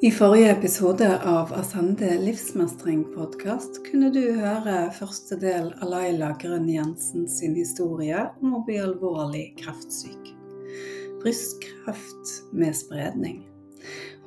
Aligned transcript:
I 0.00 0.10
forrige 0.10 0.50
episode 0.50 1.06
av 1.26 1.52
Asande 1.52 2.06
livsmestring-podkast 2.22 3.80
kunne 3.88 4.12
du 4.14 4.20
høre 4.36 4.92
første 4.94 5.34
del 5.42 5.72
av 5.82 5.90
Laila 5.90 6.28
Grønn 6.38 6.68
Jensen 6.70 7.24
sin 7.26 7.56
historie 7.58 8.20
om 8.38 8.52
å 8.54 8.60
bli 8.62 8.76
alvorlig 8.78 9.56
kreftsyk. 9.58 10.28
Brystkreft 11.24 12.30
med 12.54 12.78
spredning. 12.78 13.40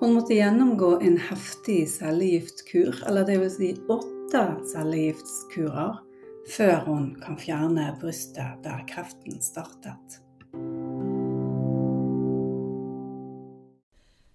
Hun 0.01 0.17
måtte 0.17 0.35
gjennomgå 0.35 0.97
en 1.07 1.15
heftig 1.29 1.85
cellegiftkur, 1.93 3.05
eller 3.07 3.23
dvs. 3.29 3.55
Si 3.61 3.71
åtte 3.95 4.43
cellegiftskurer, 4.73 6.01
før 6.51 6.75
hun 6.89 7.07
kan 7.23 7.39
fjerne 7.39 7.93
brystet 8.03 8.59
der 8.67 8.83
kreften 8.91 9.39
startet. 9.39 10.19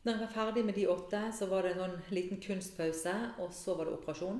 Når 0.06 0.12
jeg 0.12 0.20
var 0.20 0.30
ferdig 0.30 0.62
med 0.64 0.74
de 0.74 0.84
åtte, 0.86 1.20
så 1.34 1.46
var 1.50 1.62
det 1.66 1.72
en 1.82 1.94
liten 2.14 2.38
kunstpause, 2.38 3.12
og 3.42 3.54
så 3.54 3.74
var 3.74 3.88
det 3.88 3.94
operasjon. 3.96 4.36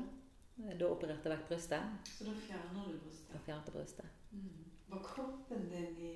Da 0.79 0.87
opererte 0.87 1.27
jeg 1.27 1.33
vekk 1.33 1.49
brystet. 1.49 2.05
Så 2.07 2.27
da 2.29 2.35
fjerner 2.39 2.85
du 2.87 2.99
brystet? 3.03 3.33
Da 3.33 3.41
fjernet 3.49 3.73
brystet. 3.75 4.13
Mm. 4.31 4.61
Var 4.93 5.01
kroppen 5.03 5.65
din 5.73 5.97
i 5.99 6.13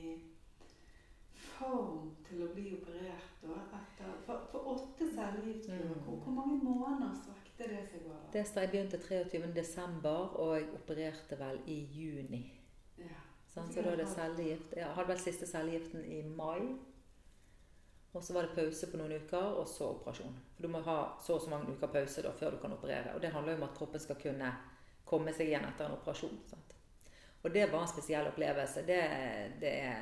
form 1.34 2.12
til 2.28 2.44
å 2.46 2.48
bli 2.54 2.76
operert 2.76 3.42
da? 3.42 3.56
Etter, 3.80 4.12
for, 4.28 4.44
for 4.52 4.70
åtte 4.76 5.08
cellegiftkurer, 5.16 5.96
mm. 5.96 6.04
hvor, 6.04 6.22
hvor, 6.28 6.36
mange 6.36 6.60
måneder 6.62 7.18
svekte 7.24 7.72
det 7.72 7.82
seg 7.90 8.06
over? 8.06 8.22
Det 8.32 8.44
Jeg 8.54 8.70
begynte 8.76 9.02
23.12., 9.02 10.06
og 10.44 10.54
jeg 10.60 10.70
opererte 10.78 11.40
vel 11.42 11.58
i 11.66 11.80
juni. 11.98 12.44
Ja. 13.02 13.18
Sånn, 13.50 13.74
så 13.74 13.82
da 13.82 13.96
er 13.96 14.04
det 14.04 14.08
cellegift. 14.14 14.78
Jeg 14.78 14.94
hadde 14.94 15.10
vel 15.10 15.26
siste 15.26 15.50
cellegiften 15.50 16.06
i 16.06 16.22
mai. 16.22 16.70
Og 18.12 18.24
så 18.24 18.34
var 18.34 18.46
det 18.46 18.56
pause 18.56 18.88
på 18.90 18.98
noen 18.98 19.20
uker, 19.22 19.58
og 19.60 19.68
så 19.70 19.92
operasjon. 19.92 20.38
For 20.56 20.66
Du 20.66 20.72
må 20.72 20.80
ha 20.86 20.96
så 21.22 21.36
og 21.36 21.44
så 21.44 21.50
mange 21.52 21.74
uker 21.74 21.92
pause 21.94 22.24
da, 22.26 22.32
før 22.34 22.56
du 22.56 22.62
kan 22.62 22.74
operere. 22.74 23.14
Og 23.14 23.22
det 23.22 23.30
handler 23.30 23.54
jo 23.54 23.60
om 23.62 23.68
at 23.68 23.76
kroppen 23.76 24.02
skal 24.02 24.18
kunne 24.18 24.50
komme 25.06 25.34
seg 25.34 25.50
igjen 25.50 25.66
etter 25.68 25.86
en 25.86 25.98
operasjon. 25.98 26.40
Sant? 26.50 26.74
Og 27.42 27.54
det 27.54 27.68
var 27.70 27.84
en 27.84 27.92
spesiell 27.92 28.26
opplevelse. 28.32 28.82
Det, 28.86 28.98
det 29.62 29.76
er 29.84 30.00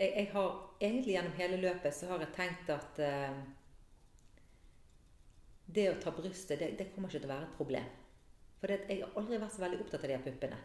jeg, 0.00 0.12
jeg, 0.16 0.28
har 0.32 0.52
egentlig 0.80 1.14
gjennom 1.14 1.32
hele 1.36 1.56
løpet 1.60 1.94
så 1.94 2.06
har 2.08 2.22
jeg 2.24 2.32
tenkt 2.36 2.70
at 2.72 3.00
eh, 3.04 3.40
det 5.68 5.88
å 5.90 5.98
ta 6.00 6.12
brystet, 6.16 6.60
det, 6.60 6.70
det, 6.78 6.86
kommer 6.94 7.10
ikke 7.10 7.20
til 7.20 7.28
å 7.28 7.34
være 7.34 7.48
et 7.48 7.58
problem. 7.58 7.90
For 8.60 8.72
det, 8.72 8.78
jeg 8.88 9.02
har 9.02 9.18
aldri 9.20 9.40
vært 9.42 9.56
så 9.56 9.64
veldig 9.64 9.82
opptatt 9.84 10.06
av 10.06 10.12
de 10.12 10.22
puppene. 10.24 10.60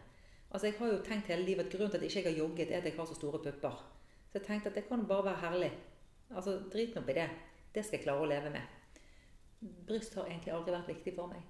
Altså 0.46 0.70
Jeg 0.70 0.78
har 0.78 0.92
jo 0.92 1.02
tenkt 1.04 1.28
hele 1.32 1.44
livet 1.44 1.66
at 1.66 1.74
grunnen 1.74 1.92
til 1.92 2.00
at 2.00 2.06
jeg 2.06 2.22
ikke 2.22 2.30
har 2.30 2.40
jogget, 2.40 2.70
er 2.70 2.80
at 2.80 2.88
jeg 2.88 2.96
har 2.96 3.10
så 3.10 3.18
store 3.18 3.42
pupper. 3.44 3.84
Så 4.30 4.38
jeg 4.38 4.46
tenkte 4.46 4.72
at 4.72 4.78
det 4.78 4.86
kan 4.88 5.04
bare 5.08 5.28
være 5.28 5.42
herlig. 5.42 5.70
Altså, 6.34 6.58
Drit 6.72 6.94
nå 6.96 7.04
i 7.10 7.18
det. 7.18 7.28
Det 7.74 7.84
skal 7.84 7.98
jeg 7.98 8.06
klare 8.06 8.24
å 8.24 8.30
leve 8.30 8.50
med. 8.50 8.76
Bryst 9.86 10.14
har 10.16 10.28
egentlig 10.28 10.52
aldri 10.54 10.74
vært 10.74 10.90
viktig 10.90 11.14
for 11.16 11.32
meg. 11.32 11.44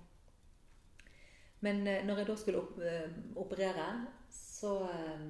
Men 1.64 1.86
eh, 1.86 2.04
når 2.06 2.20
jeg 2.20 2.28
da 2.28 2.36
skulle 2.38 2.62
opp, 2.62 2.78
eh, 2.82 3.10
operere, 3.40 3.86
så 4.30 4.72
eh, 4.90 5.26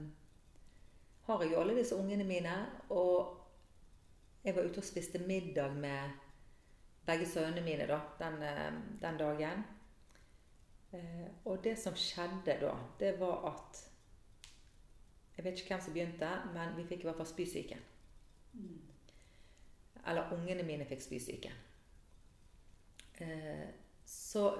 har 1.28 1.42
jeg 1.42 1.52
jo 1.52 1.60
alle 1.60 1.76
disse 1.78 1.96
ungene 1.96 2.26
mine. 2.26 2.56
Og 2.90 3.36
jeg 4.44 4.56
var 4.56 4.66
ute 4.66 4.82
og 4.82 4.88
spiste 4.88 5.22
middag 5.22 5.74
med 5.74 6.22
begge 7.06 7.28
sønnene 7.30 7.64
mine 7.64 7.86
da, 7.86 8.00
den, 8.20 8.40
den 9.02 9.18
dagen. 9.18 9.64
Og 11.44 11.58
det 11.64 11.74
som 11.78 11.96
skjedde 11.98 12.54
da, 12.62 12.72
det 12.98 13.18
var 13.20 13.50
at 13.50 13.82
Jeg 15.36 15.44
vet 15.44 15.58
ikke 15.60 15.74
hvem 15.74 15.80
som 15.84 15.92
begynte, 15.92 16.28
men 16.54 16.70
vi 16.78 16.86
fikk 16.88 17.02
i 17.04 17.08
hvert 17.10 17.18
fall 17.18 17.28
spysyken. 17.28 17.82
Mm. 18.56 18.85
Eller 20.06 20.32
ungene 20.34 20.62
mine 20.66 20.86
fikk 20.88 21.02
spysyke. 21.02 21.52
Eh, 23.18 23.68
så 24.04 24.50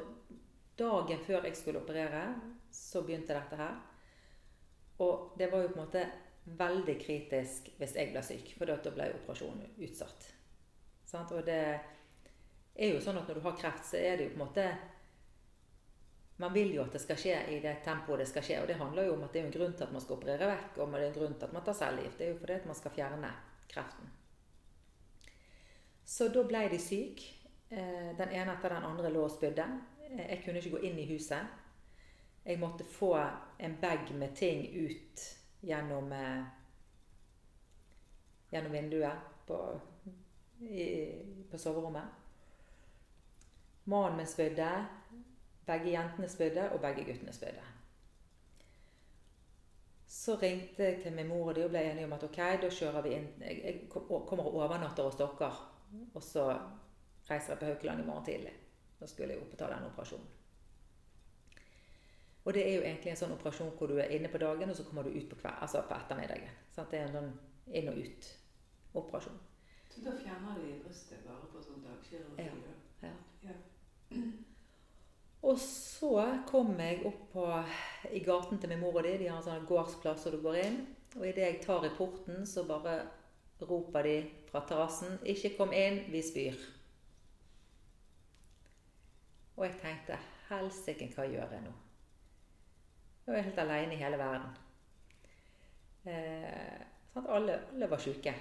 dagen 0.78 1.20
før 1.24 1.46
jeg 1.46 1.56
skulle 1.56 1.80
operere, 1.80 2.22
så 2.72 3.02
begynte 3.06 3.36
dette 3.36 3.58
her. 3.60 3.76
Og 5.04 5.36
det 5.38 5.50
var 5.52 5.62
jo 5.62 5.72
på 5.72 5.78
en 5.78 5.84
måte 5.84 6.06
veldig 6.46 6.96
kritisk 7.02 7.70
hvis 7.78 7.94
jeg 7.98 8.12
ble 8.12 8.22
syk, 8.24 8.52
for 8.58 8.70
da 8.70 8.78
ble 8.94 9.10
operasjonen 9.20 9.78
utsatt. 9.82 10.28
Og 11.16 11.40
det 11.46 11.62
er 12.74 12.92
jo 12.92 13.00
sånn 13.00 13.18
at 13.20 13.28
når 13.28 13.38
du 13.38 13.46
har 13.46 13.56
kreft, 13.56 13.86
så 13.88 14.00
er 14.00 14.18
det 14.18 14.28
jo 14.28 14.34
på 14.34 14.40
en 14.40 14.46
måte 14.46 14.66
Man 16.36 16.52
vil 16.52 16.74
jo 16.74 16.82
at 16.82 16.92
det 16.92 17.00
skal 17.00 17.16
skje 17.16 17.36
i 17.48 17.60
det 17.64 17.78
tempoet 17.80 18.20
det 18.20 18.26
skal 18.28 18.44
skje. 18.44 18.58
Og 18.60 18.66
det 18.68 18.74
handler 18.76 19.06
jo 19.06 19.14
om 19.14 19.22
at 19.24 19.32
det 19.32 19.40
er 19.40 19.46
en 19.46 19.54
grunn 19.54 19.72
til 19.72 19.86
at 19.86 19.92
man 19.94 20.02
skal 20.04 20.18
operere 20.18 20.50
vekk, 20.50 20.74
og 20.76 20.92
det 20.92 20.98
er 20.98 21.06
en 21.06 21.14
grunn 21.14 21.36
til 21.38 21.46
at 21.46 21.54
man 21.56 21.64
tar 21.64 21.78
cellegift. 21.78 22.18
Det 22.18 22.26
er 22.26 22.34
jo 22.34 22.40
fordi 22.42 22.56
at 22.58 22.66
man 22.68 22.76
skal 22.76 22.92
fjerne 22.92 23.30
kreften. 23.72 24.10
Så 26.06 26.28
da 26.28 26.44
ble 26.46 26.68
de 26.70 26.78
syke. 26.78 27.32
Eh, 27.68 28.12
den 28.18 28.30
ene 28.30 28.52
etter 28.54 28.70
den 28.70 28.84
andre 28.86 29.10
lå 29.10 29.24
og 29.26 29.32
spydde. 29.34 29.64
Eh, 30.10 30.28
jeg 30.30 30.42
kunne 30.44 30.62
ikke 30.62 30.76
gå 30.76 30.82
inn 30.86 31.00
i 31.02 31.08
huset. 31.10 31.46
Jeg 32.46 32.60
måtte 32.62 32.84
få 32.86 33.16
en 33.58 33.74
bag 33.80 34.12
med 34.14 34.36
ting 34.38 34.62
ut 34.70 35.24
gjennom, 35.66 36.12
eh, 36.12 36.44
gjennom 38.52 38.72
vinduet 38.72 39.26
på, 39.46 39.58
i, 40.60 41.12
på 41.50 41.58
soverommet. 41.58 42.22
Mannen 43.84 44.16
min 44.16 44.26
spydde, 44.26 44.70
begge 45.66 45.90
jentene 45.90 46.28
spydde, 46.28 46.70
og 46.70 46.80
begge 46.80 47.04
guttene 47.04 47.32
spydde. 47.32 47.62
Så 50.06 50.36
ringte 50.42 50.84
jeg 50.84 51.02
til 51.02 51.12
min 51.12 51.28
mor 51.28 51.48
og 51.48 51.54
de 51.54 51.64
og 51.64 51.70
ble 51.70 51.82
enige 51.82 52.06
om 52.06 52.12
at 52.12 52.24
ok, 52.24 52.36
da 52.62 52.70
kjører 52.70 53.02
vi 53.02 53.14
inn. 53.14 53.26
Jeg 53.42 53.88
kommer 53.90 54.46
og 54.46 54.54
overnatter 54.54 55.02
hos 55.02 55.18
dere. 55.18 55.50
Og 56.14 56.22
så 56.22 56.46
reiser 57.30 57.52
jeg 57.52 57.60
på 57.60 57.68
Haukeland 57.70 58.02
i 58.02 58.06
morgen 58.06 58.24
tidlig. 58.24 58.54
Da 59.00 59.08
skulle 59.10 59.34
jeg 59.34 59.42
opp 59.42 59.52
og 59.52 59.60
ta 59.60 59.68
den 59.72 59.88
operasjonen. 59.90 60.32
Og 62.46 62.54
det 62.54 62.62
er 62.62 62.76
jo 62.76 62.82
egentlig 62.86 63.10
en 63.10 63.18
sånn 63.18 63.34
operasjon 63.34 63.72
hvor 63.74 63.90
du 63.90 63.96
er 63.98 64.12
inne 64.14 64.30
på 64.30 64.38
dagen, 64.38 64.70
og 64.70 64.76
så 64.78 64.84
kommer 64.86 65.02
du 65.02 65.10
ut 65.10 65.28
på, 65.30 65.38
kveld, 65.40 65.56
altså 65.66 65.82
på 65.88 65.96
ettermiddagen. 65.96 66.52
Sant? 66.74 66.92
Det 66.92 67.00
er 67.00 67.08
en 67.08 67.16
sånn 67.16 67.32
inn- 67.74 67.90
og 67.90 67.98
ut-operasjon. 67.98 69.40
Så 69.90 70.04
da 70.04 70.12
fjerner 70.20 70.60
de 70.62 70.76
brystet 70.84 71.24
bare 71.26 71.48
på 71.50 71.62
sånn 71.64 71.82
dagkirurgi? 71.82 72.46
Ja. 72.46 73.08
ja. 73.08 73.16
ja. 73.48 74.28
Og 75.46 75.58
så 75.62 76.12
kom 76.46 76.72
jeg 76.78 77.02
opp 77.06 77.26
på, 77.32 77.48
i 78.14 78.22
gaten 78.22 78.62
til 78.62 78.72
min 78.72 78.82
mor 78.82 79.00
og 79.00 79.06
de. 79.06 79.16
De 79.20 79.28
har 79.30 79.40
en 79.40 79.46
sånn 79.46 79.66
gårdsplass, 79.68 80.28
og 80.28 80.36
du 80.36 80.40
går 80.46 80.60
inn. 80.62 80.80
Og 81.16 81.26
idet 81.26 81.48
jeg 81.48 81.60
tar 81.66 81.86
i 81.86 81.92
porten, 81.98 82.46
så 82.46 82.62
bare 82.68 83.00
roper 83.66 84.06
de 84.06 84.16
fra 84.56 84.68
terrassen 84.68 85.18
'Ikke 85.22 85.56
kom 85.56 85.72
inn, 85.72 86.04
vi 86.12 86.22
spyr'. 86.22 86.60
Og 89.56 89.66
jeg 89.66 89.74
tenkte 89.80 90.18
'Helsike, 90.48 91.12
hva 91.14 91.24
gjør 91.24 91.52
jeg 91.52 91.62
nå?' 91.62 91.74
Jeg 93.26 93.34
var 93.34 93.42
helt 93.42 93.58
alene 93.58 93.92
i 93.92 93.96
hele 93.96 94.18
verden. 94.18 94.56
Eh, 96.06 96.82
sånn 97.12 97.26
alle, 97.26 97.60
alle, 97.72 97.90
var 97.90 97.98
sjuke. 97.98 98.34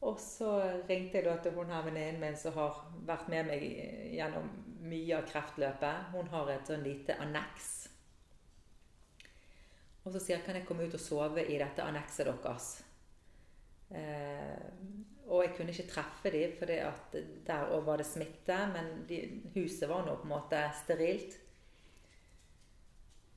Og 0.00 0.20
så 0.20 0.50
ringte 0.88 1.18
jeg 1.18 1.24
da 1.24 1.36
til 1.42 1.52
hun 1.52 1.70
her 1.70 1.82
venninnen 1.82 2.20
min 2.20 2.36
som 2.36 2.52
har 2.52 2.84
vært 3.06 3.28
med 3.28 3.46
meg 3.46 3.62
gjennom 4.14 4.50
mye 4.80 5.16
av 5.16 5.24
kreftløpet. 5.26 6.12
Hun 6.12 6.28
har 6.28 6.50
et 6.50 6.66
sånn 6.66 6.84
lite 6.84 7.16
anneks. 7.16 7.88
Og 10.04 10.12
så 10.12 10.20
sier 10.20 10.36
jeg 10.36 10.44
kan 10.44 10.54
jeg 10.54 10.66
komme 10.66 10.84
ut 10.84 10.94
og 10.94 11.00
sove 11.00 11.46
i 11.46 11.58
dette 11.58 11.82
annekset 11.82 12.26
deres. 12.26 12.87
Eh, 13.90 14.68
og 15.28 15.42
jeg 15.44 15.52
kunne 15.56 15.72
ikke 15.74 15.90
treffe 15.90 16.32
dem, 16.32 16.54
for 16.56 16.70
der 16.70 17.74
òg 17.74 17.84
var 17.84 18.00
det 18.00 18.06
smitte. 18.08 18.56
Men 18.72 19.04
de, 19.08 19.20
huset 19.54 19.88
var 19.88 20.06
nå 20.06 20.16
på 20.16 20.28
en 20.28 20.34
måte 20.34 20.62
sterilt. 20.82 21.36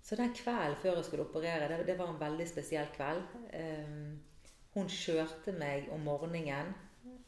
Så 0.03 0.17
den 0.17 0.33
kvelden 0.35 0.79
før 0.81 0.97
jeg 0.97 1.05
skulle 1.05 1.27
operere, 1.27 1.67
det, 1.69 1.87
det 1.87 1.97
var 1.99 2.09
en 2.11 2.19
veldig 2.19 2.47
spesiell 2.49 2.87
kveld. 2.95 3.21
Eh, 3.53 3.91
hun 4.73 4.87
kjørte 4.89 5.51
meg 5.55 5.91
om 5.91 6.03
morgenen 6.07 6.71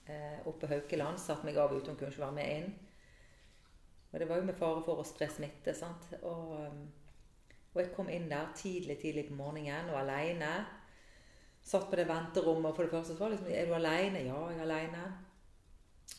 eh, 0.08 0.40
opp 0.48 0.62
på 0.62 0.72
Haukeland. 0.72 1.20
Satte 1.20 1.48
meg 1.48 1.60
av 1.60 1.76
ute, 1.76 1.90
hun 1.92 2.00
kunne 2.00 2.12
ikke 2.12 2.26
være 2.26 2.40
med 2.40 2.56
inn. 2.58 2.74
Og 4.14 4.20
det 4.20 4.30
var 4.30 4.40
jo 4.40 4.48
med 4.48 4.58
fare 4.58 4.84
for 4.86 5.02
å 5.02 5.08
spre 5.08 5.28
smitte. 5.32 5.74
sant? 5.76 6.08
Og, 6.22 6.54
og 7.74 7.82
jeg 7.82 7.92
kom 7.96 8.12
inn 8.14 8.30
der 8.32 8.52
tidlig 8.56 9.00
tidlig 9.02 9.28
på 9.28 9.38
morgenen 9.38 9.92
og 9.92 10.00
aleine. 10.04 10.54
Satt 11.64 11.90
på 11.90 11.96
det 11.96 12.08
venterommet, 12.10 12.72
og 12.72 12.76
for 12.76 12.84
det 12.84 12.92
første 12.92 13.16
så 13.16 13.24
var 13.24 13.32
liksom 13.34 13.48
Er 13.48 13.70
du 13.70 13.76
aleine? 13.78 14.26
Ja, 14.26 14.40
jeg 14.52 14.60
er 14.60 14.66
aleine. 14.66 15.04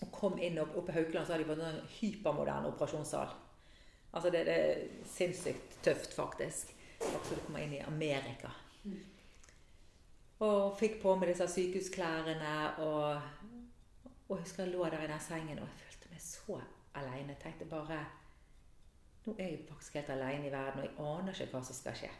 Og 0.02 0.12
kom 0.12 0.38
inn 0.40 0.58
opp, 0.58 0.76
oppe 0.76 0.92
i 0.92 0.96
Haukeland, 0.96 1.26
så 1.26 1.34
hadde 1.34 1.44
de 1.44 1.50
fått 1.50 1.64
en 1.64 1.82
hypermoderne 1.98 2.70
operasjonssal. 2.72 3.34
Altså 4.14 4.30
det, 4.30 4.44
det, 4.46 4.54
er 4.54 5.04
sinnssykt 5.10 5.78
tøft, 5.84 6.14
faktisk. 6.14 6.72
faktisk 7.00 7.34
du 7.34 7.46
kommer 7.46 7.64
inn 7.64 7.74
i 7.76 7.82
Amerika. 7.84 8.50
Og 10.44 10.76
fikk 10.78 11.00
på 11.02 11.14
meg 11.18 11.32
disse 11.32 11.48
sykehusklærne. 11.50 12.54
Og, 12.86 13.20
og 14.28 14.36
jeg 14.36 14.44
husker 14.46 14.64
jeg 14.64 14.74
lå 14.74 14.86
der 14.88 15.04
i 15.04 15.10
den 15.10 15.22
sengen 15.22 15.58
og 15.58 15.66
jeg 15.66 15.80
følte 15.82 16.12
meg 16.12 16.22
så 16.24 16.60
aleine. 17.00 17.36
Tenkte 17.42 17.68
bare 17.70 18.04
Nå 19.24 19.32
er 19.38 19.54
jeg 19.54 19.62
faktisk 19.68 19.94
helt 19.96 20.10
aleine 20.12 20.48
i 20.48 20.52
verden, 20.52 20.82
og 20.82 20.84
jeg 20.84 20.96
aner 21.00 21.38
ikke 21.40 21.56
hva 21.56 21.62
som 21.64 21.76
skal 21.76 21.94
skje. 21.96 22.10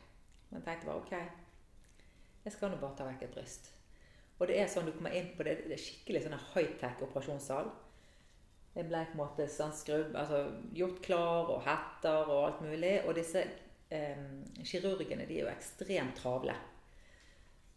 Men 0.48 0.62
jeg 0.62 0.64
tenkte 0.68 0.86
bare 0.88 1.02
ok. 1.02 1.43
Jeg 2.44 2.52
skal 2.52 2.72
nå 2.72 2.78
bare 2.80 2.96
ta 2.98 3.06
vekk 3.08 3.24
et 3.24 3.34
bryst. 3.38 3.70
Og 4.38 4.50
det 4.50 4.58
er 4.60 4.68
sånn 4.68 4.88
du 4.88 4.92
kommer 4.92 5.14
inn 5.16 5.30
på 5.36 5.46
det, 5.46 5.60
det 5.64 5.76
er 5.76 5.80
skikkelig 5.80 6.24
sånn 6.24 6.40
high-tech 6.52 7.02
operasjonssal. 7.06 7.70
Jeg 8.74 8.88
ble 8.90 9.04
på 9.06 9.14
en 9.14 9.20
måte 9.22 9.46
sånn 9.48 9.72
skrubb, 9.72 10.16
altså 10.18 10.40
gjort 10.74 10.98
klar, 11.04 11.52
og 11.54 11.62
hetter 11.64 12.26
og 12.26 12.40
alt 12.48 12.64
mulig. 12.66 12.96
Og 13.06 13.14
disse 13.16 13.44
eh, 13.94 14.24
kirurgene 14.66 15.28
de 15.28 15.38
er 15.38 15.46
jo 15.46 15.52
ekstremt 15.52 16.18
travle. 16.18 16.56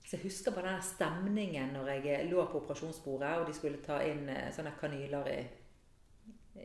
Så 0.07 0.15
jeg 0.15 0.23
husker 0.23 0.55
bare 0.55 0.73
den 0.73 0.83
stemningen 0.87 1.73
når 1.75 1.93
jeg 1.93 2.27
lå 2.31 2.43
på 2.49 2.61
operasjonsbordet, 2.63 3.31
og 3.37 3.47
de 3.47 3.55
skulle 3.55 3.83
ta 3.85 3.99
inn 4.07 4.25
eh, 4.33 4.49
sånne 4.55 4.73
kanyler 4.79 5.31
i, 5.31 5.39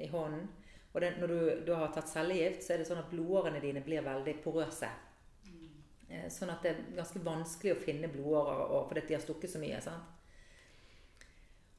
i 0.06 0.10
hånden. 0.10 0.49
Og 0.93 1.00
det, 1.00 1.14
når 1.20 1.32
du, 1.32 1.40
du, 1.66 1.72
har 1.76 1.93
tatt 1.93 2.10
cellegift, 2.10 2.64
så 2.64 2.75
er 2.75 2.82
det 2.82 2.88
sånn 2.88 3.00
at 3.00 3.10
blodårene 3.12 3.60
dine 3.62 3.84
blir 3.84 4.04
veldig 4.04 4.37
porøse. 4.44 4.90
Eh, 6.12 6.29
sånn 6.29 6.50
at 6.53 6.64
det 6.64 6.73
er 6.73 6.81
ganske 6.99 7.23
vanskelig 7.25 7.73
å 7.73 7.81
finne 7.81 8.11
blodårer 8.12 8.88
fordi 8.88 9.06
de 9.09 9.17
har 9.17 9.25
stukket 9.25 9.53
så 9.55 9.62
mye. 9.62 9.81
sant? 9.81 10.19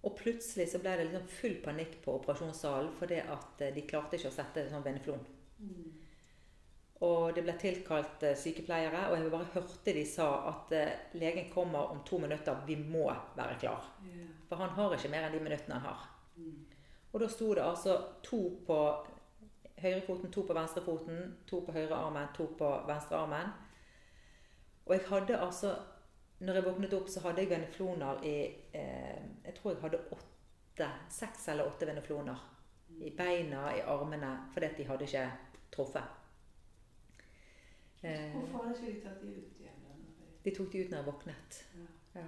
Og 0.04 0.18
plutselig 0.20 0.68
så 0.72 0.82
ble 0.84 0.98
det 0.98 1.08
liksom 1.08 1.28
full 1.32 1.60
panikk 1.64 2.00
på 2.04 2.18
operasjonssalen 2.20 2.92
fordi 3.00 3.22
at 3.22 3.62
eh, 3.62 3.74
de 3.76 3.86
klarte 3.88 4.18
ikke 4.18 4.32
å 4.32 4.38
sette 4.38 4.66
sånn 4.72 4.86
veneflon. 4.86 5.22
Mm. 5.60 5.92
Og 7.04 7.36
det 7.36 7.44
ble 7.46 7.56
tilkalt 7.60 8.24
eh, 8.26 8.36
sykepleiere, 8.40 9.06
og 9.12 9.18
jeg 9.20 9.32
bare 9.32 9.52
hørte 9.54 9.96
de 9.96 10.04
sa 10.08 10.28
at 10.50 10.74
legen 11.20 11.50
kommer 11.54 11.92
om 11.94 12.02
to 12.08 12.20
minutter. 12.24 12.64
Vi 12.68 12.80
må 12.80 13.06
være 13.38 13.60
klar. 13.60 13.90
Yeah. 14.08 14.32
For 14.50 14.62
han 14.62 14.74
har 14.78 14.96
ikke 14.96 15.12
mer 15.12 15.28
enn 15.28 15.36
de 15.36 15.44
minuttene 15.44 15.78
han 15.78 15.92
har. 15.92 16.08
Mm. 16.40 16.62
Og 17.14 17.22
da 17.22 17.28
sto 17.30 17.52
det 17.54 17.62
altså 17.62 18.00
to 18.26 18.40
på 18.66 18.78
høyrefoten, 19.84 20.32
to 20.32 20.42
på 20.48 20.56
venstrefoten, 20.58 21.36
to 21.46 21.60
på 21.62 21.76
høyre 21.76 22.00
armen, 22.00 22.32
to 22.34 22.48
på 22.58 22.70
venstre 22.88 23.20
armen. 23.20 23.52
Og 24.86 24.96
jeg 24.96 25.06
hadde 25.10 25.40
altså 25.40 25.76
når 26.44 26.54
jeg 26.58 26.66
våknet 26.66 26.94
opp, 26.98 27.10
så 27.10 27.22
hadde 27.24 27.44
jeg 27.44 27.50
venefloner 27.54 28.24
i 28.28 28.36
eh, 28.76 29.22
Jeg 29.46 29.54
tror 29.56 29.72
jeg 29.72 29.82
hadde 29.82 30.02
åtte, 30.12 30.90
seks 31.10 31.48
eller 31.54 31.70
åtte 31.70 31.88
venefloner. 31.88 32.50
I 33.00 33.14
beina, 33.18 33.70
i 33.74 33.82
armene, 33.90 34.34
fordi 34.54 34.66
at 34.66 34.78
de 34.78 34.88
hadde 34.90 35.08
ikke 35.08 35.24
truffet. 35.72 36.20
Eh, 38.04 38.34
Hvorfor 38.36 38.66
hadde 38.66 38.76
ikke 38.76 38.92
de 38.92 39.06
tatt 39.06 39.22
de 39.22 39.32
ut 39.38 39.62
igjen? 39.62 39.80
De 40.44 40.56
tok 40.56 40.72
de 40.74 40.84
ut 40.84 40.92
når 40.92 40.98
jeg 40.98 41.08
våknet. 41.08 41.62
Ja. 41.80 41.88
ja. 42.20 42.28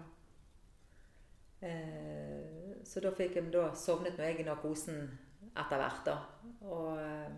Eh, 1.68 2.80
så 2.88 3.04
da 3.04 3.12
fikk 3.18 3.36
jeg 3.36 3.52
da 3.54 3.68
sovnet 3.76 4.18
med 4.18 4.32
jeg 4.32 4.46
i 4.46 4.48
narkosen 4.48 5.04
etter 5.52 5.82
hvert. 5.82 6.08
da. 6.08 6.16
Og 6.70 7.02
eh, 7.04 7.36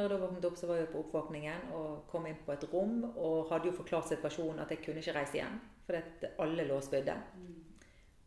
når 0.00 0.06
jeg 0.08 0.12
da 0.14 0.24
våknet 0.24 0.46
opp, 0.48 0.56
så 0.56 0.68
var 0.70 0.78
jeg 0.80 0.88
på 0.88 1.00
oppvåkningen 1.02 1.72
og 1.76 2.04
kom 2.08 2.26
inn 2.28 2.38
på 2.46 2.54
et 2.54 2.64
rom 2.72 3.02
og 3.10 3.50
hadde 3.50 3.68
jo 3.68 3.76
forklart 3.76 4.08
situasjonen 4.08 4.62
at 4.64 4.72
jeg 4.72 4.80
kunne 4.84 5.02
ikke 5.02 5.16
reise 5.18 5.36
hjem 5.36 5.58
fordi 5.84 6.30
alle 6.40 6.64
lå 6.68 6.78
og 6.78 6.86
spydde. 6.86 7.16
Mm. 7.36 7.56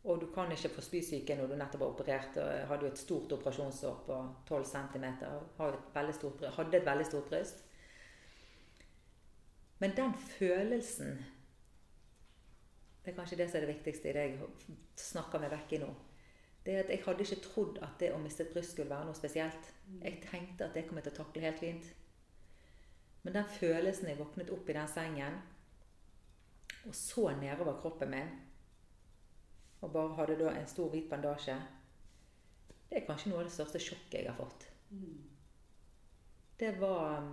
Og 0.04 0.20
du 0.20 0.26
kan 0.34 0.50
ikke 0.52 0.70
få 0.76 0.84
spysyke 0.84 1.34
når 1.38 1.50
du 1.50 1.56
nettopp 1.56 1.82
har 1.82 1.92
operert. 1.94 2.36
og 2.36 2.50
Jeg 2.52 2.66
hadde 2.68 2.86
jo 2.86 2.92
et 2.92 3.00
stort 3.00 3.32
operasjonsår 3.32 4.02
på 4.06 4.18
12 4.46 4.64
cm. 4.68 5.06
Hadde 5.58 5.78
et 6.76 6.90
veldig 6.90 7.06
stort 7.08 7.30
bryst. 7.30 7.64
Men 9.80 9.96
den 9.96 10.14
følelsen 10.14 11.24
Det 13.04 13.12
er 13.12 13.16
kanskje 13.16 13.36
det 13.36 13.50
som 13.50 13.56
er 13.56 13.66
det 13.66 13.74
viktigste 13.74 14.08
i 14.08 14.12
det 14.16 14.20
jeg 14.20 14.76
snakker 14.96 15.40
meg 15.40 15.50
vekk 15.52 15.72
i 15.76 15.80
nå 15.82 15.88
det 16.64 16.78
at 16.80 16.90
jeg 16.90 17.02
hadde 17.04 17.26
ikke 17.26 17.42
trodd 17.44 17.80
at 17.84 17.98
det 18.00 18.12
å 18.14 18.20
miste 18.22 18.46
et 18.46 18.52
bryst 18.54 18.72
skulle 18.72 18.90
være 18.90 19.08
noe 19.08 19.18
spesielt. 19.18 19.68
Mm. 19.86 19.98
Jeg 20.02 20.22
tenkte 20.24 20.68
at 20.68 20.76
det 20.76 20.86
kom 20.88 21.00
jeg 21.00 21.08
til 21.08 21.14
å 21.14 21.18
takle 21.18 21.44
helt 21.44 21.60
fint. 21.60 21.90
Men 23.24 23.36
den 23.36 23.50
følelsen 23.58 24.08
jeg 24.08 24.20
våknet 24.20 24.52
opp 24.52 24.68
i 24.68 24.76
den 24.76 24.88
sengen 24.88 25.42
og 26.84 26.94
så 26.96 27.30
nedover 27.40 27.80
kroppen 27.80 28.10
min 28.12 28.32
og 29.80 29.92
bare 29.92 30.16
hadde 30.18 30.36
da 30.40 30.52
en 30.56 30.68
stor 30.68 30.88
hvit 30.92 31.08
bandasje 31.10 31.54
Det 32.88 33.00
er 33.00 33.06
kanskje 33.06 33.30
noe 33.30 33.42
av 33.42 33.48
det 33.48 33.52
største 33.52 33.80
sjokket 33.80 34.20
jeg 34.20 34.28
har 34.28 34.36
fått. 34.38 34.66
Mm. 34.90 35.16
Det 36.60 36.70
var 36.80 37.26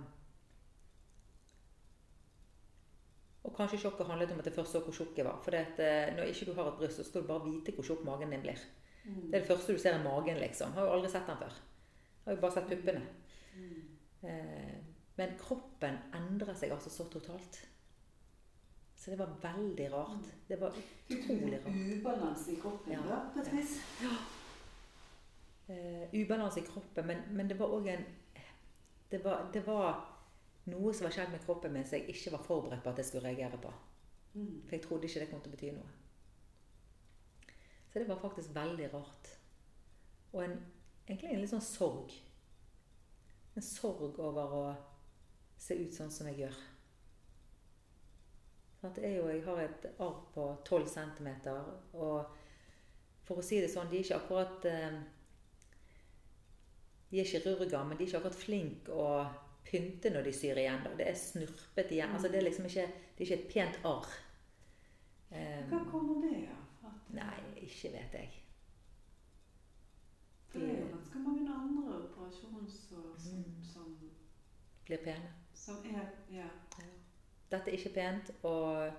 Og 3.42 3.54
kanskje 3.56 3.78
sjokket 3.82 4.06
handlet 4.06 4.32
om 4.32 4.38
at 4.38 4.46
jeg 4.46 4.54
først 4.54 4.76
så 4.76 4.80
hvor 4.84 4.94
tjukk 4.94 5.16
jeg 5.18 5.26
var. 5.26 5.40
For 5.42 5.54
eh, 5.56 6.12
når 6.14 6.30
ikke 6.30 6.46
du 6.46 6.52
har 6.54 6.68
et 6.70 6.76
bryst, 6.78 7.00
så 7.00 7.04
skal 7.06 7.24
du 7.24 7.30
bare 7.30 7.42
vite 7.48 7.74
hvor 7.74 7.86
tjukk 7.86 8.04
magen 8.06 8.30
din 8.30 8.44
blir. 8.44 8.60
Det 9.02 9.34
er 9.34 9.40
det 9.40 9.48
første 9.48 9.74
du 9.74 9.82
ser 9.82 9.98
i 9.98 10.04
magen, 10.04 10.38
liksom. 10.38 10.72
Har 10.76 10.86
jo 10.86 10.96
aldri 10.96 11.10
sett 11.10 11.26
den 11.26 11.40
før. 11.40 11.60
Har 12.24 12.36
jo 12.36 12.42
bare 12.44 12.54
sett 12.54 12.70
puppene. 12.70 13.02
Eh, 14.22 14.74
men 15.18 15.34
kroppen 15.40 15.98
endrer 16.14 16.54
seg 16.56 16.74
altså 16.74 16.90
så 16.92 17.08
totalt. 17.10 17.58
Så 18.96 19.10
det 19.10 19.18
var 19.18 19.32
veldig 19.42 19.88
rart. 19.92 20.28
Det 20.48 20.60
var 20.60 20.76
utrolig 21.10 21.58
rart. 21.64 21.74
Ubalanse 21.74 22.52
i 22.52 22.60
kroppen, 22.62 22.92
ja. 22.94 23.02
da, 23.08 23.18
på 23.34 23.42
et 23.42 23.50
vis? 23.56 23.74
Ja. 24.04 24.14
Uh, 25.72 26.14
ubalanse 26.14 26.60
i 26.60 26.66
kroppen, 26.66 27.06
men, 27.06 27.22
men 27.34 27.50
det 27.50 27.56
var 27.58 27.70
òg 27.74 27.86
en 27.90 28.02
det 29.12 29.20
var, 29.24 29.44
det 29.52 29.60
var, 29.66 29.98
noe 30.64 30.92
som 30.94 31.04
var 31.04 31.12
skjedd 31.12 31.32
med 31.34 31.42
kroppen 31.44 31.74
min 31.74 31.84
som 31.84 31.98
jeg 31.98 32.14
ikke 32.14 32.32
var 32.32 32.44
forberedt 32.46 32.84
på 32.84 32.92
at 32.92 33.00
jeg 33.02 33.08
skulle 33.08 33.28
reagere 33.28 33.58
på. 33.60 33.72
Mm. 34.34 34.62
For 34.64 34.76
jeg 34.76 34.84
trodde 34.86 35.08
ikke 35.08 35.20
det 35.20 35.28
kom 35.32 35.42
til 35.42 35.52
å 35.52 35.56
bety 35.56 35.72
noe. 35.74 35.90
Så 37.92 37.98
det 37.98 38.08
var 38.08 38.20
faktisk 38.22 38.54
veldig 38.56 38.88
rart. 38.94 39.32
Og 40.32 40.44
en, 40.44 40.54
egentlig 41.06 41.30
en 41.30 41.42
litt 41.42 41.52
sånn 41.52 41.64
sorg. 41.64 42.14
En 43.52 43.64
sorg 43.64 44.16
over 44.16 44.54
å 44.56 44.62
se 45.60 45.76
ut 45.76 45.92
sånn 45.92 46.12
som 46.12 46.30
jeg 46.30 46.46
gjør. 46.46 46.60
For 48.80 48.96
jeg, 48.98 49.20
jeg 49.20 49.42
har 49.46 49.60
et 49.62 49.84
arr 49.92 50.22
på 50.34 50.46
12 50.64 50.88
cm, 50.90 51.28
og 51.92 52.32
for 53.28 53.38
å 53.38 53.44
si 53.46 53.60
det 53.62 53.68
sånn, 53.70 53.92
de 53.92 54.00
er 54.00 54.06
ikke 54.06 54.18
akkurat 54.18 54.66
eh, 54.66 54.96
De 57.12 57.20
er 57.20 57.28
kirurger, 57.28 57.84
men 57.84 57.98
de 57.98 58.02
er 58.02 58.08
ikke 58.08 58.22
akkurat 58.22 58.40
flinke 58.40 58.96
å 58.96 59.06
pynte 59.68 60.10
når 60.10 60.26
de 60.26 60.34
syr 60.34 60.58
igjen. 60.58 60.82
Det 60.96 61.06
er 61.06 61.18
snurpet 61.20 61.92
igjen. 61.92 62.16
Altså, 62.16 62.32
det 62.32 62.40
er 62.40 62.48
liksom 62.48 62.66
ikke, 62.66 62.88
det 62.88 63.22
er 63.22 63.28
ikke 63.28 63.38
et 63.38 63.52
pent 63.52 63.86
arr. 63.92 64.12
Hva 65.68 65.84
kommer 65.92 66.24
det 66.24 66.48
av? 66.48 66.96
Nei, 67.12 67.51
ikke 67.66 67.92
vet 67.92 68.16
jeg. 68.18 68.32
Det 70.52 70.62
er 70.62 70.80
jo 70.80 70.88
ganske 70.92 71.18
mange 71.18 71.54
andre 71.54 71.94
operasjoner 72.02 72.66
som, 72.68 73.38
mm. 73.38 73.64
som 73.72 73.94
Blir 74.84 74.98
pene. 75.04 75.32
Som 75.54 75.84
er, 75.86 76.10
ja. 76.30 76.48
ja. 76.78 76.88
Dette 77.52 77.70
er 77.70 77.76
ikke 77.78 77.94
pent, 77.94 78.32
og 78.42 78.90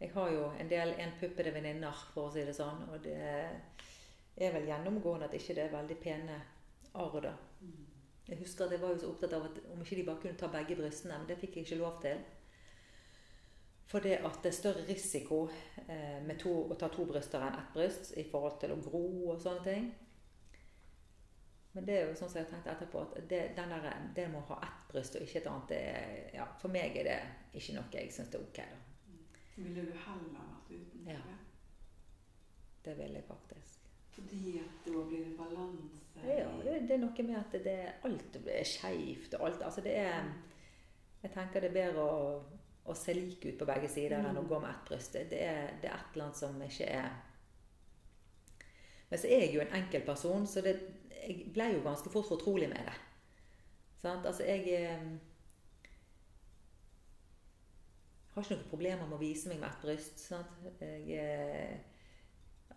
jeg 0.00 0.10
har 0.14 0.30
jo 0.32 0.46
en 0.60 0.70
del 0.70 0.94
enpuppede 1.02 1.52
venninner, 1.54 2.06
for 2.14 2.28
å 2.28 2.32
si 2.32 2.44
det 2.46 2.54
sånn. 2.56 2.86
Og 2.88 3.02
det 3.04 3.18
er 3.18 4.54
vel 4.54 4.66
gjennomgående 4.70 5.28
at 5.28 5.36
ikke 5.36 5.58
det 5.58 5.66
er 5.66 5.76
veldig 5.76 5.98
pene 6.02 6.40
arr, 6.94 7.20
da. 7.22 7.34
Mm. 7.60 7.84
Jeg 8.28 8.38
husker 8.42 8.66
at 8.66 8.74
jeg 8.74 8.82
var 8.82 8.92
jo 8.92 9.00
så 9.02 9.12
opptatt 9.12 9.36
av 9.36 9.46
at 9.48 9.60
om 9.72 9.80
ikke 9.84 10.00
de 10.00 10.06
bare 10.08 10.22
kunne 10.24 10.40
ta 10.40 10.50
begge 10.52 10.76
brystene, 10.78 11.18
men 11.18 11.28
det 11.28 11.38
fikk 11.40 11.56
jeg 11.56 11.68
ikke 11.68 11.80
lov 11.82 12.00
til. 12.02 12.24
Fordi 13.88 14.12
at 14.18 14.42
det 14.42 14.50
er 14.50 14.56
større 14.56 14.84
risiko 14.88 15.46
eh, 15.88 16.18
med 16.24 16.36
to, 16.40 16.52
å 16.68 16.76
ta 16.76 16.90
to 16.92 17.06
bryster 17.08 17.40
enn 17.40 17.56
ett 17.56 17.72
bryst 17.72 18.12
i 18.20 18.26
forhold 18.28 18.58
til 18.60 18.74
å 18.74 18.82
gro 18.84 19.04
og 19.32 19.40
sånne 19.40 19.64
ting. 19.64 19.88
Men 21.72 21.86
det 21.86 21.94
er 21.96 22.08
jo 22.08 22.18
sånn 22.18 22.28
som 22.32 22.40
jeg 22.42 22.50
tenkte 22.50 22.72
etterpå, 22.74 23.00
at 23.06 23.16
det, 23.30 23.40
der, 23.56 23.88
det 24.16 24.26
med 24.28 24.42
å 24.42 24.46
ha 24.50 24.60
ett 24.66 24.84
bryst 24.90 25.16
og 25.16 25.24
ikke 25.24 25.40
et 25.40 25.48
annet, 25.48 25.72
det, 25.72 26.36
ja, 26.36 26.44
for 26.60 26.74
meg 26.74 26.96
er 27.00 27.08
det 27.08 27.18
ikke 27.60 27.78
noe 27.78 27.92
jeg 27.94 28.12
syns 28.12 28.34
er 28.34 28.44
ok. 28.44 28.60
da. 28.60 28.84
Ville 29.58 29.84
du 29.88 29.94
heller 30.04 30.32
vært 30.36 30.72
uten 30.74 31.08
ja. 31.08 31.20
det? 31.24 31.38
ville 32.96 33.18
jeg 33.18 33.24
faktisk. 33.28 33.88
Fordi 34.10 34.58
at 34.58 34.86
da 34.86 35.02
blir 35.08 35.24
det 35.24 35.34
balanse? 35.36 36.04
Ja, 36.24 36.48
det, 36.64 36.76
det, 36.88 36.94
er 36.94 37.02
noe 37.02 37.24
med 37.26 37.36
at 37.38 37.56
det, 37.64 37.78
alt 38.04 38.38
er 38.46 38.64
skeivt. 38.64 39.34
Altså 39.40 39.80
det 39.84 39.96
er 39.96 40.24
Jeg 41.22 41.30
tenker 41.34 41.60
det 41.60 41.68
er 41.70 41.74
bedre 41.74 42.02
å 42.06 42.24
å 42.88 42.96
se 42.96 43.14
lik 43.16 43.44
ut 43.44 43.58
på 43.60 43.68
begge 43.68 43.90
sider 43.92 44.18
enn 44.18 44.38
å 44.38 44.44
mm. 44.44 44.48
gå 44.50 44.60
med 44.62 44.70
ett 44.70 44.86
bryst. 44.88 45.16
Det 45.30 45.40
er, 45.44 45.74
det 45.82 45.90
er 45.90 45.98
et 45.98 46.14
eller 46.14 46.28
annet 46.28 46.40
som 46.40 46.62
ikke 46.64 46.88
er 46.98 47.10
Men 49.08 49.20
så 49.20 49.28
er 49.28 49.44
jeg 49.46 49.54
jo 49.54 49.60
en 49.64 49.76
enkel 49.78 50.02
person, 50.04 50.46
så 50.46 50.60
det, 50.64 50.74
jeg 51.16 51.46
ble 51.54 51.70
jo 51.72 51.84
ganske 51.84 52.10
fort 52.12 52.28
fortrolig 52.28 52.68
med 52.68 52.90
det. 52.90 52.96
Sant? 54.02 54.26
Altså, 54.28 54.44
jeg 54.44 54.66
eh, 54.76 55.06
har 58.34 58.44
ikke 58.44 58.58
noen 58.58 58.68
problemer 58.70 59.06
med 59.06 59.16
å 59.16 59.22
vise 59.22 59.48
meg 59.48 59.62
med 59.62 59.70
ett 59.70 59.86
bryst. 59.86 60.20
Sant? 60.20 60.68
Jeg, 60.82 61.16
eh, 61.16 61.78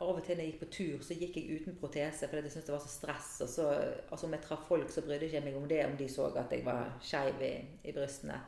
av 0.02 0.16
og 0.16 0.24
til 0.26 0.38
når 0.38 0.44
jeg 0.46 0.54
gikk 0.54 0.62
på 0.64 0.70
tur, 0.74 1.04
så 1.06 1.18
gikk 1.18 1.38
jeg 1.38 1.60
uten 1.60 1.78
protese 1.78 2.30
fordi 2.30 2.48
jeg 2.48 2.56
syntes 2.56 2.70
det 2.70 2.74
var 2.74 2.86
så 2.86 2.94
stress. 2.96 3.30
Og 3.46 3.52
så, 3.52 3.68
altså 4.08 4.28
om 4.28 4.36
jeg 4.36 4.46
traff 4.48 4.66
folk, 4.70 4.90
så 4.90 5.04
brydde 5.06 5.28
jeg 5.28 5.36
ikke 5.36 5.46
meg 5.50 5.60
om 5.60 5.68
det 5.70 5.84
om 5.86 6.00
de 6.00 6.08
så 6.10 6.32
at 6.32 6.56
jeg 6.56 6.66
var 6.66 6.96
skeiv 7.06 7.44
i, 7.46 7.54
i 7.86 7.94
brystene. 7.96 8.40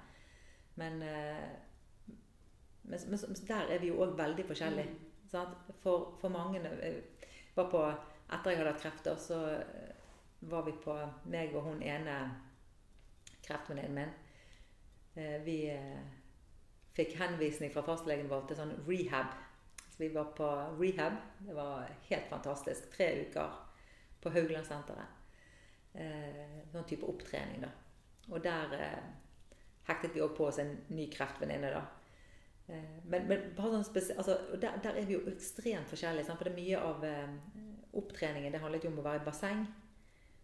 Men, 0.75 1.01
eh, 1.01 1.49
men, 2.83 2.99
men, 3.09 3.35
der 3.47 3.73
er 3.73 3.79
vi 3.79 3.91
jo 3.91 4.01
òg 4.03 4.17
veldig 4.17 4.45
forskjellige. 4.45 4.89
Mm. 4.89 5.03
For, 5.81 6.17
for, 6.21 6.29
mange 6.29 6.61
eh, 6.61 7.03
var 7.55 7.69
på, 7.71 7.83
Etter 8.33 8.53
jeg 8.53 8.59
hadde 8.61 8.71
hatt 8.71 8.81
krefter, 8.81 9.17
så 9.19 9.39
eh, 9.59 9.93
var 10.49 10.65
vi 10.65 10.73
på 10.83 10.95
meg 11.29 11.53
og 11.55 11.67
hun 11.67 11.83
ene 11.85 12.17
kreftvenninnen 13.43 13.95
min. 13.95 14.13
Vi 15.45 15.57
fikk 16.97 17.13
henvisning 17.19 17.69
fra 17.73 17.83
fastlegen 17.85 18.31
vår 18.31 18.47
til 18.49 18.57
sånn 18.57 18.73
rehab. 18.87 19.35
Så 19.93 20.01
vi 20.01 20.09
var 20.15 20.31
på 20.37 20.47
rehab. 20.79 21.19
Det 21.45 21.53
var 21.53 21.91
helt 22.09 22.31
fantastisk. 22.31 22.89
Tre 22.95 23.09
uker 23.27 23.59
på 24.23 24.31
Hauglandsenteret. 24.33 25.19
Eh, 25.93 26.61
sånn 26.71 26.87
type 26.89 27.05
opptrening, 27.05 27.61
da. 27.61 27.69
Og 28.31 28.41
der 28.41 28.73
eh, 28.79 29.01
hektet 29.87 30.15
vi 30.15 30.23
òg 30.23 30.33
på 30.37 30.47
oss 30.47 30.59
en 30.63 30.75
ny 30.95 31.09
kreftvenninne, 31.11 31.71
da. 31.73 31.83
Eh, 32.67 32.99
men, 33.03 33.27
men 33.27 33.49
sånn 33.57 33.79
altså, 34.17 34.37
der, 34.55 34.77
der, 34.83 34.99
er 34.99 35.07
vi 35.07 35.17
jo 35.17 35.23
ekstremt 35.31 35.89
forskjellige. 35.91 36.27
Sant? 36.27 36.39
For 36.39 36.47
det 36.47 36.53
er 36.53 36.61
mye 36.61 36.83
av 36.83 37.07
eh, 37.07 37.79
opptreningen 37.99 38.53
det 38.53 38.61
handlet 38.63 38.85
jo 38.87 38.93
om 38.93 39.01
å 39.01 39.07
være 39.07 39.23
i 39.23 39.25
basseng. 39.27 39.65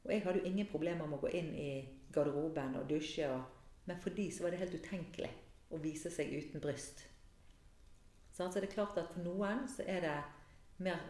Og 0.06 0.12
jeg 0.14 0.26
hadde 0.26 0.42
jo 0.42 0.50
ingen 0.50 0.70
problemer 0.72 1.08
med 1.08 1.20
å 1.20 1.24
gå 1.24 1.32
inn 1.40 1.54
i 1.56 1.70
garderoben 2.16 2.78
og 2.80 2.90
dusje. 2.90 3.30
Og, 3.30 3.78
men 3.90 4.02
for 4.04 4.16
de 4.16 4.28
så 4.34 4.46
var 4.46 4.56
det 4.56 4.62
helt 4.64 4.76
utenkelig 4.76 5.32
å 5.70 5.80
vise 5.82 6.12
seg 6.14 6.32
uten 6.34 6.64
bryst. 6.64 7.06
Så 8.34 8.48
det 8.54 8.70
er 8.70 8.72
klart 8.72 8.98
at 8.98 9.10
for 9.12 9.24
noen 9.26 9.66
så 9.68 9.84
er 9.84 10.06
det 10.06 10.18
mer 10.80 11.02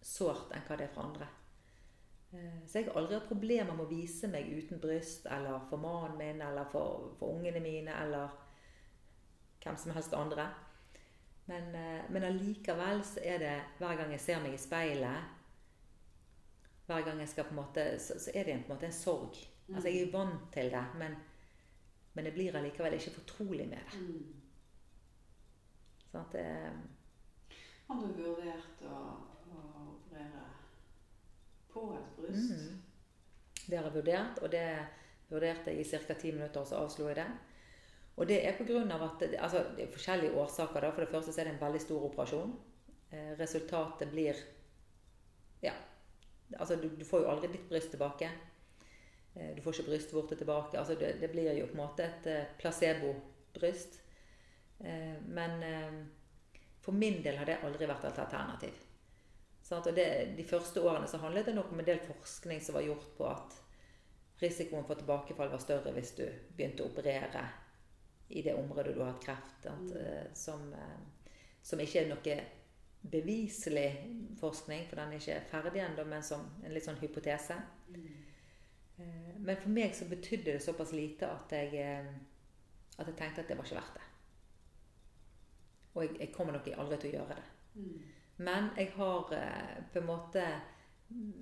sårt 0.00 0.54
enn 0.56 0.64
hva 0.64 0.78
det 0.78 0.86
er 0.86 0.94
for 0.94 1.04
andre. 1.04 1.28
Eh, 2.32 2.66
så 2.66 2.78
jeg 2.78 2.88
har 2.88 2.98
aldri 2.98 3.16
hatt 3.18 3.28
problemer 3.28 3.72
med 3.72 3.84
å 3.86 3.90
vise 3.90 4.28
meg 4.30 4.50
uten 4.50 4.80
bryst, 4.82 5.26
eller 5.30 5.62
for 5.70 5.82
mannen 5.82 6.16
min, 6.18 6.42
eller 6.42 6.68
for, 6.72 7.12
for 7.20 7.36
ungene 7.36 7.62
mine, 7.62 7.94
eller 8.02 8.34
hvem 9.62 9.76
som 9.78 9.94
helst 9.94 10.14
andre. 10.14 10.48
Men, 11.46 11.74
eh, 11.74 12.04
men 12.10 12.24
allikevel 12.26 13.04
så 13.06 13.22
er 13.22 13.38
det 13.42 13.56
hver 13.78 13.96
gang 14.00 14.10
jeg 14.16 14.22
ser 14.24 14.40
meg 14.42 14.56
i 14.56 14.58
speilet 14.58 15.34
Hver 16.86 17.04
gang 17.06 17.20
jeg 17.22 17.30
skal 17.30 17.46
på 17.46 17.54
en 17.54 17.60
måte 17.60 17.84
Så, 18.02 18.16
så 18.18 18.32
er 18.34 18.48
det 18.48 18.56
på 18.64 18.72
en 18.72 18.72
måte 18.74 18.88
en 18.88 18.96
sorg. 18.96 19.38
Mm. 19.68 19.76
Altså 19.76 19.88
Jeg 19.88 20.00
er 20.00 20.06
jo 20.06 20.16
vant 20.16 20.48
til 20.54 20.72
det, 20.74 20.82
men, 20.98 21.14
men 22.14 22.24
jeg 22.26 22.34
blir 22.34 22.58
allikevel 22.58 22.98
ikke 22.98 23.14
fortrolig 23.20 23.68
med 23.70 23.78
det. 23.78 24.02
Mm. 24.02 24.34
Sånn 26.10 26.24
at 26.24 26.34
det 26.34 26.50
Har 27.86 28.02
du 28.02 28.10
vurdert 28.18 28.82
å, 28.90 28.98
å 29.54 29.64
på 31.76 31.90
et 31.94 32.14
bryst? 32.16 32.56
Mm. 32.56 32.82
Det 33.66 33.76
har 33.76 33.88
jeg 33.88 33.98
vurdert, 33.98 34.40
og 34.42 34.52
det 34.52 34.64
vurderte 35.28 35.74
jeg 35.74 35.84
i 35.84 35.88
ca. 36.06 36.14
ti 36.14 36.32
minutter, 36.32 36.60
og 36.62 36.70
så 36.70 36.80
avslo 36.80 37.08
jeg 37.10 37.20
det. 37.20 37.28
Og 38.16 38.28
det 38.28 38.38
er 38.48 38.56
pga. 38.56 38.80
at 39.04 39.20
det, 39.20 39.36
altså, 39.38 39.64
det 39.76 39.84
er 39.84 39.92
forskjellige 39.92 40.32
årsaker. 40.32 40.80
Da. 40.80 40.90
For 40.90 41.04
det 41.04 41.10
første 41.10 41.32
så 41.32 41.40
er 41.40 41.44
det 41.44 41.54
en 41.54 41.60
veldig 41.60 41.80
stor 41.80 42.04
operasjon. 42.10 42.56
Eh, 43.12 43.32
resultatet 43.40 44.10
blir 44.10 44.34
Ja. 45.62 45.72
Altså, 46.58 46.76
du, 46.76 46.88
du, 46.88 47.04
får 47.04 47.20
jo 47.20 47.30
aldri 47.30 47.52
ditt 47.52 47.68
bryst 47.68 47.90
tilbake. 47.90 48.30
Eh, 49.34 49.56
du 49.56 49.62
får 49.62 49.72
ikke 49.72 49.90
brystvorte 49.90 50.36
tilbake. 50.36 50.78
Altså, 50.78 50.94
det, 50.94 51.20
det, 51.20 51.30
blir 51.30 51.52
jo 51.52 51.66
på 51.66 51.76
en 51.76 51.82
måte 51.82 52.04
et 52.04 52.26
eh, 52.26 52.44
placebo-bryst. 52.58 54.00
Eh, 54.80 55.16
men 55.26 55.62
eh, 55.62 55.92
for 56.80 56.92
min 56.92 57.22
del 57.22 57.36
har 57.36 57.46
det 57.46 57.60
aldri 57.64 57.88
vært 57.88 58.04
et 58.04 58.18
alternativ. 58.24 58.85
Sånn 59.66 59.82
og 59.82 59.96
det, 59.96 60.06
de 60.38 60.44
første 60.46 60.78
årene 60.78 61.08
så 61.10 61.18
handlet 61.18 61.48
det 61.48 61.56
nok 61.56 61.72
om 61.74 61.80
en 61.82 61.88
del 61.88 61.98
forskning 62.06 62.60
som 62.62 62.76
var 62.76 62.84
gjort 62.86 63.06
på 63.16 63.24
at 63.26 63.56
risikoen 64.38 64.84
for 64.86 65.00
tilbakefall 65.00 65.50
var 65.50 65.62
større 65.62 65.94
hvis 65.96 66.12
du 66.18 66.22
begynte 66.54 66.84
å 66.84 66.90
operere 66.92 67.42
i 68.28 68.44
det 68.46 68.54
området 68.54 68.94
du 68.94 69.00
har 69.00 69.10
hatt 69.10 69.24
kreft. 69.24 69.66
At, 69.66 69.88
mm. 69.88 69.96
Eh, 70.02 70.28
som, 70.38 70.68
eh, 70.72 71.34
som, 71.62 71.82
ikke 71.82 72.04
er 72.04 72.12
noe 72.12 72.36
beviselig 73.06 73.88
forskning, 74.38 74.86
for 74.86 75.00
den 75.00 75.14
er 75.14 75.22
ikke 75.22 75.42
ferdig 75.50 75.82
ennå, 75.82 76.04
men 76.10 76.22
som 76.26 76.46
en 76.62 76.74
litt 76.74 76.86
sånn 76.86 77.00
hypotese. 77.02 77.58
Mm. 77.90 78.08
Eh, 79.02 79.32
men 79.38 79.58
for 79.62 79.74
meg 79.74 79.94
så 79.98 80.06
betydde 80.10 80.52
det 80.52 80.62
såpass 80.62 80.94
lite 80.94 81.30
at 81.30 81.54
jeg, 81.58 82.06
at 82.96 83.06
jeg 83.06 83.18
tenkte 83.18 83.42
at 83.42 83.50
det 83.50 83.58
var 83.58 83.66
ikke 83.66 83.80
verdt 83.80 83.98
det. 83.98 84.06
Og 85.96 86.04
jeg, 86.04 86.20
jeg 86.20 86.32
kommer 86.34 86.54
nok 86.54 86.70
aldri 86.76 87.00
til 87.02 87.14
å 87.14 87.18
gjøre 87.18 87.40
det. 87.40 87.48
Men 88.36 88.70
jeg 88.76 88.92
har 88.96 89.30
på 89.92 90.00
en 90.00 90.06
måte 90.06 90.42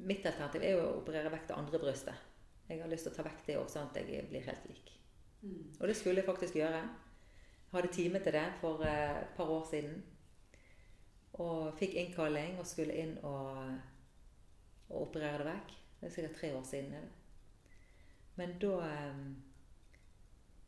Mitt 0.05 0.27
alternativ 0.29 0.63
er 0.63 0.75
jo 0.77 0.83
å 0.85 0.97
operere 0.99 1.31
vekk 1.33 1.47
det 1.49 1.55
andre 1.57 1.79
brystet. 1.81 2.25
Jeg 2.69 2.83
har 2.83 2.91
lyst 2.93 3.07
til 3.07 3.15
å 3.15 3.17
ta 3.17 3.25
vekk 3.25 3.47
det 3.47 3.55
òg, 3.57 3.71
sånn 3.73 3.87
at 3.89 3.97
jeg 3.97 4.27
blir 4.29 4.45
helt 4.45 4.67
lik. 4.69 4.91
Mm. 5.41 5.63
Og 5.79 5.89
det 5.89 5.95
skulle 5.97 6.21
jeg 6.21 6.29
faktisk 6.29 6.59
gjøre. 6.59 6.83
Jeg 6.83 7.73
hadde 7.73 7.93
time 7.97 8.21
til 8.21 8.37
det 8.37 8.45
for 8.61 8.85
eh, 8.85 9.23
et 9.23 9.33
par 9.39 9.49
år 9.55 9.65
siden. 9.71 9.97
Og 11.45 11.73
fikk 11.81 11.97
innkalling 12.03 12.61
og 12.61 12.69
skulle 12.69 12.97
inn 13.01 13.17
og, 13.27 13.73
og 14.91 15.01
operere 15.09 15.41
det 15.41 15.49
vekk. 15.49 15.75
Det 16.01 16.09
er 16.09 16.15
sikkert 16.19 16.39
tre 16.41 16.53
år 16.59 16.69
siden. 16.69 17.11
Men 18.37 18.57
da 18.61 18.77
um, 18.85 19.27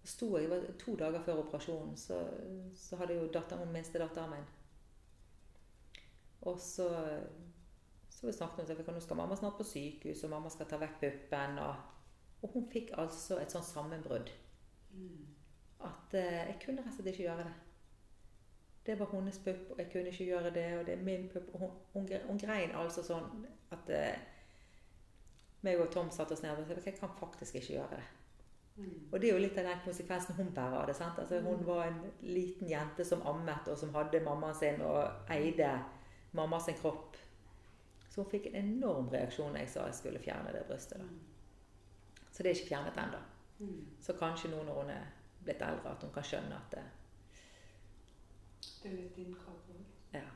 sto 0.04 0.30
jeg 0.38 0.74
To 0.80 0.96
dager 0.96 1.22
før 1.22 1.42
operasjonen 1.44 1.96
så, 1.98 2.18
så 2.74 2.96
hadde 2.96 3.18
jo 3.18 3.30
datteren, 3.32 3.72
minste 3.72 4.00
datteren 4.00 4.32
min 4.36 4.46
Og 6.46 6.60
så 6.62 6.88
så 8.16 8.26
vi 8.26 8.32
snakket 8.32 8.70
om 8.70 8.78
at 8.80 8.94
nå 8.94 9.00
skal 9.04 9.16
mamma 9.16 9.36
snart 9.36 9.58
på 9.58 9.64
sykehus, 9.64 10.22
og 10.24 10.30
mamma 10.32 10.48
skal 10.48 10.66
ta 10.70 10.78
vekk 10.80 10.94
puppen. 11.00 11.58
Og, 11.60 11.74
og 12.42 12.52
hun 12.54 12.68
fikk 12.72 12.94
altså 12.96 13.36
et 13.42 13.52
sånt 13.52 13.68
sammenbrudd. 13.68 14.30
At 15.84 16.14
eh, 16.16 16.46
jeg 16.48 16.56
kunne 16.62 16.80
rett 16.80 16.94
og 16.94 16.96
slett 16.96 17.10
ikke 17.12 17.26
gjøre 17.26 17.44
det. 17.44 17.52
Det 18.86 18.96
var 19.00 19.10
hennes 19.12 19.38
pupp, 19.44 19.66
og 19.74 19.82
jeg 19.82 19.90
kunne 19.92 20.14
ikke 20.14 20.28
gjøre 20.30 20.52
det. 20.54 20.64
Og 20.78 20.86
det 20.86 20.94
er 20.94 21.02
min 21.04 21.28
pupp. 21.28 21.50
Og 21.52 21.60
hun, 21.60 21.74
hun, 21.92 22.08
hun 22.28 22.40
grein 22.40 22.72
altså 22.72 23.04
sånn 23.04 23.44
at 23.76 23.92
eh, 23.92 24.24
meg 25.66 25.82
og 25.82 25.90
Tom 25.92 26.08
satt 26.14 26.32
oss 26.32 26.40
ned 26.44 26.56
og 26.56 26.64
sa 26.70 26.78
at 26.78 26.88
jeg 26.88 26.96
kan 26.96 27.12
faktisk 27.20 27.60
ikke 27.60 27.74
gjøre 27.74 27.98
det. 27.98 28.06
Mm. 28.76 28.96
Og 29.10 29.20
det 29.20 29.28
er 29.28 29.36
jo 29.36 29.42
litt 29.44 29.60
av 29.60 29.68
den 29.68 29.84
konsekvensen 29.84 30.40
hun 30.40 30.54
bærer 30.56 30.78
av 30.80 30.88
det. 30.88 30.96
sant? 30.96 31.20
Altså, 31.20 31.42
hun 31.44 31.60
mm. 31.60 31.68
var 31.68 31.84
en 31.90 32.00
liten 32.22 32.72
jente 32.72 33.04
som 33.04 33.20
ammet, 33.28 33.68
og 33.68 33.76
som 33.76 33.92
hadde 33.92 34.24
mammaen 34.24 34.56
sin 34.56 34.80
og 34.88 35.30
eide 35.36 35.74
mamma 36.36 36.60
sin 36.60 36.78
kropp. 36.78 37.16
Så 38.08 38.22
hun 38.22 38.30
fikk 38.30 38.46
en 38.50 38.58
enorm 38.62 39.08
reaksjon 39.12 39.56
da 39.56 39.64
jeg 39.64 39.72
sa 39.74 39.86
jeg 39.90 39.98
skulle 39.98 40.22
fjerne 40.22 40.52
det 40.54 40.64
brystet. 40.68 41.02
da. 41.02 42.22
Så 42.32 42.42
det 42.42 42.50
er 42.50 42.58
ikke 42.58 42.68
fjernet 42.68 43.00
ennå. 43.00 43.20
Mm. 43.58 43.86
Så 44.00 44.12
kanskje 44.16 44.50
nå 44.52 44.62
når 44.64 44.80
hun 44.82 44.92
er 44.92 45.06
blitt 45.44 45.62
eldre, 45.64 45.92
at 45.92 46.02
hun 46.04 46.12
kan 46.12 46.24
skjønne 46.24 46.56
at 46.56 46.76
det 46.76 46.84
Det 48.82 48.90
er 48.90 48.96
litt 48.96 49.16
din 49.16 49.34
kropp 49.34 49.70
òg. 49.72 49.84
Ja. 50.14 50.26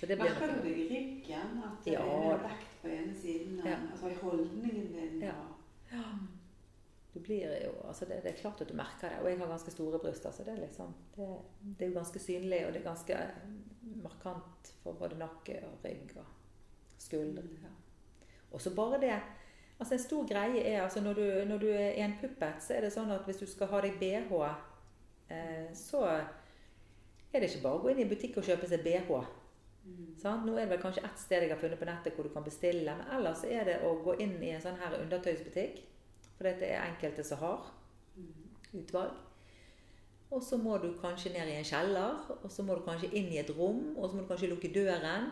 Så 0.00 0.06
det 0.06 0.18
Merker 0.18 0.52
du 0.52 0.62
det 0.62 0.72
i 0.76 0.86
ryggen? 0.90 1.58
At 1.64 1.84
det 1.84 1.92
ja. 1.92 2.04
er 2.04 2.42
vekt 2.42 2.80
på 2.82 2.88
ene 2.88 3.14
siden? 3.16 3.60
Ja. 3.64 3.78
Altså 3.90 4.08
i 4.08 4.14
holdningen 4.20 4.92
din? 4.92 5.22
Ja. 5.22 5.34
ja. 5.92 6.04
Du 7.14 7.20
blir 7.20 7.52
jo, 7.64 7.72
altså 7.88 8.04
det, 8.04 8.22
det, 8.22 8.32
er 8.32 8.40
klart 8.40 8.60
at 8.60 8.68
du 8.68 8.74
merker 8.74 9.08
det. 9.08 9.18
Og 9.22 9.30
jeg 9.30 9.38
har 9.38 9.48
ganske 9.48 9.70
store 9.70 9.98
bryster, 9.98 10.30
så 10.30 10.44
det 10.44 10.52
er, 10.52 10.60
liksom, 10.66 10.94
det, 11.16 11.28
det 11.78 11.86
er 11.86 11.92
jo 11.92 11.98
ganske 11.98 12.18
synlig. 12.18 12.66
Og 12.66 12.72
det 12.72 12.80
er 12.80 12.88
ganske 12.88 13.18
markant 14.02 14.74
for 14.82 14.96
både 14.98 15.18
nakke 15.20 15.60
og 15.68 15.84
rygg 15.84 16.14
og 16.20 16.28
skuldre. 16.98 17.44
Ja. 17.62 17.72
Og 18.54 18.60
så 18.62 18.74
bare 18.74 19.00
det 19.00 19.16
Altså 19.78 19.94
En 19.94 20.00
stor 20.00 20.26
greie 20.28 20.60
er 20.62 20.82
altså 20.82 21.00
når 21.00 21.14
du, 21.14 21.44
når 21.48 21.58
du 21.58 21.66
er 21.66 22.04
en 22.04 22.12
puppet, 22.20 22.62
så 22.62 22.76
er 22.76 22.84
det 22.84 22.92
sånn 22.94 23.10
at 23.10 23.24
hvis 23.26 23.40
du 23.42 23.46
skal 23.50 23.66
ha 23.72 23.80
deg 23.82 23.96
BH, 23.98 24.30
eh, 25.34 25.72
så 25.74 26.04
er 26.06 27.42
det 27.42 27.48
ikke 27.48 27.64
bare 27.64 27.80
å 27.80 27.82
gå 27.82 27.90
inn 27.90 27.98
i 27.98 28.04
en 28.04 28.12
butikk 28.12 28.38
og 28.38 28.46
kjøpe 28.46 28.68
seg 28.70 28.84
BH. 28.86 29.10
Mm. 29.84 30.14
Sånn? 30.22 30.46
Nå 30.46 30.54
er 30.54 30.62
det 30.62 30.76
vel 30.76 30.82
kanskje 30.84 31.02
ett 31.04 31.18
sted 31.18 31.42
jeg 31.42 31.50
har 31.50 31.60
funnet 31.60 31.80
på 31.80 31.88
nettet 31.90 32.14
hvor 32.14 32.28
du 32.28 32.32
kan 32.32 32.46
bestille, 32.46 32.94
men 32.94 33.10
ellers 33.18 33.42
er 33.50 33.66
det 33.66 33.76
å 33.84 33.96
gå 34.04 34.14
inn 34.22 34.38
i 34.38 34.54
en 34.54 34.62
sånn 34.62 34.78
her 34.78 34.94
undertøysbutikk. 35.00 35.82
For 36.38 36.46
dette 36.46 36.70
er 36.70 36.86
enkelte 36.86 37.26
som 37.26 37.42
har 37.42 37.66
mm. 38.14 38.46
utvalg. 38.80 39.18
Og 40.34 40.42
så 40.42 40.56
må 40.58 40.76
du 40.82 40.88
kanskje 40.98 41.30
ned 41.30 41.50
i 41.52 41.58
en 41.60 41.66
kjeller, 41.66 42.22
og 42.34 42.50
så 42.50 42.64
må 42.66 42.74
du 42.74 42.82
kanskje 42.82 43.12
inn 43.14 43.30
i 43.30 43.38
et 43.38 43.50
rom, 43.54 43.92
og 43.94 44.08
så 44.08 44.16
må 44.16 44.24
du 44.24 44.30
kanskje 44.32 44.50
lukke 44.50 44.72
døren. 44.74 45.28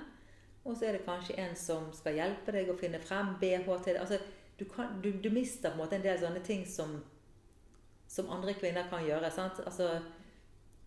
Og 0.62 0.76
så 0.76 0.86
er 0.86 0.94
det 0.94 1.06
kanskje 1.06 1.38
en 1.42 1.56
som 1.58 1.88
skal 1.96 2.20
hjelpe 2.20 2.54
deg 2.54 2.70
å 2.70 2.76
finne 2.78 3.00
frem 3.02 3.32
BH 3.40 3.66
til. 3.82 3.98
Altså, 3.98 4.20
du, 4.60 4.64
kan, 4.70 5.00
du, 5.02 5.10
du, 5.18 5.26
mister 5.34 5.72
på 5.72 5.74
en 5.74 5.82
måte 5.82 5.98
en 5.98 6.04
del 6.04 6.20
sånne 6.20 6.42
ting 6.46 6.62
som, 6.70 7.00
som 8.06 8.30
andre 8.30 8.54
kvinner 8.54 8.86
kan 8.92 9.02
gjøre. 9.02 9.30
Sant? 9.34 9.58
Altså, 9.66 9.88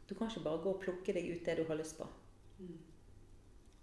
du 0.07 0.13
kan 0.15 0.31
ikke 0.31 0.45
bare 0.45 0.61
gå 0.63 0.75
og 0.77 0.79
plukke 0.85 1.15
deg 1.17 1.27
ut 1.33 1.49
det 1.49 1.57
du 1.59 1.65
har 1.67 1.79
lyst 1.81 1.97
på. 1.99 2.07
Mm. 2.61 2.77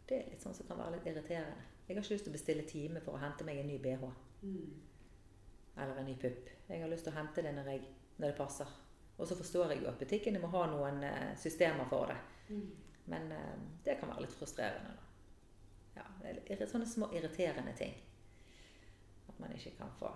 Det 0.08 0.16
er 0.16 0.30
litt 0.32 0.46
sånn 0.46 0.56
som 0.56 0.68
kan 0.70 0.80
være 0.80 0.96
litt 0.96 1.10
irriterende. 1.12 1.66
Jeg 1.84 1.98
har 1.98 2.00
ikke 2.00 2.14
lyst 2.14 2.24
til 2.24 2.32
å 2.32 2.38
bestille 2.38 2.64
time 2.70 3.04
for 3.04 3.18
å 3.18 3.20
hente 3.20 3.44
meg 3.44 3.60
en 3.60 3.68
ny 3.68 3.76
BH. 3.84 4.08
Mm. 4.46 4.72
Eller 5.76 6.00
en 6.00 6.08
ny 6.08 6.16
pupp. 6.24 6.48
Jeg 6.70 6.80
har 6.80 6.88
lyst 6.88 7.04
til 7.04 7.12
å 7.12 7.18
hente 7.18 7.44
det 7.44 7.52
når, 7.58 7.68
jeg, 7.74 7.92
når 8.16 8.32
det 8.32 8.38
passer. 8.40 8.72
Og 9.22 9.28
så 9.30 9.38
forstår 9.38 9.72
jeg 9.72 9.84
jo 9.84 9.90
at 9.92 10.00
butikkene 10.02 10.42
må 10.42 10.50
ha 10.50 10.66
noen 10.72 10.98
eh, 11.06 11.32
systemer 11.38 11.86
for 11.90 12.10
det. 12.10 12.18
Mm. 12.50 12.68
Men 13.14 13.32
eh, 13.32 13.56
det 13.86 14.00
kan 14.00 14.10
være 14.10 14.26
litt 14.26 14.34
frustrerende. 14.34 14.96
da 14.98 15.12
ja, 15.94 16.66
sånne 16.66 16.86
små 16.86 17.08
irriterende 17.12 17.72
ting. 17.76 17.94
At 19.28 19.40
man 19.40 19.52
ikke 19.52 19.74
kan 19.78 19.90
få 19.98 20.10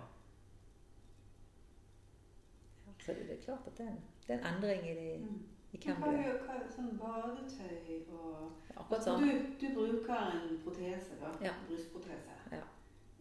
ja, 2.85 2.93
Så 2.99 3.13
det 3.13 3.37
er 3.37 3.43
klart 3.45 3.67
at 3.67 3.77
det 3.77 3.85
er 3.85 3.91
en, 3.91 4.01
det 4.27 4.35
er 4.35 4.39
en 4.39 4.55
endring 4.55 4.89
i, 4.89 4.95
de, 4.95 5.17
mm. 5.25 5.43
i 5.71 5.81
hvem 5.83 6.01
du 6.03 6.09
er. 6.09 6.39
Hva 6.45 6.57
sånn 6.75 6.97
badetøy 6.99 8.01
og 8.11 8.73
Akkurat 8.77 9.05
sånn. 9.05 9.23
Du, 9.23 9.45
du, 9.61 9.67
bruker 9.75 10.33
en 10.33 10.57
protese, 10.63 11.17
da? 11.21 11.31
Ja. 11.41 11.53
Brystprotese. 11.69 12.41
Ja. 12.51 12.65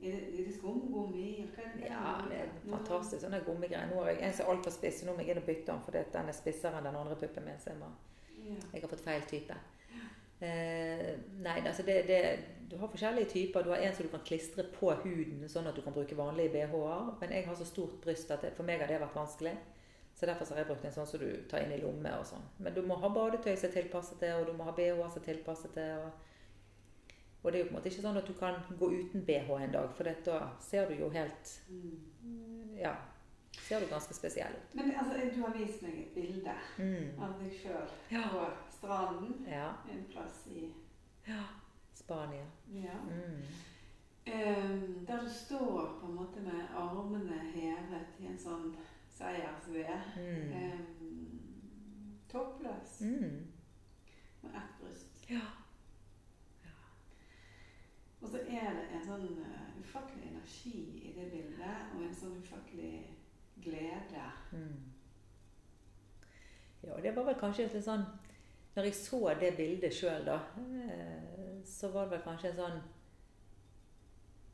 Er 0.02 0.12
det, 0.12 0.46
det 0.46 0.54
skumgummi? 0.54 1.46
Ja, 1.80 2.18
det 2.28 2.40
er 2.42 2.50
fantastisk. 2.68 3.22
Sånne 3.22 3.40
gummigreier. 3.46 3.88
Nå 3.88 4.02
har 4.02 4.12
jeg 4.12 4.26
en 4.26 4.34
som 4.36 4.44
er 4.44 4.52
altfor 4.52 4.74
spiss, 4.74 5.00
så 5.00 5.08
nå 5.08 5.14
må 5.16 5.24
jeg 5.24 5.32
inn 5.32 5.40
og 5.40 5.46
bytte 5.48 5.70
den, 5.70 5.80
for 5.86 5.96
den 5.96 6.28
er 6.28 6.36
spissere 6.36 6.76
enn 6.76 6.88
den 6.90 6.98
andre 7.00 7.16
puppen 7.16 7.48
min. 7.48 7.56
Så 7.62 7.72
jeg, 7.72 7.80
må, 7.80 7.88
ja. 8.42 8.58
jeg 8.74 8.84
har 8.84 8.92
fått 8.92 9.06
feil 9.06 9.24
type. 9.30 9.56
Eh, 10.40 11.14
nei, 11.40 11.62
altså 11.62 11.82
det, 11.82 12.02
det, 12.10 12.20
du 12.70 12.76
har 12.76 12.92
forskjellige 12.92 13.30
typer. 13.32 13.64
Du 13.64 13.72
har 13.72 13.80
en 13.80 13.94
som 13.94 14.04
du 14.04 14.12
kan 14.12 14.26
klistre 14.26 14.66
på 14.74 14.92
huden, 15.04 15.48
sånn 15.48 15.70
at 15.70 15.78
du 15.78 15.80
kan 15.84 15.96
bruke 15.96 16.18
vanlige 16.18 16.52
BH-er. 16.52 17.16
Men 17.22 17.32
jeg 17.38 17.48
har 17.48 17.56
så 17.56 17.68
stort 17.68 17.96
bryst 18.04 18.30
at 18.34 18.44
det, 18.44 18.52
for 18.58 18.68
meg 18.68 18.84
har 18.84 18.92
det 18.92 19.00
vært 19.00 19.16
vanskelig. 19.16 19.56
Så 20.16 20.28
derfor 20.28 20.48
har 20.48 20.62
jeg 20.62 20.70
brukt 20.70 20.84
en 20.88 20.94
sånn 20.94 21.08
som 21.08 21.20
du 21.20 21.28
tar 21.48 21.64
inn 21.64 21.74
i 21.76 21.80
lomme 21.80 22.12
og 22.20 22.24
sånn. 22.28 22.44
Men 22.64 22.76
du 22.76 22.80
må 22.84 22.96
ha 23.00 23.08
badetøy 23.12 23.52
som 23.52 23.68
er 23.68 23.74
tilpasset 23.80 24.22
det, 24.24 24.32
og 24.36 24.46
du 24.48 24.54
må 24.56 24.68
ha 24.68 24.72
BH-er 24.76 25.10
som 25.12 25.20
er 25.20 25.28
tilpasset 25.30 25.76
det. 25.76 25.90
Og, 26.04 26.35
og, 27.46 27.52
det 27.52 27.58
er 27.58 27.64
jo 27.64 27.68
på 27.68 27.74
en 27.74 27.78
måte 27.78 27.90
ikke 27.92 28.02
sånn 28.02 28.16
at 28.18 28.26
du 28.26 28.32
kan 28.34 28.56
gå 28.78 28.88
uten 28.90 29.22
BH 29.26 29.50
en 29.60 29.74
dag, 29.74 29.92
for 29.94 30.08
da 30.28 30.38
ser 30.60 30.88
du 30.90 30.96
jo 31.00 31.10
helt 31.14 31.52
Ja. 32.80 32.96
Ser 33.56 33.80
du 33.80 33.86
ganske 33.88 34.14
spesiell 34.14 34.52
ut. 34.52 34.74
Men 34.74 34.90
altså, 35.00 35.14
du 35.34 35.38
har 35.40 35.54
vist 35.56 35.80
meg 35.82 35.94
et 36.02 36.10
bilde 36.14 36.52
mm. 36.76 37.22
av 37.22 37.38
deg 37.40 37.54
sjøl 37.56 37.94
ja. 38.12 38.26
på 38.28 38.42
stranden 38.74 39.46
ja. 39.48 39.70
en 39.90 40.04
plass 40.10 40.42
i 40.52 40.66
Ja. 41.26 41.40
Spania. 41.94 42.44
Ja. 42.74 42.98
Mm. 43.08 43.40
Um, 44.26 45.06
der 45.06 45.22
du 45.22 45.30
står 45.30 45.98
på 46.00 46.06
en 46.06 46.14
måte 46.14 46.40
med 46.40 46.68
armene 46.74 47.38
hevet 47.54 48.20
i 48.20 48.26
en 48.26 48.38
sånn 48.38 48.74
seiersved. 49.16 50.10
Mm. 50.18 50.52
Um, 50.52 52.16
toppløs. 52.28 53.00
Mm. 53.00 53.46
Med 54.42 54.58
ett 54.60 54.74
bryst. 54.80 55.30
Ja. 55.30 55.46
Og 58.26 58.32
så 58.32 58.38
er 58.50 58.72
det 58.74 58.86
en 58.90 59.02
sånn 59.06 59.26
uh, 59.38 59.66
ufattelig 59.78 60.32
energi 60.32 60.80
i 61.06 61.12
det 61.14 61.28
bildet, 61.30 61.92
og 61.94 62.00
en 62.02 62.16
sånn 62.18 62.40
ufattelig 62.42 63.04
glede. 63.62 64.24
Mm. 64.50 64.80
Ja, 66.82 66.96
det 67.04 67.12
var 67.14 67.28
vel 67.28 67.38
kanskje 67.38 67.68
litt 67.68 67.84
sånn 67.86 68.02
Når 68.74 68.88
jeg 68.88 68.98
så 68.98 69.20
det 69.38 69.52
bildet 69.56 69.94
sjøl, 69.94 70.26
da, 70.26 70.40
eh, 70.58 71.62
så 71.64 71.92
var 71.94 72.10
det 72.10 72.16
vel 72.16 72.26
kanskje 72.26 72.50
en 72.50 72.58
sånn 72.58 72.82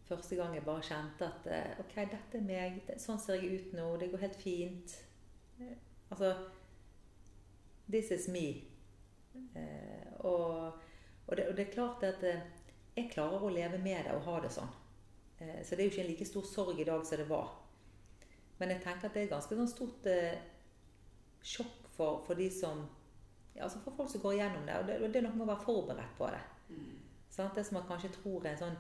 første 0.06 0.36
gang 0.36 0.54
jeg 0.54 0.68
bare 0.68 0.84
kjente 0.86 1.26
at 1.32 1.48
eh, 1.48 1.80
OK, 1.80 1.96
dette 2.12 2.38
er 2.38 2.46
meg. 2.46 2.78
Sånn 3.00 3.18
ser 3.18 3.40
jeg 3.40 3.56
ut 3.56 3.74
nå. 3.74 3.88
Det 3.98 4.12
går 4.12 4.26
helt 4.28 4.38
fint. 4.44 4.98
Altså 6.12 6.36
This 7.88 8.12
is 8.12 8.28
me. 8.28 8.46
Og, 10.20 10.76
og, 11.26 11.36
det, 11.36 11.48
og, 11.48 11.56
det, 11.56 11.66
er 11.66 11.72
klart 11.72 12.04
at 12.06 12.22
jeg 12.96 13.11
klarer 13.12 13.42
å 13.42 13.52
leve 13.52 13.78
med 13.82 14.04
det 14.06 14.14
og 14.16 14.26
ha 14.28 14.38
det 14.44 14.52
sånn. 14.52 14.72
så 15.38 15.75
det 15.75 15.80
er 15.80 15.87
jo 15.88 15.92
ikke 15.92 16.02
en 16.04 16.11
like 16.11 16.26
stor 16.28 16.44
sorg 16.46 16.80
i 16.80 16.87
dag 16.87 17.06
som 17.06 17.18
det 17.18 17.28
var. 17.28 17.49
Men 18.58 18.70
jeg 18.70 18.82
tenker 18.84 19.08
at 19.08 19.14
det 19.14 19.22
er 19.22 19.26
et 19.26 19.32
ganske 19.32 19.56
sånn 19.58 19.70
stort 19.70 20.08
sjokk 21.42 21.88
for, 21.96 22.20
for 22.26 22.38
de 22.38 22.50
som 22.50 22.84
ja, 23.54 23.64
altså 23.64 23.80
for 23.84 23.96
folk 23.96 24.11
som 24.11 24.20
går 24.20 24.32
igjennom 24.32 24.66
det. 24.66 24.78
Og 24.78 24.87
det, 24.87 24.99
det 25.12 25.20
er 25.20 25.26
noe 25.26 25.37
med 25.37 25.46
å 25.46 25.50
være 25.52 25.66
forberedt 25.66 26.14
på 26.18 26.28
det. 26.32 26.42
Mm. 26.72 26.92
Sånn, 27.32 27.50
det 27.56 27.64
som 27.68 27.78
man 27.78 27.88
kanskje 27.88 28.12
tror 28.16 28.46
er 28.46 28.54
en 28.54 28.62
sånn 28.62 28.78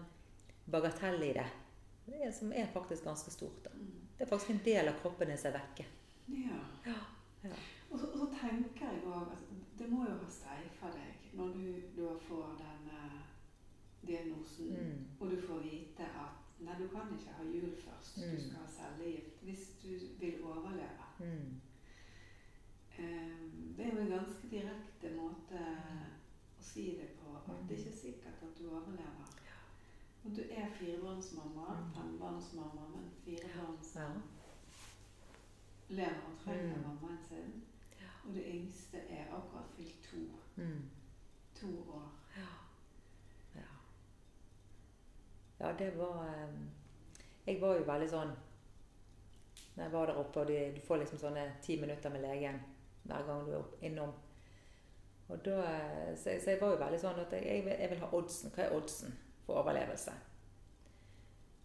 bagatell 0.72 1.20
i 1.26 1.32
det. 1.36 1.48
Det 2.06 2.20
er, 2.26 2.32
som 2.34 2.52
er 2.52 2.70
faktisk 2.72 3.04
ganske 3.04 3.32
stort. 3.34 3.68
Mm. 3.74 3.90
Det 4.16 4.24
er 4.24 4.30
faktisk 4.30 4.54
en 4.54 4.64
del 4.64 4.88
av 4.90 4.98
kroppen 5.02 5.32
i 5.32 5.36
som 5.40 5.52
er 5.52 5.58
vekke. 5.58 5.86
Ja. 6.32 6.60
ja, 6.86 6.98
ja. 7.44 7.58
Og, 7.90 7.98
så, 7.98 8.06
og, 8.08 8.16
så, 8.22 8.28
tenker 8.38 8.88
jeg 8.88 9.02
òg 9.04 9.34
at 9.34 9.50
det 9.78 9.88
må 9.90 10.06
jo 10.06 10.16
ha 10.16 10.30
streifa 10.30 10.92
deg 10.94 11.32
når 11.36 11.56
du 11.56 11.66
du 11.96 12.04
får 12.28 12.54
denne 12.60 13.00
diagnosen, 14.06 14.70
mm. 14.70 15.04
og 15.20 15.30
du 15.30 15.36
får 15.46 15.58
vite 15.64 16.06
at 16.24 16.38
nei, 16.62 16.74
du 16.78 16.88
kan 16.88 17.12
ikke 17.14 17.36
ha 17.38 17.44
jul 17.44 17.74
først. 17.84 18.18
Mm. 18.18 18.30
Du 18.30 18.40
skal 18.42 18.64
ha 18.64 18.70
cellegift 18.76 19.42
hvis 19.42 19.68
du 19.82 19.92
vil 20.20 20.42
overleve. 20.44 21.06
Mm. 21.18 21.60
Um, 22.98 23.74
det 23.76 23.86
er 23.86 23.94
jo 23.94 24.00
en 24.00 24.14
ganske 24.16 24.48
direkte 24.50 25.14
måte 25.16 25.60
å 26.58 26.64
si 26.64 26.90
det 27.00 27.08
på. 27.20 27.36
At 27.40 27.64
det 27.68 27.76
er 27.76 27.84
ikke 27.84 28.00
sikkert 28.00 28.44
at 28.46 28.58
du 28.58 28.68
overlever. 28.70 29.32
Og 30.24 30.30
du 30.36 30.42
er 30.50 30.70
firebarnsmamma, 30.78 31.66
mm. 31.80 31.94
fembarnsmamma, 31.94 32.82
men 32.94 33.10
firebarns 33.24 33.94
ja. 33.96 34.08
lever 35.88 36.26
og 36.30 36.38
trenger 36.44 36.76
mm. 36.76 36.82
mammaen 36.86 37.18
sin. 37.28 37.62
Og 38.24 38.34
det 38.34 38.44
yngste 38.46 38.96
er 38.98 39.34
akkurat 39.34 39.70
fylt 39.76 40.02
to. 40.10 40.16
Mm. 40.56 40.82
To 41.54 41.90
år. 41.90 42.12
Ja. 42.36 42.52
ja. 43.54 43.70
Ja, 45.62 45.70
det 45.78 45.92
var 45.94 46.20
um, 46.26 46.60
Jeg 47.46 47.60
var 47.62 47.76
jo 47.78 47.86
veldig 47.86 48.08
sånn 48.10 48.32
Når 49.76 49.84
jeg 49.84 49.92
var 49.92 50.10
der 50.10 50.18
oppe, 50.18 50.42
og 50.42 50.50
du, 50.50 50.56
du 50.74 50.80
får 50.84 51.04
liksom 51.04 51.20
sånne 51.22 51.46
ti 51.62 51.78
minutter 51.80 52.10
med 52.12 52.26
legen 52.26 52.58
hver 53.02 53.24
gang 53.26 53.40
du 53.46 53.54
er 53.56 53.86
innom. 53.88 54.12
Og 55.26 55.40
da, 55.42 55.56
eh, 55.66 56.10
så, 56.14 56.36
så 56.38 56.52
jeg 56.52 56.60
var 56.60 56.70
jo 56.70 56.82
veldig 56.84 57.00
sånn 57.02 57.16
at 57.18 57.32
jeg, 57.34 57.64
jeg 57.66 57.90
vil 57.90 58.02
ha 58.04 58.10
oddsen. 58.14 58.52
Hva 58.54 58.62
er 58.62 58.74
oddsen? 58.76 59.16
for 59.46 59.54
overlevelse. 59.54 60.12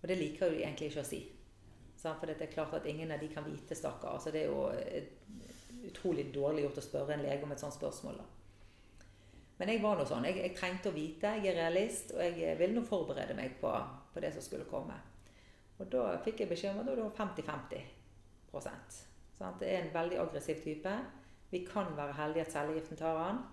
Og 0.01 0.07
det 0.07 0.17
liker 0.17 0.49
de 0.49 0.63
egentlig 0.63 0.91
ikke 0.91 1.03
å 1.03 1.07
si. 1.07 1.21
For 1.97 2.29
det 2.29 2.39
er 2.41 2.53
klart 2.53 2.75
at 2.77 2.86
ingen 2.88 3.12
av 3.12 3.19
de 3.19 3.29
kan 3.31 3.45
vite, 3.45 3.75
stakkar. 3.75 4.15
Altså, 4.15 4.31
det 4.31 4.45
er 4.45 4.51
jo 4.51 5.89
utrolig 5.89 6.29
dårlig 6.33 6.65
gjort 6.65 6.81
å 6.81 6.86
spørre 6.86 7.15
en 7.15 7.25
lege 7.25 7.43
om 7.43 7.53
et 7.53 7.62
sånt 7.62 7.75
spørsmål. 7.75 8.19
Da. 8.21 8.27
Men 9.57 9.71
jeg 9.73 9.81
var 9.81 9.97
nå 9.97 10.05
sånn. 10.05 10.25
Jeg, 10.29 10.37
jeg, 10.43 10.55
trengte 10.57 10.91
å 10.91 10.95
vite. 10.95 11.33
Jeg 11.41 11.51
er 11.51 11.59
realist, 11.63 12.13
og 12.13 12.21
jeg 12.21 12.57
ville 12.59 12.77
nå 12.77 12.83
forberede 12.85 13.35
meg 13.37 13.57
på, 13.61 13.71
på, 14.13 14.21
det 14.21 14.31
som 14.35 14.45
skulle 14.45 14.69
komme. 14.69 14.97
Og 15.77 15.89
da 15.93 16.11
fikk 16.25 16.43
jeg 16.43 16.51
beskjed 16.51 16.73
om 16.73 16.83
at 16.83 16.89
det 16.89 16.97
var 17.01 17.15
50-50 17.17 17.93
sånn, 18.53 19.57
Det 19.59 19.69
er 19.69 19.83
en 19.83 19.93
veldig 19.93 20.19
aggressiv 20.21 20.61
type. 20.63 20.93
Vi 21.49 21.63
kan 21.65 21.93
være 21.97 22.15
heldige 22.17 22.47
at 22.47 22.53
cellegiften 22.53 22.99
tar 22.99 23.17
han. 23.21 23.43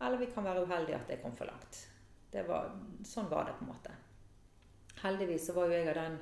Eller 0.00 0.20
vi 0.20 0.30
kan 0.32 0.44
være 0.44 0.64
uheldige 0.64 0.96
at 0.98 1.08
det 1.08 1.20
kom 1.22 1.36
for 1.36 1.48
langt. 1.48 1.80
Var, 2.34 2.70
sånn 3.06 3.30
var 3.30 3.46
det 3.46 3.54
på 3.58 3.66
en 3.66 3.70
måte. 3.70 3.92
Heldigvis 5.04 5.46
så 5.46 5.54
var 5.54 5.68
jo 5.70 5.76
jeg 5.76 5.90
av 5.92 5.98
den 6.00 6.16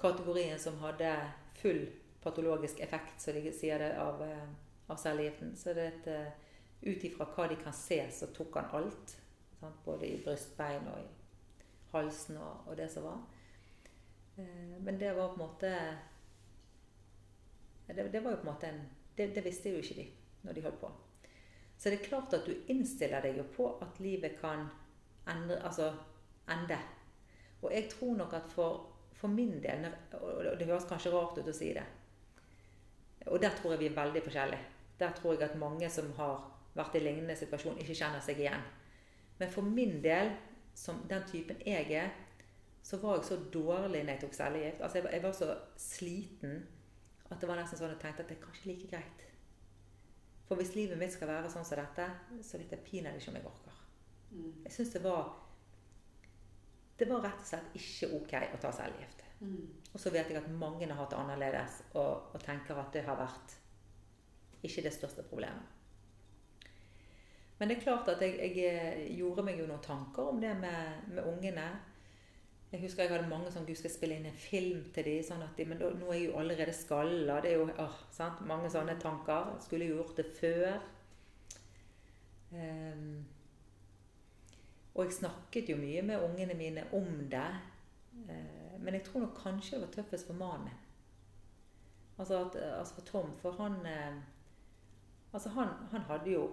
kategorien 0.00 0.58
som 0.58 0.80
hadde 0.82 1.12
full 1.60 1.84
patologisk 2.22 2.80
effekt, 2.80 3.20
så 3.22 3.32
de 3.32 3.52
sier 3.54 3.78
det, 3.78 3.92
av, 4.00 4.22
eh, 4.22 4.48
av 4.90 4.98
cellegiften. 4.98 5.54
Så 5.56 5.74
det 5.76 5.92
eh, 6.10 6.47
ut 6.80 7.04
ifra 7.04 7.26
hva 7.34 7.48
de 7.50 7.56
kan 7.62 7.74
se, 7.74 8.00
så 8.12 8.30
tok 8.34 8.60
han 8.60 8.70
alt. 8.78 9.16
Sant? 9.60 9.80
Både 9.84 10.06
i 10.06 10.20
brystbein 10.22 10.86
og 10.92 11.00
i 11.02 11.08
halsen 11.92 12.38
og, 12.38 12.68
og 12.68 12.76
det 12.78 12.88
som 12.92 13.08
var. 13.08 13.18
Eh, 14.36 14.76
men 14.78 14.98
det 15.00 15.12
var 15.16 15.32
på 15.32 15.40
en 15.40 15.46
måte 15.46 15.72
det, 17.86 18.02
det, 18.12 18.20
var 18.20 18.30
jo 18.30 18.36
på 18.36 18.46
en 18.46 18.52
måte 18.52 18.68
en 18.68 18.82
det, 19.16 19.32
det 19.34 19.42
visste 19.44 19.72
jo 19.72 19.80
ikke 19.82 19.96
de 19.98 20.06
når 20.46 20.54
de 20.54 20.62
holdt 20.62 20.80
på. 20.80 20.90
Så 21.78 21.90
det 21.90 21.98
er 21.98 22.04
klart 22.04 22.34
at 22.34 22.46
du 22.46 22.54
innstiller 22.70 23.22
deg 23.22 23.38
jo 23.38 23.46
på 23.54 23.66
at 23.82 23.98
livet 24.02 24.36
kan 24.40 24.68
endre, 25.30 25.58
altså 25.66 25.92
ende. 26.50 26.78
Og 27.62 27.72
jeg 27.74 27.88
tror 27.90 28.14
nok 28.18 28.36
at 28.38 28.52
for, 28.52 28.84
for 29.18 29.28
min 29.28 29.58
del 29.62 29.88
Og 30.12 30.58
det 30.58 30.66
høres 30.66 30.86
kanskje 30.86 31.10
rart 31.10 31.38
ut 31.38 31.50
å 31.50 31.54
si 31.54 31.72
det. 31.74 31.84
Og 33.26 33.42
der 33.42 33.54
tror 33.58 33.74
jeg 33.74 33.82
vi 33.82 33.90
er 33.90 33.98
veldig 33.98 34.22
forskjellige. 34.22 34.70
Der 34.98 35.12
tror 35.14 35.34
jeg 35.34 35.42
at 35.50 35.58
mange 35.58 35.90
som 35.90 36.12
har 36.16 36.46
vært 36.78 36.96
i 36.98 37.02
lignende 37.04 37.36
situasjon, 37.38 37.78
ikke 37.82 37.96
kjenner 37.98 38.24
seg 38.24 38.40
igjen. 38.42 38.64
Men 39.38 39.52
for 39.54 39.66
min 39.66 39.98
del, 40.02 40.32
som 40.78 41.02
den 41.10 41.24
typen 41.30 41.60
jeg 41.66 41.92
er, 41.98 42.10
så 42.82 42.98
var 43.02 43.18
jeg 43.18 43.28
så 43.28 43.38
dårlig 43.52 44.04
når 44.04 44.14
jeg 44.14 44.22
tok 44.22 44.36
cellegift. 44.36 44.82
Altså 44.82 44.98
jeg, 44.98 45.08
jeg, 45.12 45.22
var 45.22 45.34
så 45.36 45.48
sliten 45.76 46.60
at 47.28 47.40
det 47.40 47.48
var 47.50 47.58
nesten 47.60 47.80
sånn 47.80 47.90
at 47.90 47.98
jeg 47.98 48.04
tenkte 48.06 48.24
at 48.24 48.30
det 48.30 48.38
er 48.38 48.44
kanskje 48.46 48.70
like 48.70 48.88
greit. 48.88 49.24
For 50.48 50.56
hvis 50.56 50.72
livet 50.78 50.96
mitt 51.00 51.12
skal 51.12 51.28
være 51.28 51.50
sånn 51.52 51.66
som 51.68 51.76
dette, 51.76 52.06
så 52.46 52.60
vet 52.60 52.72
jeg 52.72 52.86
pinadø 52.86 53.20
ikke 53.20 53.34
om 53.34 53.36
jeg 53.36 53.48
orker. 53.50 53.82
Mm. 54.30 54.54
Jeg 54.64 54.74
syns 54.74 54.94
det 54.94 55.02
var 55.04 55.28
Det 56.98 57.06
var 57.08 57.22
rett 57.22 57.42
og 57.42 57.46
slett 57.46 57.76
ikke 57.78 58.08
ok 58.16 58.32
å 58.56 58.60
ta 58.62 58.72
cellegift. 58.74 59.20
Mm. 59.38 59.66
Og 59.92 60.00
så 60.02 60.10
vet 60.10 60.32
jeg 60.32 60.40
at 60.40 60.48
mange 60.50 60.88
har 60.88 60.98
hatt 60.98 61.12
det 61.12 61.18
annerledes 61.20 61.76
og, 61.92 62.32
og, 62.32 62.40
tenker 62.42 62.80
at 62.80 62.90
det 62.96 63.04
har 63.06 63.20
vært 63.20 63.54
ikke 64.66 64.82
det 64.82 64.94
største 64.96 65.22
problemet. 65.28 65.77
Men 67.58 67.68
det 67.68 67.76
er 67.76 67.82
klart 67.82 68.08
at 68.12 68.22
jeg, 68.22 68.36
jeg 68.38 68.66
eh, 68.70 69.04
gjorde 69.18 69.42
meg 69.46 69.58
jo 69.58 69.66
noen 69.66 69.82
tanker 69.82 70.30
om 70.30 70.38
det 70.42 70.52
med, 70.60 71.08
med 71.10 71.24
ungene. 71.26 71.68
Jeg 72.70 72.82
husker 72.82 73.02
jeg 73.02 73.14
hadde 73.14 73.30
mange 73.30 73.50
som 73.50 73.64
du 73.66 73.72
skal 73.74 73.90
spille 73.90 74.18
inn 74.18 74.28
en 74.28 74.36
film 74.38 74.84
til 74.94 75.06
dem. 75.06 75.22
Sånn 75.24 75.42
de, 75.56 75.64
men 75.66 75.80
da, 75.80 75.88
nå 75.96 76.10
er 76.12 76.18
jeg 76.18 76.28
jo 76.28 76.36
allerede 76.38 76.74
skalla. 76.76 77.40
Det 77.42 77.54
er 77.54 77.62
jo 77.62 77.70
åh, 77.72 77.96
sant? 78.12 78.44
mange 78.46 78.68
sånne 78.70 78.98
tanker. 79.00 79.54
Skulle 79.64 79.88
jo 79.88 80.02
gjort 80.02 80.20
det 80.20 80.26
før. 80.36 80.76
Um, 82.52 83.24
og 84.94 85.04
jeg 85.04 85.16
snakket 85.18 85.72
jo 85.72 85.78
mye 85.80 86.04
med 86.04 86.24
ungene 86.28 86.56
mine 86.58 86.84
om 86.96 87.08
det. 87.32 87.48
Uh, 88.28 88.76
men 88.84 88.98
jeg 88.98 89.06
tror 89.08 89.24
nok 89.24 89.40
kanskje 89.40 89.78
det 89.78 89.86
var 89.86 89.94
tøffest 89.96 90.28
for 90.28 90.36
mannen 90.36 90.68
min. 90.68 90.84
Altså, 92.18 92.44
altså, 92.52 92.94
for 92.94 93.08
Tom, 93.08 93.32
for 93.40 93.56
han 93.62 93.80
uh, 93.86 94.18
Altså, 95.32 95.50
han, 95.52 95.68
han, 95.90 96.00
hadde 96.08 96.30
jo 96.30 96.46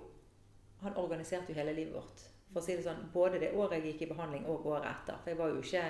Han 0.85 0.97
organiserte 1.01 1.51
jo 1.53 1.57
hele 1.59 1.73
livet 1.77 1.95
vårt. 1.97 2.23
For 2.53 2.61
å 2.61 2.65
si 2.65 2.75
det 2.77 2.85
sånn, 2.85 3.01
Både 3.13 3.39
det 3.41 3.51
året 3.57 3.79
jeg 3.81 3.93
gikk 3.93 4.05
i 4.05 4.11
behandling, 4.13 4.45
og 4.51 4.65
året 4.71 4.87
etter. 4.91 5.17
For 5.23 5.33
jeg 5.33 5.39
var 5.41 5.51
jo 5.51 5.61
ikke 5.63 5.83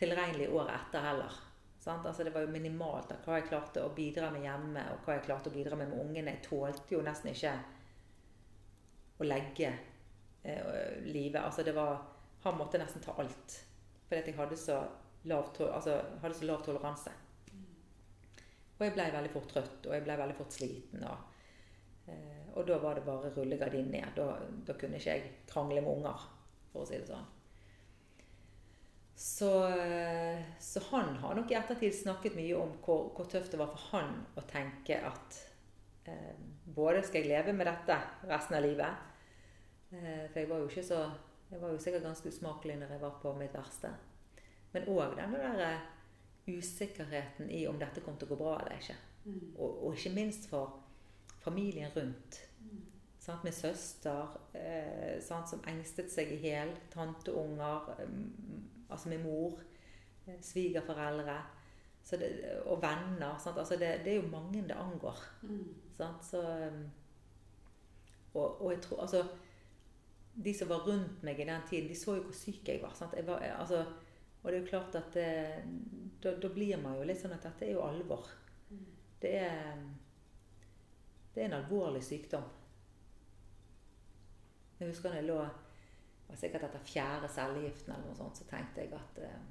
tilregnelig 0.00 0.48
året 0.54 0.74
etter 0.78 1.04
heller. 1.04 1.38
Sant? 1.82 2.06
Altså, 2.06 2.24
det 2.26 2.32
var 2.34 2.42
jo 2.46 2.50
minimalt 2.54 3.12
av 3.14 3.20
hva 3.26 3.36
jeg 3.40 3.48
klarte 3.50 3.82
å 3.84 3.92
bidra 3.94 4.30
med 4.34 4.42
hjemme, 4.46 4.82
og 4.94 5.04
hva 5.06 5.16
jeg 5.18 5.26
klarte 5.28 5.50
å 5.50 5.54
bidra 5.54 5.76
med 5.78 5.90
med 5.92 6.00
ungene. 6.02 6.32
Jeg 6.36 6.46
tålte 6.48 6.94
jo 6.96 7.02
nesten 7.06 7.30
ikke 7.30 7.52
å 9.18 9.26
legge 9.26 9.68
eh, 10.42 10.98
livet. 11.06 11.42
Altså 11.42 11.62
det 11.62 11.74
var 11.76 12.02
Han 12.44 12.58
måtte 12.58 12.78
nesten 12.78 13.02
ta 13.02 13.14
alt. 13.18 13.54
Fordi 14.06 14.20
at 14.20 14.26
jeg 14.30 14.36
hadde 14.38 14.56
så 14.60 14.76
lav, 15.26 15.48
to- 15.54 15.66
altså, 15.72 15.96
hadde 16.22 16.34
så 16.38 16.44
lav 16.46 16.60
toleranse. 16.62 17.10
Og 18.76 18.84
jeg 18.84 18.92
ble 18.94 19.06
veldig 19.10 19.32
fort 19.32 19.48
trøtt, 19.50 19.86
og 19.88 19.94
jeg 19.96 20.04
ble 20.04 20.16
veldig 20.20 20.36
fort 20.36 20.52
sliten. 20.54 21.02
Og, 21.08 21.16
eh, 22.12 22.35
og 22.56 22.64
da 22.68 22.78
var 22.80 22.96
det 22.96 23.04
bare 23.04 23.30
rullegardinen 23.36 23.92
ned. 23.92 24.12
Da, 24.16 24.30
da 24.66 24.76
kunne 24.80 24.96
ikke 24.96 25.16
jeg 25.16 25.32
krangle 25.50 25.82
med 25.84 25.92
unger, 25.92 26.28
for 26.72 26.84
å 26.84 26.88
si 26.88 26.96
det 26.96 27.08
sånn. 27.10 27.26
Så, 29.16 29.50
eh, 29.72 30.40
så 30.60 30.80
han 30.90 31.14
har 31.22 31.36
nok 31.36 31.52
i 31.52 31.56
ettertid 31.56 31.94
snakket 31.96 32.34
mye 32.36 32.56
om 32.56 32.74
hvor, 32.84 33.06
hvor 33.16 33.28
tøft 33.32 33.54
det 33.54 33.60
var 33.60 33.70
for 33.72 33.84
han 33.94 34.10
å 34.36 34.44
tenke 34.48 34.98
at 35.08 35.38
eh, 36.04 36.34
både 36.76 37.00
skal 37.04 37.22
jeg 37.24 37.30
leve 37.30 37.54
med 37.56 37.64
dette 37.68 37.96
resten 38.28 38.58
av 38.58 38.66
livet 38.66 39.96
eh, 39.96 40.26
For 40.28 40.42
jeg 40.42 40.50
var 40.50 40.60
jo 40.60 40.68
ikke 40.68 40.84
så 40.84 41.00
Jeg 41.48 41.62
var 41.62 41.72
jo 41.72 41.80
sikkert 41.80 42.04
ganske 42.04 42.28
usmakelig 42.28 42.76
når 42.82 42.92
jeg 42.92 43.02
var 43.06 43.16
på 43.22 43.32
mitt 43.38 43.56
verste. 43.56 43.94
Men 44.74 44.88
òg 44.92 45.16
den 45.16 45.36
der 45.38 45.64
eh, 45.64 45.86
usikkerheten 46.52 47.48
i 47.50 47.64
om 47.70 47.78
dette 47.80 48.04
kom 48.04 48.18
til 48.20 48.28
å 48.28 48.34
gå 48.34 48.40
bra 48.42 48.58
eller 48.60 48.76
ikke. 48.76 48.98
Og, 49.56 49.86
og 49.86 49.96
ikke 49.96 50.12
minst 50.14 50.50
for 50.50 50.85
familien 51.46 51.94
rundt. 51.96 52.40
Sant? 53.26 53.44
Med 53.44 53.54
søster 53.54 54.36
eh, 54.54 55.16
sant? 55.22 55.50
som 55.50 55.62
engstet 55.66 56.12
seg 56.12 56.30
i 56.34 56.40
hjel. 56.46 56.74
Tanteunger. 56.92 57.92
Eh, 57.98 58.12
altså 58.90 59.10
med 59.10 59.24
mor. 59.24 59.62
Eh, 60.26 60.38
svigerforeldre. 60.42 61.38
Så 62.06 62.20
det, 62.20 62.30
og 62.66 62.78
venner. 62.82 63.34
Altså 63.34 63.78
det, 63.78 64.00
det 64.04 64.14
er 64.14 64.20
jo 64.20 64.30
mange 64.30 64.62
det 64.62 64.78
angår. 64.78 65.24
Sant? 65.96 66.22
Så, 66.26 66.42
um, 66.42 66.84
og, 68.34 68.62
og 68.62 68.72
jeg 68.72 68.82
tror 68.84 69.00
Altså 69.00 69.22
De 70.44 70.52
som 70.54 70.68
var 70.68 70.84
rundt 70.84 71.22
meg 71.24 71.40
i 71.40 71.46
den 71.48 71.62
tiden, 71.70 71.88
de 71.88 71.94
så 71.96 72.18
jo 72.18 72.26
hvor 72.28 72.36
syk 72.36 72.68
jeg 72.68 72.82
var. 72.82 72.94
Jeg 73.16 73.26
var 73.26 73.40
altså, 73.56 73.84
og 74.42 74.52
det 74.52 74.58
er 74.58 74.62
jo 74.62 74.68
klart 74.68 74.94
at 74.94 75.14
det, 75.14 75.30
da, 76.22 76.34
da 76.42 76.48
blir 76.52 76.76
man 76.82 76.98
jo 76.98 77.06
litt 77.08 77.22
sånn 77.22 77.32
at 77.34 77.46
dette 77.48 77.64
er 77.66 77.72
jo 77.72 77.86
alvor. 77.86 78.28
Det 79.22 79.32
er 79.40 79.80
Det 81.36 81.42
er 81.42 81.50
en 81.50 81.58
alvorlig 81.58 82.00
sykdom. 82.00 82.44
Jeg 84.80 84.88
husker 84.88 85.10
når 85.12 85.16
jeg 85.20 85.26
lå 85.28 85.34
var 86.26 86.38
sikkert 86.40 86.64
etter 86.64 86.86
fjerde 86.88 87.28
cellegiften 87.28 87.92
eller 87.92 88.08
noe 88.08 88.16
sånt, 88.16 88.38
så 88.40 88.46
tenkte 88.48 88.80
jeg 88.80 88.94
at 88.96 89.20
eh, 89.20 89.42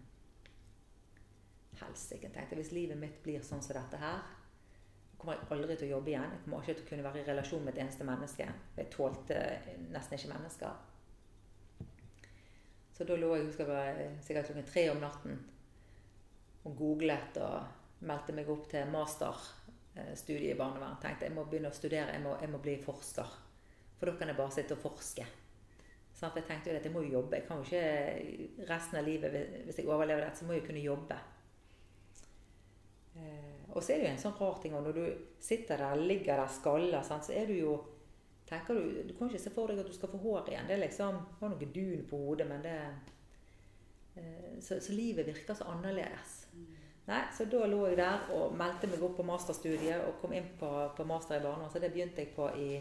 Helsike. 1.83 2.31
tenkte 2.33 2.55
jeg, 2.55 2.63
Hvis 2.63 2.73
livet 2.73 2.97
mitt 2.97 3.21
blir 3.21 3.45
sånn 3.45 3.61
som 3.61 3.77
dette 3.77 3.99
her, 4.01 4.25
kommer 5.19 5.37
jeg 5.37 5.51
aldri 5.53 5.77
til 5.77 5.87
å 5.87 5.93
jobbe 5.95 6.11
igjen. 6.15 6.33
Jeg 6.33 6.43
kommer 6.43 6.65
ikke 6.65 6.77
til 6.79 6.85
å 6.87 6.89
kunne 6.89 7.05
være 7.05 7.21
i 7.21 7.27
relasjon 7.29 7.63
med 7.63 7.75
et 7.75 7.83
eneste 7.85 8.07
menneske. 8.09 8.47
Jeg 8.77 8.91
tålte 8.97 9.39
nesten 9.93 10.17
ikke 10.17 10.33
mennesker. 10.33 10.83
Så 12.97 13.05
da 13.05 13.19
lå 13.19 13.29
jeg 13.35 13.45
husker 13.51 13.69
jeg 13.69 13.75
var 13.75 14.23
sikkert 14.25 14.49
klokken 14.49 14.71
tre 14.71 14.87
om 14.89 15.01
natten 15.03 15.37
og 16.65 16.77
googlet 16.79 17.37
og 17.45 18.03
meldte 18.09 18.33
meg 18.33 18.49
opp 18.49 18.65
til 18.71 18.89
masterstudie 19.95 20.51
i 20.51 20.57
barnevern. 20.57 20.99
Tenkte 21.01 21.25
jeg 21.25 21.35
må 21.35 21.45
begynne 21.49 21.71
å 21.71 21.75
studere, 21.75 22.13
jeg 22.13 22.23
må, 22.23 22.35
jeg 22.41 22.51
må 22.51 22.59
bli 22.63 22.75
forsker. 22.83 23.35
For 23.99 24.09
da 24.09 24.17
kan 24.19 24.31
jeg 24.31 24.37
bare 24.37 24.51
sitte 24.51 24.75
og 24.75 24.83
forske. 24.83 25.25
Sånn, 26.15 26.31
for 26.31 26.39
jeg 26.39 26.47
tenkte 26.47 26.71
jo 26.71 26.79
at 26.79 26.85
jeg 26.85 26.93
må 26.93 27.03
jo 27.03 27.17
jobbe. 27.17 27.39
Jeg 27.39 27.47
kan 27.47 27.59
jo 27.59 27.67
ikke 27.67 28.67
resten 28.69 28.99
av 28.99 29.07
livet, 29.07 29.33
hvis 29.65 29.79
jeg 29.79 29.89
overlever 29.89 30.23
dette, 30.23 30.39
så 30.39 30.47
må 30.47 30.55
jeg 30.55 30.63
jo 30.63 30.67
kunne 30.69 30.83
jobbe. 30.83 31.17
Eh, 33.15 33.65
og 33.71 33.83
så 33.83 33.93
er 33.93 33.99
det 33.99 34.07
jo 34.07 34.13
en 34.13 34.23
sånn 34.23 34.37
rar 34.39 34.57
ting 34.63 34.73
og 34.75 34.83
når 34.83 34.97
du 34.97 35.27
sitter 35.43 35.79
der, 35.79 35.99
ligger 35.99 36.39
der 36.39 36.51
skalla, 36.51 36.99
sant, 37.03 37.27
så 37.27 37.35
er 37.35 37.47
du 37.47 37.53
jo 37.55 37.75
tenker 38.45 38.75
Du 38.75 39.03
du 39.07 39.13
kan 39.17 39.29
ikke 39.31 39.41
se 39.41 39.51
for 39.55 39.71
deg 39.71 39.79
at 39.81 39.87
du 39.89 39.95
skal 39.95 40.11
få 40.11 40.19
hår 40.21 40.51
igjen. 40.51 40.67
Det 40.67 40.75
er 40.75 40.83
liksom 40.83 41.15
har 41.39 41.49
noe 41.49 41.69
dun 41.73 42.03
på 42.09 42.19
hodet, 42.27 42.45
men 42.47 42.61
det 42.61 42.75
eh, 44.21 44.59
så, 44.61 44.77
så 44.79 44.93
livet 44.93 45.25
virker 45.25 45.57
så 45.57 45.65
annerledes. 45.71 46.43
Nei, 47.05 47.21
Så 47.37 47.45
da 47.45 47.65
lå 47.69 47.83
jeg 47.87 47.99
der 47.99 48.29
og 48.33 48.55
meldte 48.57 48.89
meg 48.89 49.03
opp 49.05 49.19
på 49.19 49.25
masterstudiet 49.27 50.07
og 50.07 50.17
kom 50.21 50.33
inn 50.33 50.47
på, 50.59 50.69
på 50.97 51.05
master 51.05 51.37
i 51.37 51.43
barnevern. 51.43 51.71
Så 51.71 51.81
det 51.83 51.91
begynte 51.93 52.23
jeg 52.23 52.33
på 52.33 52.49
i, 52.57 52.79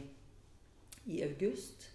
i 1.12 1.20
august. 1.26 1.90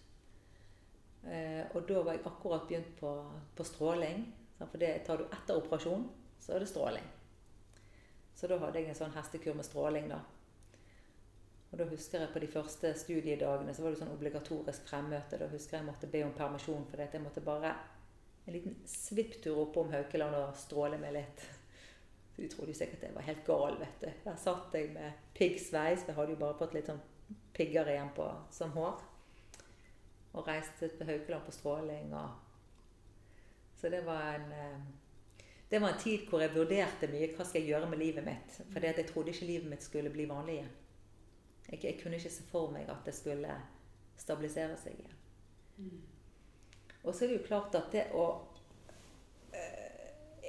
Eh, 1.25 1.63
og 1.73 1.87
da 1.89 2.03
var 2.05 2.15
jeg 2.15 2.25
akkurat 2.29 2.67
begynt 2.69 2.91
på, 2.99 3.13
på 3.55 3.65
stråling. 3.65 4.27
For 4.59 4.77
det 4.77 4.91
tar 5.07 5.17
du 5.17 5.25
etter 5.25 5.57
operasjon, 5.57 6.05
så 6.39 6.53
er 6.53 6.61
det 6.61 6.69
stråling. 6.69 7.05
Så 8.35 8.47
da 8.47 8.59
hadde 8.61 8.79
jeg 8.79 8.91
en 8.91 8.97
sånn 9.01 9.15
hestekur 9.15 9.55
med 9.57 9.67
stråling, 9.67 10.11
da. 10.11 10.19
Og 11.69 11.77
da 11.81 11.85
husker 11.89 12.23
jeg 12.23 12.33
på 12.33 12.41
de 12.41 12.49
første 12.49 12.91
studiedagene 12.97 13.73
så 13.75 13.83
var 13.83 13.93
det 13.93 14.01
sånn 14.01 14.13
obligatorisk 14.13 14.87
fremmøte. 14.89 15.37
Da 15.37 15.49
husker 15.51 15.77
jeg 15.77 15.83
jeg 15.83 15.89
måtte 15.89 16.09
be 16.09 16.23
om 16.25 16.33
permisjon 16.37 16.85
fordi 16.89 17.09
jeg 17.13 17.23
måtte 17.25 17.45
bare 17.45 17.73
en 18.45 18.55
liten 18.55 18.77
svipptur 18.89 19.59
oppom 19.65 19.91
Haukeland 19.93 20.37
og 20.39 20.57
stråle 20.57 20.97
meg 21.01 21.13
litt. 21.19 21.43
For 22.39 22.45
de 22.45 22.55
trodde 22.55 22.71
jo 22.71 22.77
sikkert 22.79 23.01
jeg 23.03 23.15
var 23.15 23.25
helt 23.27 23.41
gal, 23.43 23.73
vet 23.81 24.03
du. 24.03 24.11
Der 24.23 24.35
satt 24.39 24.75
jeg 24.77 24.93
med 24.93 25.23
piggsveis, 25.35 26.05
for 26.05 26.13
jeg 26.13 26.15
hadde 26.15 26.31
jo 26.37 26.39
bare 26.39 26.55
fått 26.55 26.75
litt 26.77 26.87
sånn 26.87 27.01
pigger 27.57 27.89
igjen 27.91 28.13
på, 28.15 28.27
som 28.55 28.71
hår. 28.71 29.01
Og 30.39 30.47
reiste 30.47 30.87
til 30.93 31.09
Haukeland 31.09 31.43
på 31.43 31.51
stråling 31.51 32.13
og 32.15 32.45
Så 33.75 33.89
det 33.91 34.05
var 34.05 34.37
en 34.37 34.51
eh, 34.55 34.79
det 35.69 35.79
var 35.79 35.89
en 35.89 35.99
tid 35.99 36.23
hvor 36.29 36.41
jeg 36.41 36.55
vurderte 36.55 37.07
mye 37.11 37.27
hva 37.35 37.45
skal 37.45 37.61
jeg 37.61 37.73
gjøre 37.73 37.89
med 37.91 37.99
livet 37.99 38.25
mitt. 38.25 38.55
For 38.71 38.83
jeg 38.83 39.05
trodde 39.11 39.33
ikke 39.33 39.45
livet 39.45 39.69
mitt 39.69 39.83
skulle 39.83 40.09
bli 40.09 40.25
vanlig 40.29 40.55
igjen. 40.55 40.71
Jeg, 41.69 41.83
jeg, 41.83 41.97
kunne 41.99 42.17
ikke 42.17 42.31
se 42.33 42.45
for 42.49 42.71
meg 42.73 42.87
at 42.89 43.03
det 43.05 43.13
skulle 43.13 43.57
stabilisere 44.17 44.79
seg 44.79 44.95
igjen. 44.97 45.19
Mm. 45.77 45.99
Og 47.03 47.13
så 47.13 47.25
er 47.25 47.33
det 47.33 47.37
jo 47.41 47.45
klart 47.45 47.75
at 47.77 47.91
det 47.93 48.07
å 48.15 48.25
eh, 49.53 49.85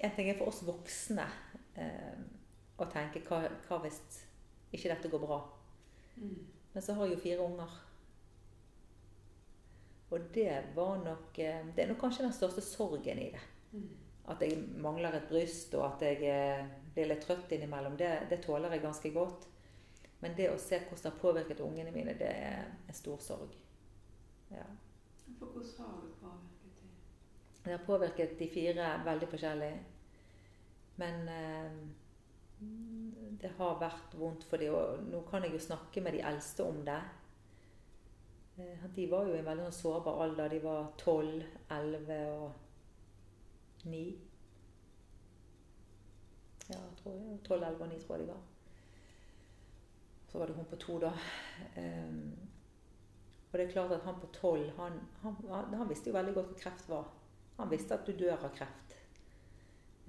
En 0.00 0.14
ting 0.16 0.30
er 0.30 0.38
for 0.38 0.48
oss 0.48 0.62
voksne 0.64 1.26
eh, 1.74 2.16
å 2.80 2.88
tenke 2.90 3.22
hva, 3.28 3.44
hva 3.68 3.78
hvis 3.84 4.00
ikke 4.72 4.90
dette 4.92 5.10
går 5.12 5.22
bra? 5.22 5.40
Mm. 6.16 6.36
Men 6.72 6.82
så 6.82 6.94
har 6.94 7.06
jeg 7.06 7.16
jo 7.16 7.22
fire 7.24 7.46
unger. 7.46 7.78
Og 10.10 10.20
det 10.34 10.52
var 10.74 10.98
nok 11.04 11.38
eh, 11.38 11.66
Det 11.74 11.84
er 11.84 11.90
nok 11.90 12.00
kanskje 12.02 12.26
den 12.26 12.34
største 12.34 12.64
sorgen 12.64 13.18
i 13.18 13.30
det. 13.34 13.42
Mm. 13.72 13.88
At 14.30 14.42
jeg 14.42 14.58
mangler 14.78 15.14
et 15.16 15.28
bryst, 15.28 15.74
og 15.74 15.86
at 15.86 16.02
jeg 16.06 16.26
eh, 16.26 16.66
blir 16.94 17.10
litt 17.10 17.24
trøtt 17.26 17.52
innimellom, 17.54 17.96
det, 17.98 18.10
det 18.30 18.42
tåler 18.44 18.74
jeg 18.74 18.84
ganske 18.84 19.12
godt. 19.14 19.46
Men 20.20 20.36
det 20.36 20.50
å 20.52 20.58
se 20.60 20.78
hvordan 20.82 21.02
det 21.02 21.10
har 21.10 21.22
påvirket 21.22 21.62
ungene 21.64 21.92
mine, 21.94 22.14
det 22.18 22.28
er 22.28 22.66
en 22.88 22.96
stor 22.96 23.18
sorg. 23.24 23.54
Ja. 24.50 24.66
For 25.38 25.54
hvordan 25.54 25.86
har 25.86 26.02
det 26.02 26.12
påvirket 26.20 26.82
det? 26.82 27.62
Det 27.64 27.72
har 27.72 27.86
påvirket 27.86 28.38
de 28.38 28.48
fire 28.52 28.90
veldig 29.06 29.30
forskjellig. 29.30 29.72
Men 31.00 31.28
eh, 31.32 31.70
det 33.40 33.54
har 33.56 33.80
vært 33.80 34.16
vondt 34.20 34.44
for 34.48 34.60
dem. 34.60 34.76
Og 34.76 35.04
nå 35.08 35.22
kan 35.30 35.46
jeg 35.46 35.56
jo 35.56 35.62
snakke 35.70 36.02
med 36.04 36.16
de 36.16 36.24
eldste 36.30 36.66
om 36.66 36.82
det. 36.86 37.00
Eh, 38.60 38.88
de 38.96 39.06
var 39.10 39.28
jo 39.28 39.36
i 39.36 39.40
en 39.40 39.48
veldig 39.48 39.68
sånn 39.68 39.78
sårbar 39.78 40.24
alder. 40.26 40.52
De 40.52 40.60
var 40.64 40.90
12, 41.00 41.46
11 41.78 42.20
og 42.34 43.86
9. 43.88 44.04
Ja, 46.70 46.78
jeg 46.78 46.96
tror 47.00 47.18
12, 47.48 47.62
11 47.64 47.84
og 47.84 47.92
9 47.94 48.00
tror 48.04 48.16
jeg 48.16 48.26
de 48.26 48.32
var. 48.32 48.46
Så 50.30 50.38
var 50.38 50.46
det 50.46 50.54
hun 50.54 50.70
på 50.70 50.78
to, 50.78 50.98
da. 51.02 51.10
Um, 51.74 52.50
og 53.50 53.56
det 53.58 53.64
er 53.64 53.72
klart 53.72 53.92
at 53.96 54.04
han 54.06 54.20
på 54.22 54.28
12 54.36 54.68
han, 54.76 55.00
han, 55.22 55.40
han, 55.74 55.88
visste 55.88 56.12
jo 56.12 56.14
veldig 56.14 56.34
godt 56.36 56.52
hva 56.52 56.58
kreft 56.60 56.86
var. 56.88 57.08
Han 57.56 57.72
visste 57.72 57.96
at 57.96 58.06
du 58.06 58.12
dør 58.14 58.36
av 58.36 58.52
kreft. 58.54 58.89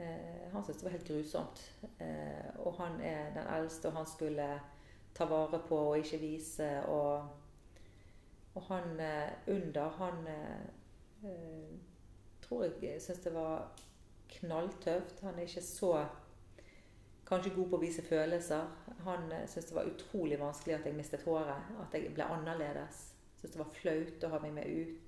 Eh, 0.02 0.52
han 0.52 0.64
syntes 0.64 0.82
det 0.82 0.86
var 0.86 0.92
helt 0.92 1.08
grusomt. 1.08 1.72
Eh, 2.00 2.60
og 2.60 2.74
han 2.74 3.02
er 3.02 3.34
den 3.34 3.48
eldste, 3.48 3.88
og 3.88 3.94
han 3.94 4.06
skulle 4.06 4.62
ta 5.14 5.26
vare 5.26 5.62
på 5.68 5.78
og 5.78 5.98
ikke 5.98 6.18
vise. 6.18 6.86
Og, 6.86 7.30
og 8.56 8.62
han 8.70 9.00
eh, 9.00 9.32
under, 9.48 9.90
han 9.90 10.28
tror 12.42 12.64
jeg 12.64 13.02
syntes 13.02 13.24
det 13.24 13.34
var 13.34 13.72
knalltøft. 14.30 15.22
Han 15.22 15.36
er 15.36 15.42
ikke 15.42 15.62
så 15.62 16.06
kanskje 17.28 17.56
god 17.56 17.70
på 17.70 17.78
å 17.78 17.84
vise 17.84 18.02
følelser. 18.04 18.66
Han 19.06 19.30
syntes 19.46 19.70
det 19.70 19.76
var 19.78 19.92
utrolig 19.92 20.40
vanskelig 20.40 20.76
at 20.80 20.86
jeg 20.86 20.98
mistet 20.98 21.28
håret. 21.28 21.62
At 21.84 21.94
jeg 21.94 22.14
ble 22.16 22.26
annerledes. 22.26 23.14
Syntes 23.38 23.54
det 23.54 23.64
var 23.64 23.76
flaut 23.78 24.26
å 24.26 24.34
ha 24.34 24.42
meg 24.42 24.58
med 24.58 24.66
ut. 24.66 25.08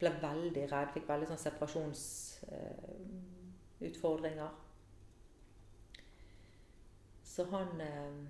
Ble 0.00 0.14
veldig 0.22 0.64
redd. 0.70 0.94
Fikk 0.94 1.10
veldig 1.10 1.28
sånn 1.32 1.44
separasjonsutfordringer. 1.48 3.39
Eh, 3.80 3.92
Så 7.22 7.44
han 7.44 7.80
eh, 7.80 8.26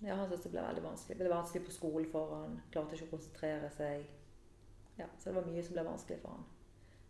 Ja, 0.00 0.14
han 0.14 0.28
syntes 0.28 0.42
det 0.42 0.50
ble 0.50 0.62
veldig 0.62 0.82
vanskelig. 0.84 1.18
Det 1.18 1.24
ble 1.24 1.34
vanskelig 1.34 1.64
på 1.66 1.72
skolen 1.72 2.10
for 2.12 2.34
han. 2.36 2.60
Klarte 2.70 2.94
ikke 2.94 3.08
å 3.08 3.14
konsentrere 3.16 3.70
seg. 3.72 4.04
Ja, 4.98 5.06
Så 5.18 5.30
det 5.30 5.36
var 5.38 5.48
mye 5.48 5.64
som 5.64 5.74
ble 5.74 5.84
vanskelig 5.86 6.20
for 6.22 6.36
han. 6.36 6.44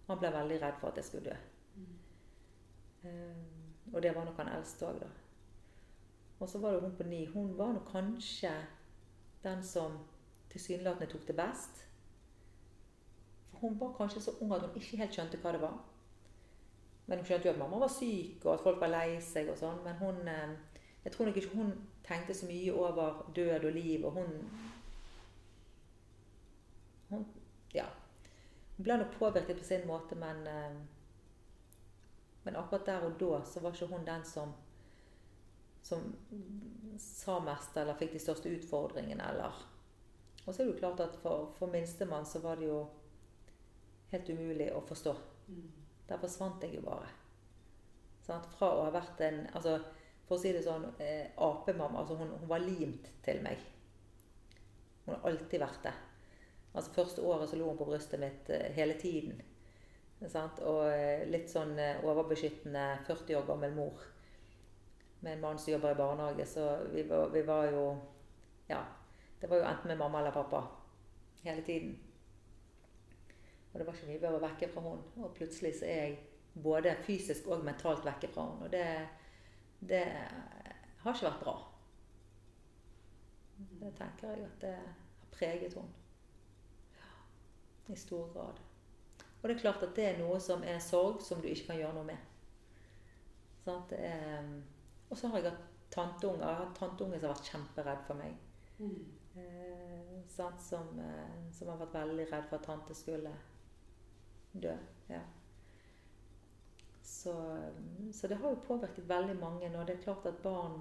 Han 0.06 0.18
ble 0.22 0.30
veldig 0.32 0.60
redd 0.62 0.78
for 0.80 0.88
at 0.88 1.00
jeg 1.00 1.04
skulle 1.04 1.30
dø. 1.30 1.36
Um, 3.06 3.92
og 3.92 4.02
det 4.02 4.14
var 4.14 4.24
nok 4.24 4.38
han 4.38 4.52
eldste 4.54 4.86
òg, 4.86 5.00
da. 5.02 5.10
Og 6.38 6.48
så 6.48 6.58
var 6.62 6.72
det 6.72 6.80
hun 6.80 6.96
på 6.96 7.02
ni. 7.02 7.24
Hun 7.26 7.58
var 7.58 7.72
nok 7.72 7.90
kanskje 7.90 8.52
den 9.44 9.62
som 9.64 9.98
tilsynelatende 10.50 11.10
tok 11.12 11.26
det 11.26 11.36
best. 11.36 11.84
For 13.50 13.58
hun 13.58 13.80
var 13.80 13.94
kanskje 13.98 14.20
så 14.20 14.38
ung 14.40 14.54
at 14.54 14.66
hun 14.66 14.74
ikke 14.74 14.96
helt 15.02 15.14
skjønte 15.14 15.42
hva 15.42 15.52
det 15.52 15.62
var. 15.62 15.78
Men 17.06 17.18
hun 17.18 17.26
skjønte 17.26 17.48
jo 17.48 17.52
at 17.54 17.58
mamma 17.60 17.78
var 17.78 17.92
syk, 17.92 18.44
og 18.44 18.54
at 18.54 18.64
folk 18.64 18.80
var 18.82 18.90
lei 18.90 19.20
seg 19.22 19.50
og 19.52 19.58
sånn. 19.60 19.82
Men 19.84 20.00
hun 20.02 20.28
eh, 20.28 20.56
Jeg 21.06 21.12
tror 21.14 21.28
nok 21.28 21.36
ikke 21.38 21.58
hun 21.58 21.72
tenkte 22.06 22.34
så 22.34 22.46
mye 22.48 22.72
over 22.74 23.20
død 23.34 23.64
og 23.68 23.72
liv, 23.72 24.04
og 24.04 24.12
hun 24.12 24.36
Hun 27.08 27.26
Ja. 27.74 27.86
Hun 28.76 28.84
ble 28.84 28.96
nok 28.98 29.18
påvirket 29.18 29.58
på 29.58 29.64
sin 29.64 29.86
måte, 29.86 30.14
men 30.14 30.46
eh, 30.46 30.76
Men 32.44 32.56
akkurat 32.56 32.86
der 32.86 33.06
og 33.06 33.20
da 33.20 33.44
så 33.44 33.60
var 33.60 33.72
ikke 33.72 33.86
hun 33.86 34.06
den 34.06 34.24
som 34.24 34.54
som 35.86 36.02
sa 36.98 37.40
mest, 37.40 37.76
eller 37.76 37.94
fikk 37.94 38.12
de 38.12 38.18
største 38.18 38.50
utfordringene, 38.50 39.22
eller 39.30 39.66
Og 40.46 40.54
så 40.54 40.62
er 40.62 40.66
det 40.66 40.74
jo 40.74 40.78
klart 40.78 41.00
at 41.00 41.16
for, 41.22 41.52
for 41.58 41.66
minstemann 41.66 42.26
så 42.26 42.38
var 42.38 42.54
det 42.54 42.66
jo 42.66 42.86
helt 44.10 44.28
umulig 44.30 44.68
å 44.74 44.80
forstå. 44.86 45.14
Mm. 45.48 45.85
Der 46.08 46.20
forsvant 46.22 46.62
jeg 46.62 46.76
jo 46.76 46.82
bare. 46.86 47.08
Sant? 48.26 48.46
Fra 48.58 48.72
å 48.74 48.84
ha 48.86 48.92
vært 48.94 49.22
en 49.26 49.44
altså, 49.54 49.78
For 50.26 50.36
å 50.36 50.42
si 50.42 50.50
det 50.54 50.64
sånn 50.66 50.86
eh, 51.02 51.28
apemamma. 51.38 52.02
Altså 52.02 52.16
hun, 52.18 52.32
hun, 52.34 52.48
var 52.50 52.64
limt 52.64 53.10
til 53.22 53.42
meg. 53.44 53.60
Hun 55.04 55.14
har 55.14 55.28
alltid 55.30 55.62
vært 55.62 55.84
det. 55.86 55.94
Altså 56.72 56.94
Første 56.96 57.22
året 57.22 57.50
så 57.50 57.58
lå 57.58 57.68
hun 57.70 57.78
på 57.78 57.86
brystet 57.88 58.20
mitt 58.20 58.50
eh, 58.50 58.72
hele 58.74 58.98
tiden. 58.98 59.38
Sant? 60.26 60.58
Og 60.66 60.82
eh, 60.90 61.26
litt 61.30 61.50
sånn 61.52 61.76
eh, 61.78 62.02
overbeskyttende 62.02 62.88
40 63.06 63.38
år 63.38 63.46
gammel 63.46 63.76
mor 63.76 64.02
med 65.20 65.36
en 65.36 65.40
mann 65.42 65.58
som 65.58 65.72
jobber 65.72 65.94
i 65.94 66.00
barnehage. 66.00 66.46
Så 66.50 66.66
vi 66.92 67.06
var, 67.08 67.30
vi 67.34 67.46
var 67.46 67.70
jo 67.70 67.88
Ja. 68.68 68.82
Det 69.40 69.50
var 69.50 69.60
jo 69.60 69.68
enten 69.68 69.88
med 69.92 69.98
mamma 69.98 70.20
eller 70.20 70.32
pappa 70.32 70.62
hele 71.44 71.62
tiden. 71.62 72.05
Og 73.76 73.80
det 73.80 73.86
var 73.86 73.96
ikke 73.98 74.06
mye 74.08 74.20
bedre 74.20 74.38
å 74.38 74.40
vekke 74.40 74.66
fra 74.72 74.82
henne. 74.86 75.02
Og 75.20 75.32
plutselig 75.36 75.74
så 75.76 75.84
er 75.84 75.98
jeg 76.00 76.12
både 76.64 76.94
fysisk 77.04 77.48
og 77.52 77.64
mentalt 77.66 78.06
vekke 78.06 78.30
fra 78.32 78.46
henne. 78.46 78.64
Og 78.64 78.70
det, 78.72 78.84
det 79.90 79.98
har 81.02 81.10
ikke 81.10 81.26
vært 81.26 81.42
bra. 81.42 81.52
Det 83.82 83.90
tenker 83.98 84.32
jeg 84.32 84.46
at 84.46 84.62
det 84.62 84.70
har 84.78 84.94
preget 85.34 85.76
henne. 85.76 86.00
I 87.92 87.98
stor 88.00 88.30
grad. 88.32 88.62
Og 89.42 89.44
det 89.44 89.58
er 89.58 89.60
klart 89.60 89.84
at 89.84 89.92
det 89.98 90.06
er 90.08 90.16
noe 90.22 90.38
som 90.40 90.64
er 90.64 90.80
sorg 90.80 91.20
som 91.20 91.44
du 91.44 91.50
ikke 91.50 91.74
kan 91.74 91.82
gjøre 91.82 91.98
noe 91.98 92.08
med. 92.08 92.32
Sånn, 93.66 93.84
og 95.10 95.20
så 95.20 95.28
har 95.34 95.42
jeg 95.42 95.52
hatt 95.52 95.68
tanteunger. 95.92 96.46
Jeg 96.46 96.48
har 96.48 96.64
hatt 96.64 96.80
tanteunge 96.80 97.20
som 97.20 97.28
har 97.28 97.36
vært 97.36 97.52
kjemperedd 97.52 98.02
for 98.08 98.22
meg. 98.24 98.40
Mm. 98.80 99.04
Eh, 99.36 100.16
som, 100.32 100.98
eh, 101.04 101.52
som, 101.52 101.68
har 101.68 101.84
vært 101.84 102.00
veldig 102.00 102.26
redd 102.32 102.48
for 102.48 102.56
at 102.56 102.66
tante 102.72 102.96
skulle 102.96 103.36
dø. 104.62 104.74
Ja. 105.08 105.20
Så, 107.02 107.34
så, 108.12 108.28
det 108.28 108.38
har 108.40 108.54
jo 108.54 108.66
påvirket 108.66 109.08
veldig 109.08 109.38
mange. 109.40 109.70
Og 109.78 109.86
det 109.86 109.96
er 109.96 110.02
klart 110.02 110.26
at 110.26 110.42
barn 110.42 110.80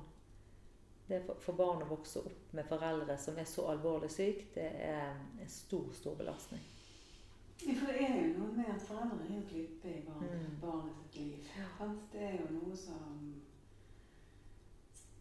det 1.08 1.22
for, 1.26 1.38
for 1.42 1.54
barn 1.54 1.84
å 1.86 1.90
vokse 1.90 2.24
opp 2.26 2.54
med 2.58 2.66
foreldre 2.66 3.18
som 3.22 3.38
er 3.38 3.46
så 3.46 3.68
alvorlig 3.70 4.10
syke, 4.10 4.48
det 4.56 4.72
er 4.88 5.12
en 5.14 5.52
stor, 5.52 5.92
stor 5.94 6.16
belastning. 6.18 6.64
Ja, 7.62 7.76
for 7.78 7.92
det 7.94 8.08
er 8.08 8.16
jo 8.20 8.32
noe 8.40 8.56
med 8.58 8.72
at 8.74 8.84
foreldre 8.84 9.22
er 9.28 9.36
jo 9.38 9.44
klippe 9.52 9.92
i 9.92 10.02
barn, 10.08 10.26
mm. 10.26 10.56
barnet 10.64 10.98
sitt 10.98 11.20
liv. 11.22 11.52
Ja. 11.54 11.90
Det 12.12 12.24
er 12.26 12.40
jo 12.42 12.48
noe 12.58 12.78
som 12.78 13.20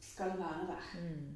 skal 0.00 0.38
være 0.40 0.66
der. 0.72 0.88
Mm. 1.04 1.34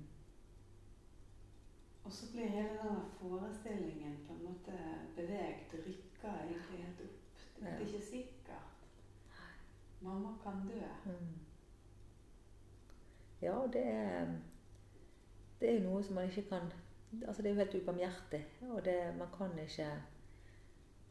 Og 2.09 2.13
så 2.13 2.31
blir 2.33 2.49
hele 2.49 2.77
denne 2.81 3.05
forestillingen 3.21 4.17
på 4.27 4.33
en 4.33 4.45
måte 4.49 4.77
beveget, 5.17 5.77
rykker 6.19 6.43
egentlig 6.43 6.85
helt 6.85 7.01
opp. 7.01 7.39
Det 7.61 7.69
er 7.69 7.79
ikke 7.79 8.07
sikkert. 8.07 8.63
Mamma 10.01 10.29
kan 10.43 10.69
dø. 10.69 11.11
Mm. 11.11 11.39
Ja, 13.43 13.67
det 13.73 13.87
er 13.87 14.27
Det 15.61 15.77
er 15.77 15.81
noe 15.83 16.03
som 16.03 16.15
man 16.15 16.25
ikke 16.25 16.49
kan 16.49 16.73
Altså, 17.29 17.43
det 17.43 17.49
er 17.49 17.55
jo 17.55 17.59
helt 17.59 17.75
ubarmhjertig. 17.75 18.47
Og 18.71 18.85
det, 18.85 19.15
man 19.19 19.29
kan 19.39 19.59
ikke 19.59 19.87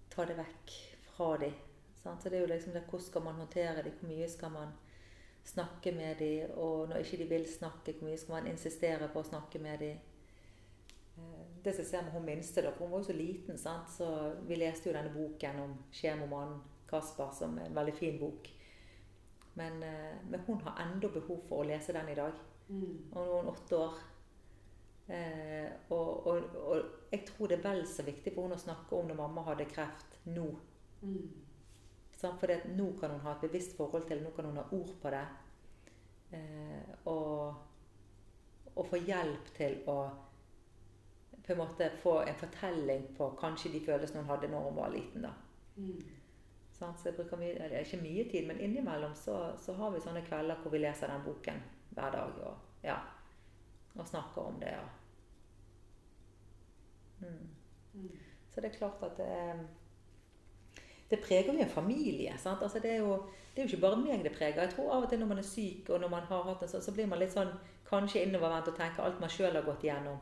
ta 0.09 0.25
det 0.25 0.37
vekk 0.37 0.71
fra 1.03 1.37
dem. 1.37 1.53
Så 2.03 2.29
det 2.29 2.33
er 2.37 2.41
jo 2.41 2.47
liksom 2.47 2.73
det, 2.73 2.83
hvordan 2.89 3.05
skal 3.05 3.21
man 3.21 3.33
håndtere 3.33 3.83
dem? 3.83 3.93
hvor 3.99 4.07
mye 4.07 4.29
skal 4.29 4.51
man 4.51 4.67
snakke 5.43 5.91
med 5.91 6.15
dem, 6.15 6.51
og 6.57 6.89
når 6.89 6.95
ikke 6.95 7.17
de 7.17 7.29
vil 7.29 7.47
snakke, 7.57 7.93
hvor 7.93 8.07
mye 8.07 8.17
skal 8.17 8.33
man 8.33 8.47
insistere 8.47 9.09
på 9.13 9.19
å 9.19 9.23
snakke 9.23 9.59
med 9.59 9.79
dem. 9.79 9.97
Det 11.67 11.73
som 11.75 11.83
jeg 11.83 11.89
ser 11.89 12.03
med 12.05 12.13
hun 12.15 12.23
minste, 12.23 12.61
da, 12.63 12.69
for 12.71 12.87
hun 12.87 12.93
var 12.93 13.01
jo 13.01 13.09
så 13.09 13.13
liten, 13.17 13.57
sant? 13.59 13.89
så 13.91 14.05
vi 14.47 14.55
leste 14.55 14.87
jo 14.87 14.93
denne 14.95 15.11
boken 15.11 15.57
om 15.59 15.73
kjemomannen 15.91 16.61
Kasper, 16.87 17.33
som 17.35 17.57
er 17.59 17.67
en 17.67 17.75
veldig 17.75 17.95
fin 17.97 18.15
bok. 18.21 18.47
Men, 19.59 19.83
eh, 19.83 20.13
men, 20.29 20.39
hun 20.47 20.61
har 20.61 20.79
enda 20.85 21.09
behov 21.11 21.41
for 21.49 21.63
å 21.63 21.65
lese 21.67 21.91
den 21.91 22.13
i 22.13 22.15
dag. 22.15 22.39
Mm. 22.69 22.93
Og 23.11 23.17
nå 23.17 23.25
er 23.25 23.41
hun 23.41 23.51
åtte 23.51 23.81
år. 23.81 23.97
Eh, 25.07 25.67
og, 25.89 26.27
og, 26.27 26.55
og, 26.55 26.95
jeg 27.11 27.25
tror 27.27 27.51
det 27.51 27.57
er 27.57 27.65
vel 27.65 27.83
så 27.91 28.03
viktig 28.07 28.31
for 28.35 28.47
hun 28.47 28.55
å 28.55 28.61
snakke 28.63 28.95
om 28.95 29.11
når 29.11 29.19
mamma 29.19 29.43
hadde 29.49 29.67
kreft 29.71 30.15
nå. 30.29 30.47
Mm. 31.01 31.27
For 32.17 32.55
nå 32.77 32.87
kan 33.01 33.11
hun 33.11 33.25
ha 33.27 33.35
et 33.35 33.43
bevisst 33.43 33.75
forhold 33.75 34.07
til 34.07 34.21
det, 34.21 34.23
nå 34.23 34.31
kan 34.35 34.47
hun 34.47 34.61
ha 34.61 34.65
ord 34.71 34.95
på 35.01 35.11
det. 35.13 35.25
Eh, 36.37 36.95
og, 37.11 37.59
og, 38.73 38.87
få 38.87 39.03
hjelp 39.03 39.51
til 39.59 39.81
å 39.91 39.97
på 41.47 41.53
en 41.53 41.57
måte 41.57 41.89
få 42.01 42.21
en 42.21 42.35
fortelling 42.35 43.07
på 43.17 43.29
kanskje 43.39 43.71
de 43.71 43.85
følelsene 43.85 44.21
hun 44.21 44.29
hadde 44.29 44.47
når 44.51 44.69
hun 44.69 44.75
var 44.75 44.89
liten. 44.91 45.21
da. 45.21 45.31
Mm. 45.75 46.01
Så 46.71 46.85
jeg 47.05 47.15
bruker 47.15 47.37
mye, 47.37 47.81
ikke 47.81 48.01
mye 48.01 48.23
tid, 48.31 48.47
men 48.47 48.59
innimellom 48.59 49.15
så, 49.15 49.53
så, 49.57 49.73
har 49.73 49.89
vi 49.91 50.01
sånne 50.03 50.21
kvelder 50.27 50.59
hvor 50.61 50.71
vi 50.71 50.81
leser 50.83 51.09
den 51.09 51.23
boken 51.25 51.63
hver 51.89 52.11
dag. 52.13 52.35
Og, 52.45 52.83
ja, 52.83 52.97
og 53.95 54.07
snakker 54.07 54.41
om 54.41 54.59
det. 54.61 54.75
Ja. 54.75 54.83
Mm. 57.21 57.49
Mm. 57.93 58.11
Så 58.53 58.61
det 58.61 58.69
er 58.69 58.77
klart 58.77 59.03
at 59.03 59.17
det, 59.17 59.67
det 61.09 61.23
preger 61.23 61.53
jo 61.53 61.59
en 61.59 61.69
familie. 61.69 62.35
Altså 62.45 62.79
det, 62.83 62.91
er 62.91 62.97
jo, 62.97 63.15
det, 63.55 63.61
er 63.61 63.65
jo, 63.65 63.67
ikke 63.71 63.81
bare 63.81 63.97
meg 64.03 64.23
det 64.23 64.35
preger. 64.37 64.61
Jeg 64.61 64.75
tror 64.75 64.93
av 64.93 65.03
og 65.03 65.09
til 65.09 65.19
når 65.19 65.33
man 65.33 65.41
er 65.41 65.49
syk, 65.49 65.89
og 65.89 66.01
når 66.01 66.09
man 66.09 66.29
har 66.29 66.43
hatt 66.51 66.61
en 66.61 66.75
sånn, 66.75 66.85
så 66.85 66.93
blir 66.93 67.09
man 67.09 67.23
litt 67.23 67.33
sånn 67.33 67.55
kanskje 67.89 68.27
innovervendt 68.27 68.69
og 68.69 68.77
tenker 68.77 69.03
alt 69.03 69.21
man 69.23 69.31
sjøl 69.31 69.55
har 69.55 69.65
gått 69.65 69.87
igjennom. 69.87 70.19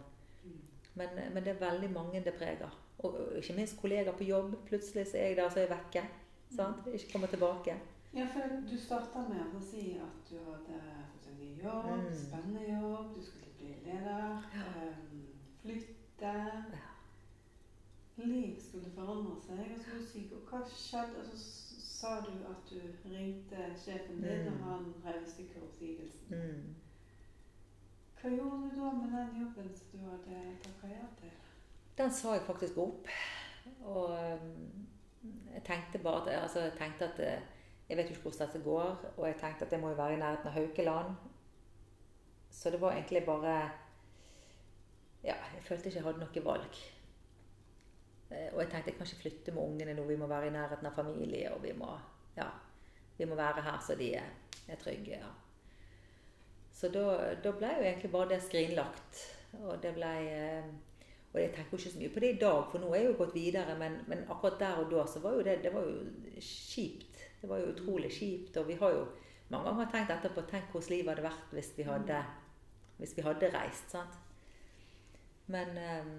Men, 0.96 1.18
men, 1.34 1.44
det 1.44 1.54
er 1.54 1.62
veldig 1.62 1.92
mange 1.92 2.22
det 2.24 2.34
preger. 2.38 2.72
Og, 3.04 3.18
ikke 3.40 3.58
minst 3.58 3.78
kollegaer 3.82 4.16
på 4.18 4.24
jobb. 4.24 4.56
Plutselig 4.70 5.08
så 5.08 5.18
er 5.18 5.28
jeg 5.28 5.38
der, 5.38 5.50
så 5.50 5.60
er 5.60 5.68
jeg 5.68 5.74
vekke. 5.76 6.06
Sant? 6.56 6.88
Ikke 6.94 7.12
kommer 7.12 7.28
tilbake. 7.28 7.76
Ja, 8.16 8.26
for 8.32 8.56
du 8.70 8.78
starta 8.80 9.26
med 9.28 9.56
å 9.58 9.62
si 9.62 9.98
at 10.00 10.30
du 10.30 10.38
hadde 10.40 10.80
fått 11.12 11.30
en 11.34 11.40
ny 11.42 11.52
jobb, 11.60 11.90
mm. 12.00 12.12
spennende 12.16 12.68
jobb, 12.70 13.10
du 13.12 13.24
skulle 13.26 13.52
bli 13.60 13.74
leder, 13.84 14.46
ja. 14.56 14.68
um, 14.88 15.26
flytte. 15.62 16.36
Ja 16.72 16.92
liv 18.18 18.56
skulle 18.60 18.92
forandre 18.96 19.36
seg, 19.44 19.60
og 19.74 19.80
så 19.80 19.92
var 19.92 20.00
du 20.00 20.08
syk. 20.08 20.34
Og 20.36 20.50
hva 20.50 20.62
skjedde? 20.72 21.22
Og 21.22 21.26
så 21.32 21.38
sa 21.96 22.14
du 22.24 22.34
at 22.52 22.72
du 22.72 22.80
ringte 23.12 23.70
sjefen 23.82 24.22
din, 24.24 24.48
mm. 24.48 24.54
og 24.54 24.66
han 24.70 24.90
reiste 25.06 25.44
i 25.44 25.62
oppsigelsen. 25.62 26.28
Mm. 26.32 26.76
Hva 28.26 28.32
gjorde 28.34 28.70
du 28.72 28.80
da 28.82 28.92
med 28.92 29.12
den 29.14 29.36
jobben 29.38 29.68
som 29.78 29.90
du 29.92 30.06
hadde 30.10 30.38
takka 30.64 30.88
ja 30.90 31.04
til? 31.20 31.34
Den 31.98 32.14
sa 32.20 32.32
jeg 32.34 32.42
faktisk 32.48 32.80
opp. 32.82 33.12
Og 33.86 34.16
um, 34.42 34.88
jeg 35.54 35.62
tenkte 35.68 36.02
bare 36.02 36.24
at, 36.32 36.42
altså, 36.48 36.64
jeg 36.64 36.74
tenkte 36.80 37.06
at 37.06 37.22
eh, 37.22 37.44
jeg 37.90 38.00
vet 38.00 38.10
jo 38.10 38.16
ikke 38.16 38.24
hvordan 38.24 38.48
dette 38.48 38.64
går, 38.64 39.06
og 39.18 39.28
jeg 39.28 39.38
tenkte 39.44 39.66
at 39.66 39.72
det 39.72 39.80
må 39.80 39.94
jo 39.94 40.00
være 40.02 40.18
i 40.18 40.20
nærheten 40.24 40.50
av 40.50 40.58
Haukeland. 40.58 41.14
Så 42.50 42.74
det 42.74 42.82
var 42.82 42.98
egentlig 42.98 43.24
bare 43.30 43.54
Ja, 45.24 45.38
jeg 45.54 45.62
følte 45.62 45.86
ikke 45.86 46.00
jeg 46.00 46.10
hadde 46.10 46.26
noe 46.26 46.46
valg. 46.50 46.84
Eh, 48.32 48.50
og 48.54 48.60
jeg 48.64 48.70
tenkte 48.74 48.90
jeg 48.90 48.98
kan 48.98 49.06
ikke 49.12 49.22
flytte 49.22 49.52
med 49.52 49.68
ungene 49.70 49.94
nå, 49.94 50.10
vi 50.10 50.18
må 50.18 50.34
være 50.34 50.50
i 50.50 50.58
nærheten 50.58 50.90
av 50.90 50.98
familie. 50.98 51.54
Og 51.54 51.62
vi 51.62 51.78
må, 51.78 51.94
ja, 52.38 52.50
vi 53.18 53.30
må 53.30 53.38
være 53.38 53.70
her 53.70 53.82
så 53.86 54.02
de 54.02 54.16
er 54.18 54.82
trygge. 54.82 55.22
Ja. 55.22 55.36
Så 56.76 56.90
da, 56.92 57.06
da, 57.44 57.54
ble 57.56 57.72
jo 57.78 57.86
egentlig 57.86 58.12
bare 58.12 58.34
det 58.34 58.42
skrinlagt. 58.44 59.22
Og 59.62 59.78
det 59.84 59.94
ble 59.96 60.12
eh, 60.28 60.66
Og 61.32 61.40
jeg 61.40 61.52
tenker 61.56 61.76
jo 61.76 61.80
ikke 61.80 61.92
så 61.92 62.00
mye 62.00 62.14
på 62.14 62.24
det 62.24 62.32
i 62.34 62.40
dag, 62.40 62.60
for 62.72 62.80
nå 62.80 62.90
er 62.92 63.02
jeg 63.02 63.08
jo 63.10 63.18
gått 63.20 63.36
videre. 63.36 63.78
Men, 63.80 63.98
men 64.12 64.26
akkurat 64.28 64.60
der 64.60 64.82
og 64.84 64.92
da 64.92 65.06
så 65.08 65.22
var 65.24 65.36
jo 65.36 65.46
det, 65.48 65.62
det 65.64 65.72
var 65.74 65.88
jo 65.88 66.44
kjipt. 66.44 67.24
Det 67.42 67.50
var 67.50 67.64
jo 67.64 67.72
utrolig 67.74 68.12
kjipt. 68.12 68.60
Og 68.60 68.68
vi 68.68 68.78
har 68.80 68.96
jo 68.96 69.06
mange 69.52 69.72
ganger 69.72 69.92
tenkt 69.94 70.14
etterpå 70.16 70.46
Tenk 70.50 70.72
hvordan 70.72 70.92
livet 70.92 71.12
hadde 71.14 71.28
vært 71.28 71.52
hvis 71.56 71.74
vi 71.78 71.88
hadde, 71.88 72.22
hvis 73.00 73.18
vi 73.18 73.26
hadde 73.28 73.52
reist. 73.56 73.92
sant? 73.92 74.22
Men 75.52 75.76
um, 75.78 76.16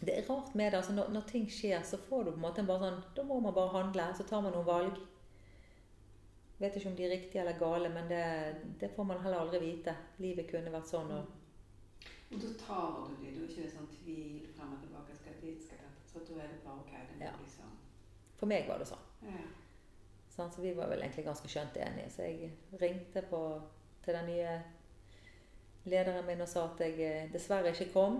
det 0.00 0.14
er 0.14 0.30
rart 0.30 0.54
med 0.54 0.70
det. 0.70 0.78
altså 0.78 0.92
når, 0.92 1.10
når, 1.12 1.26
ting 1.28 1.50
skjer, 1.52 1.82
så 1.82 1.98
får 2.08 2.24
du 2.24 2.30
på 2.30 2.40
en 2.40 2.46
måte 2.46 2.64
bare 2.66 2.88
sånn 2.88 3.02
Da 3.16 3.24
må 3.26 3.40
man 3.40 3.54
bare 3.54 3.74
handle. 3.78 4.08
Så 4.16 4.26
tar 4.28 4.42
man 4.42 4.54
noen 4.56 4.66
valg. 4.66 4.98
Vet 6.58 6.76
ikke 6.76 6.88
om 6.88 6.96
de 6.96 7.04
er 7.04 7.10
riktige 7.12 7.40
eller 7.42 7.58
gale, 7.60 7.88
men 7.92 8.06
det, 8.08 8.22
det 8.80 8.90
får 8.96 9.04
man 9.04 9.20
heller 9.20 9.42
aldri 9.44 9.58
vite. 9.60 9.92
Livet 10.24 10.48
kunne 10.50 10.72
vært 10.72 10.88
sånn. 10.88 11.10
Og... 11.12 11.34
Og 12.32 12.40
da 12.42 12.52
tar 12.58 12.94
du 13.10 13.18
de, 13.20 13.32
du 13.34 13.42
er 13.42 13.50
ikke 13.50 13.66
det 13.66 13.74
sånn 13.74 13.90
tvil 13.92 14.46
frem 14.56 14.72
og 14.72 14.80
tilbake, 14.82 15.16
skal 15.18 15.36
dit, 15.42 15.60
skal 15.62 15.82
dit. 15.84 16.00
Så 16.08 16.22
da 16.24 16.38
er 16.40 16.48
det 16.54 16.62
bare 16.64 16.80
ok, 16.80 16.94
det 17.12 17.26
Ja. 17.26 17.34
sånn. 17.52 17.74
For 18.40 18.48
meg 18.48 18.68
var 18.68 18.80
det 18.80 18.88
sånn. 18.88 19.04
Ja. 19.28 19.44
sånn. 20.32 20.50
Så 20.52 20.64
vi 20.64 20.72
var 20.76 20.88
vel 20.88 21.04
egentlig 21.04 21.24
ganske 21.28 21.48
skjønt 21.48 21.76
enige. 21.76 22.10
Så 22.10 22.24
jeg 22.24 22.50
ringte 22.80 23.22
på, 23.30 23.42
til 24.04 24.16
den 24.16 24.26
nye 24.32 24.56
lederen 25.84 26.26
min 26.26 26.40
og 26.40 26.48
sa 26.48 26.64
at 26.70 26.80
jeg 26.80 26.98
eh, 27.04 27.28
dessverre 27.32 27.72
ikke 27.72 27.92
kom. 27.92 28.18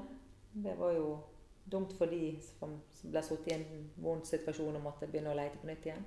Det 0.53 0.77
var 0.79 0.93
jo 0.97 1.17
dumt 1.65 1.93
for 1.99 2.07
de 2.07 2.37
som, 2.47 2.77
som 2.95 3.11
ble 3.11 3.23
satt 3.27 3.49
i 3.51 3.57
en 3.57 3.67
vond 3.97 4.25
situasjon 4.25 4.77
og 4.79 4.85
måtte 4.85 5.09
begynne 5.11 5.33
å 5.33 5.37
lete 5.39 5.59
på 5.61 5.67
nytt 5.69 5.89
igjen. 5.89 6.05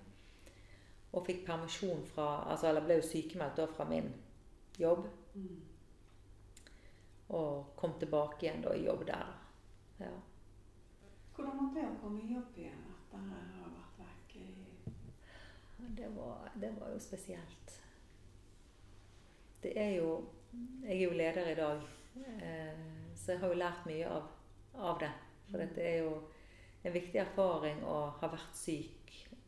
Og 1.11 1.25
fikk 1.25 1.45
permisjon 1.47 2.03
fra 2.05 2.27
Altså, 2.51 2.69
eller 2.69 2.85
ble 2.85 2.99
jo 2.99 3.07
sykemeldt 3.07 3.57
da 3.57 3.65
fra 3.71 3.87
min 3.89 4.11
jobb. 4.79 5.07
Mm. 5.33 5.59
Og 7.29 7.75
kom 7.77 7.93
tilbake 7.99 8.45
igjen 8.45 8.63
da 8.65 8.73
i 8.75 8.85
jobb 8.85 9.05
der. 9.07 9.33
Ja. 9.99 10.15
Hvordan 11.35 11.59
var 11.59 11.69
det 11.75 11.85
å 11.87 11.99
komme 12.01 12.23
i 12.23 12.33
jobb 12.33 12.57
igjen 12.57 12.81
etter 12.93 13.21
å 13.21 13.37
ha 13.59 13.69
vært 13.75 13.99
vekk 14.01 14.35
i 14.39 14.47
Det 15.99 16.09
var, 16.15 16.49
det 16.55 16.71
var 16.79 16.91
jo 16.93 16.99
spesielt. 17.03 17.77
Det 19.61 19.75
er 19.77 19.95
jo 19.99 20.09
Jeg 20.83 20.95
er 20.95 21.03
jo 21.03 21.13
leder 21.13 21.47
i 21.51 21.55
dag, 21.55 21.81
eh, 22.41 22.77
så 23.15 23.31
jeg 23.31 23.39
har 23.39 23.51
jo 23.51 23.57
lært 23.59 23.85
mye 23.85 24.07
av, 24.09 24.29
av 24.73 24.99
det. 24.99 25.09
For 25.51 25.61
det 25.75 25.85
er 25.85 25.97
jo 25.99 26.13
en 26.83 26.95
viktig 26.95 27.19
erfaring 27.21 27.83
å 27.85 27.97
ha 28.19 28.29
vært 28.31 28.55
syk 28.57 28.98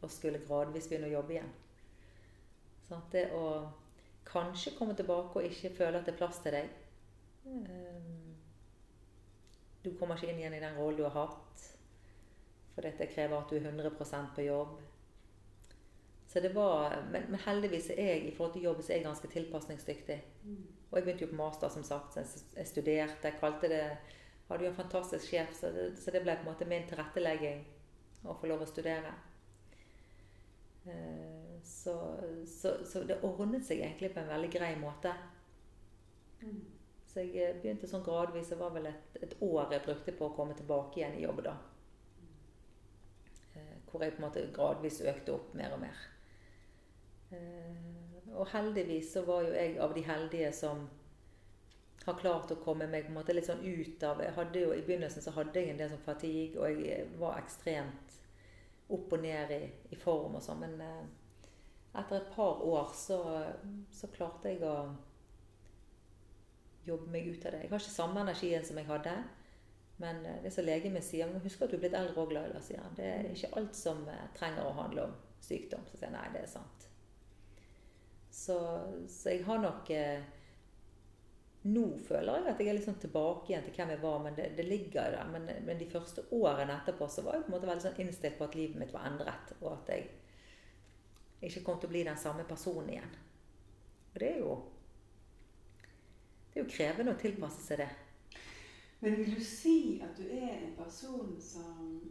og 0.02 0.12
skulle 0.12 0.42
gradvis 0.48 0.88
begynne 0.90 1.10
å 1.10 1.16
jobbe 1.18 1.36
igjen. 1.36 1.52
Sånn 2.88 3.04
det 3.14 3.28
å 3.38 3.46
kanskje 4.28 4.76
komme 4.78 4.96
tilbake 4.98 5.40
og 5.40 5.48
ikke 5.48 5.74
føle 5.78 6.00
at 6.00 6.08
det 6.08 6.14
er 6.14 6.20
plass 6.20 6.40
til 6.44 6.54
deg 6.54 6.68
eh, 7.50 8.10
Du 9.82 9.94
kommer 9.98 10.18
ikke 10.18 10.30
inn 10.32 10.42
igjen 10.42 10.58
i 10.58 10.62
den 10.62 10.78
rollen 10.78 11.00
du 11.00 11.06
har 11.08 11.18
hatt. 11.18 11.68
For 12.76 12.86
dette 12.86 13.10
krever 13.12 13.38
at 13.38 13.50
du 13.52 13.58
er 13.58 13.68
100 13.68 14.32
på 14.36 14.46
jobb. 14.46 14.80
Så 16.32 16.40
det 16.40 16.54
var, 16.56 16.94
men, 17.12 17.26
men 17.30 17.42
heldigvis 17.44 17.90
er 17.92 18.14
jeg 18.14 18.28
i 18.28 18.36
forhold 18.36 18.54
til 18.54 18.70
jobb 18.70 18.82
så 18.82 18.94
er 18.94 19.02
jeg 19.02 19.08
ganske 19.08 19.32
tilpasningsdyktig. 19.34 20.20
Og 20.92 20.98
jeg 20.98 21.04
begynte 21.04 21.26
jo 21.26 21.32
på 21.32 21.40
master, 21.40 21.70
som 21.70 21.84
sagt. 21.84 22.14
så 22.14 22.44
jeg 22.56 22.68
studerte. 22.68 23.28
Jeg 23.28 23.40
kalte 23.40 23.70
det 23.72 23.86
Hadde 24.52 24.66
jo 24.66 24.70
en 24.70 24.76
fantastisk 24.76 25.30
sjef, 25.30 25.54
så 25.56 25.70
det, 25.72 25.84
så 25.96 26.12
det 26.12 26.26
ble 26.26 26.34
på 26.36 26.44
en 26.44 26.50
måte 26.50 26.66
min 26.68 26.84
tilrettelegging 26.84 27.62
å 28.28 28.34
få 28.36 28.50
lov 28.52 28.66
å 28.66 28.68
studere. 28.68 29.14
Eh, 30.86 31.62
Så, 31.64 32.20
så, 32.48 32.86
så 32.86 33.04
det 33.04 33.20
ordnet 33.24 33.66
seg 33.66 33.80
egentlig 33.86 34.10
på 34.14 34.20
en 34.20 34.32
veldig 34.32 34.50
grei 34.54 34.72
måte. 34.82 35.12
Mm. 36.42 36.62
Så 37.06 37.22
jeg 37.22 37.36
eh, 37.38 37.60
begynte 37.62 37.88
sånn 37.88 38.04
gradvis. 38.06 38.50
Det 38.50 38.58
var 38.58 38.74
vel 38.74 38.88
et, 38.90 39.20
et 39.22 39.36
år 39.46 39.74
jeg 39.76 39.84
brukte 39.86 40.16
på 40.18 40.26
å 40.30 40.34
komme 40.36 40.56
tilbake 40.58 41.00
igjen 41.00 41.20
i 41.20 41.24
jobb 41.26 41.44
da. 41.46 41.54
Eh, 43.56 43.76
Hvor 43.92 44.04
jeg 44.04 44.16
på 44.16 44.22
en 44.24 44.26
måte 44.28 44.48
gradvis 44.56 45.02
økte 45.06 45.36
opp 45.36 45.54
mer 45.54 45.76
og 45.76 45.84
mer. 45.86 46.08
Og 48.34 48.48
heldigvis 48.52 49.14
så 49.14 49.22
var 49.28 49.46
jo 49.46 49.54
jeg 49.56 49.78
av 49.80 49.94
de 49.96 50.02
heldige 50.04 50.50
som 50.56 50.82
har 52.06 52.18
klart 52.20 52.52
å 52.52 52.58
komme 52.64 52.88
meg 52.90 53.06
på 53.06 53.12
en 53.14 53.20
måte 53.20 53.36
litt 53.36 53.48
sånn 53.48 53.62
ut 53.64 54.04
av 54.04 54.20
jeg 54.24 54.34
hadde 54.36 54.64
jo 54.64 54.74
I 54.74 54.82
begynnelsen 54.84 55.24
så 55.24 55.32
hadde 55.36 55.62
jeg 55.62 55.72
en 55.72 55.80
del 55.80 55.92
sånn 55.94 56.04
fatigue, 56.04 56.58
og 56.60 56.82
jeg 56.82 57.06
var 57.22 57.38
ekstremt 57.40 58.18
opp 58.96 59.14
og 59.16 59.24
ned 59.24 59.54
i, 59.56 59.64
i 59.92 60.00
form 60.00 60.38
og 60.40 60.44
sånn. 60.46 60.64
Men 60.64 60.82
eh, 60.86 61.52
etter 62.00 62.22
et 62.22 62.34
par 62.36 62.62
år 62.64 62.92
så, 62.96 63.20
så 63.92 64.10
klarte 64.14 64.54
jeg 64.54 64.64
å 64.64 64.76
jobbe 66.86 67.12
meg 67.14 67.28
ut 67.30 67.46
av 67.46 67.54
det. 67.54 67.64
Jeg 67.66 67.72
har 67.72 67.84
ikke 67.84 67.94
samme 67.94 68.24
energien 68.24 68.66
som 68.66 68.80
jeg 68.80 68.90
hadde. 68.90 69.16
Men 70.02 70.26
eh, 70.26 70.40
det 70.44 70.52
som 70.52 70.66
legen 70.66 70.96
min 70.96 71.06
sier 71.06 71.30
Husk 71.44 71.62
at 71.62 71.72
du 71.72 71.78
er 71.78 71.84
blitt 71.84 71.98
eldre 71.98 72.24
og 72.24 72.32
glad 72.34 72.56
sier 72.66 72.82
han. 72.82 72.96
Det 72.98 73.08
er 73.08 73.32
ikke 73.32 73.54
alt 73.60 73.78
som 73.78 74.04
eh, 74.10 74.30
trenger 74.38 74.68
å 74.68 74.78
handle 74.80 75.10
om 75.10 75.18
sykdom. 75.44 75.84
Så 75.90 75.98
sier 75.98 76.10
jeg 76.10 76.18
nei, 76.18 76.28
det 76.34 76.46
er 76.46 76.52
sant. 76.52 76.88
Så, 78.32 78.58
så 79.12 79.34
jeg 79.34 79.44
har 79.46 79.60
nok 79.62 79.92
eh, 79.94 80.24
Nå 81.64 81.84
føler 82.08 82.40
jeg 82.40 82.50
at 82.50 82.62
jeg 82.64 82.74
er 82.74 82.80
sånn 82.82 82.98
tilbake 83.04 83.52
igjen 83.52 83.66
til 83.68 83.76
hvem 83.78 83.92
jeg 83.94 84.02
var, 84.02 84.22
men 84.24 84.38
det, 84.38 84.48
det 84.58 84.64
ligger 84.66 85.14
der. 85.14 85.28
Men, 85.30 85.46
men 85.68 85.78
de 85.78 85.90
første 85.92 86.24
årene 86.34 86.74
etterpå 86.80 87.06
så 87.12 87.22
var 87.26 87.38
jeg 87.38 87.44
på 87.46 87.52
en 87.52 87.56
måte 87.56 87.70
veldig 87.70 87.86
sånn 87.86 88.00
innstilt 88.02 88.40
på 88.40 88.48
at 88.48 88.58
livet 88.58 88.80
mitt 88.82 88.94
var 88.96 89.06
endret, 89.12 89.54
og 89.62 89.76
at 89.76 89.92
jeg 89.94 90.08
ikke 91.42 91.64
kom 91.68 91.78
til 91.82 91.90
å 91.90 91.94
bli 91.94 92.02
den 92.08 92.18
samme 92.18 92.46
personen 92.50 92.90
igjen. 92.96 93.14
Og 94.14 94.20
det 94.24 94.32
er 94.32 94.40
jo 94.42 94.56
Det 96.52 96.60
er 96.60 96.66
jo 96.66 96.72
krevende 96.74 97.14
å 97.14 97.20
tilpasse 97.22 97.62
seg 97.64 97.78
det. 97.80 97.90
Men 99.00 99.16
vil 99.22 99.38
du 99.38 99.44
si 99.46 100.02
at 100.04 100.18
du 100.18 100.26
er 100.28 100.58
en 100.58 100.74
person 100.76 101.38
som 101.40 102.02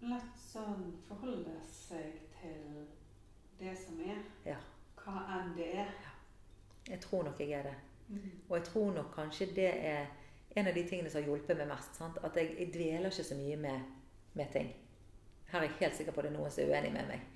lett 0.00 0.38
sånn 0.38 0.92
forholder 1.08 1.58
seg 1.66 2.20
til 2.38 2.84
det 3.58 3.74
som 3.76 3.98
er, 4.00 4.20
Ja. 4.46 4.56
hva 5.02 5.24
enn 5.34 5.56
det 5.56 5.72
er? 5.82 5.90
Jeg 6.88 7.00
tror 7.00 7.24
nok 7.26 7.40
jeg 7.40 7.50
er 7.58 7.62
det. 7.66 7.74
Og 8.48 8.56
jeg 8.56 8.64
tror 8.70 8.92
nok 8.96 9.12
kanskje 9.14 9.50
det 9.56 9.68
er 9.68 10.06
en 10.56 10.66
av 10.66 10.74
de 10.74 10.84
tingene 10.88 11.10
som 11.10 11.20
har 11.20 11.28
hjulpet 11.28 11.58
meg 11.58 11.68
mest. 11.70 11.96
Sant? 11.98 12.18
At 12.24 12.36
jeg, 12.36 12.54
jeg 12.58 12.72
dveler 12.74 13.10
ikke 13.12 13.26
så 13.30 13.36
mye 13.38 13.56
med, 13.60 13.90
med 14.38 14.52
ting. 14.52 14.70
Her 15.52 15.60
er 15.60 15.68
jeg 15.68 15.80
helt 15.80 15.98
sikker 15.98 16.16
på 16.16 16.24
det 16.24 16.32
er 16.32 16.38
noen 16.38 16.52
som 16.52 16.64
er 16.64 16.72
uenig 16.72 16.92
med 16.94 17.10
meg. 17.12 17.26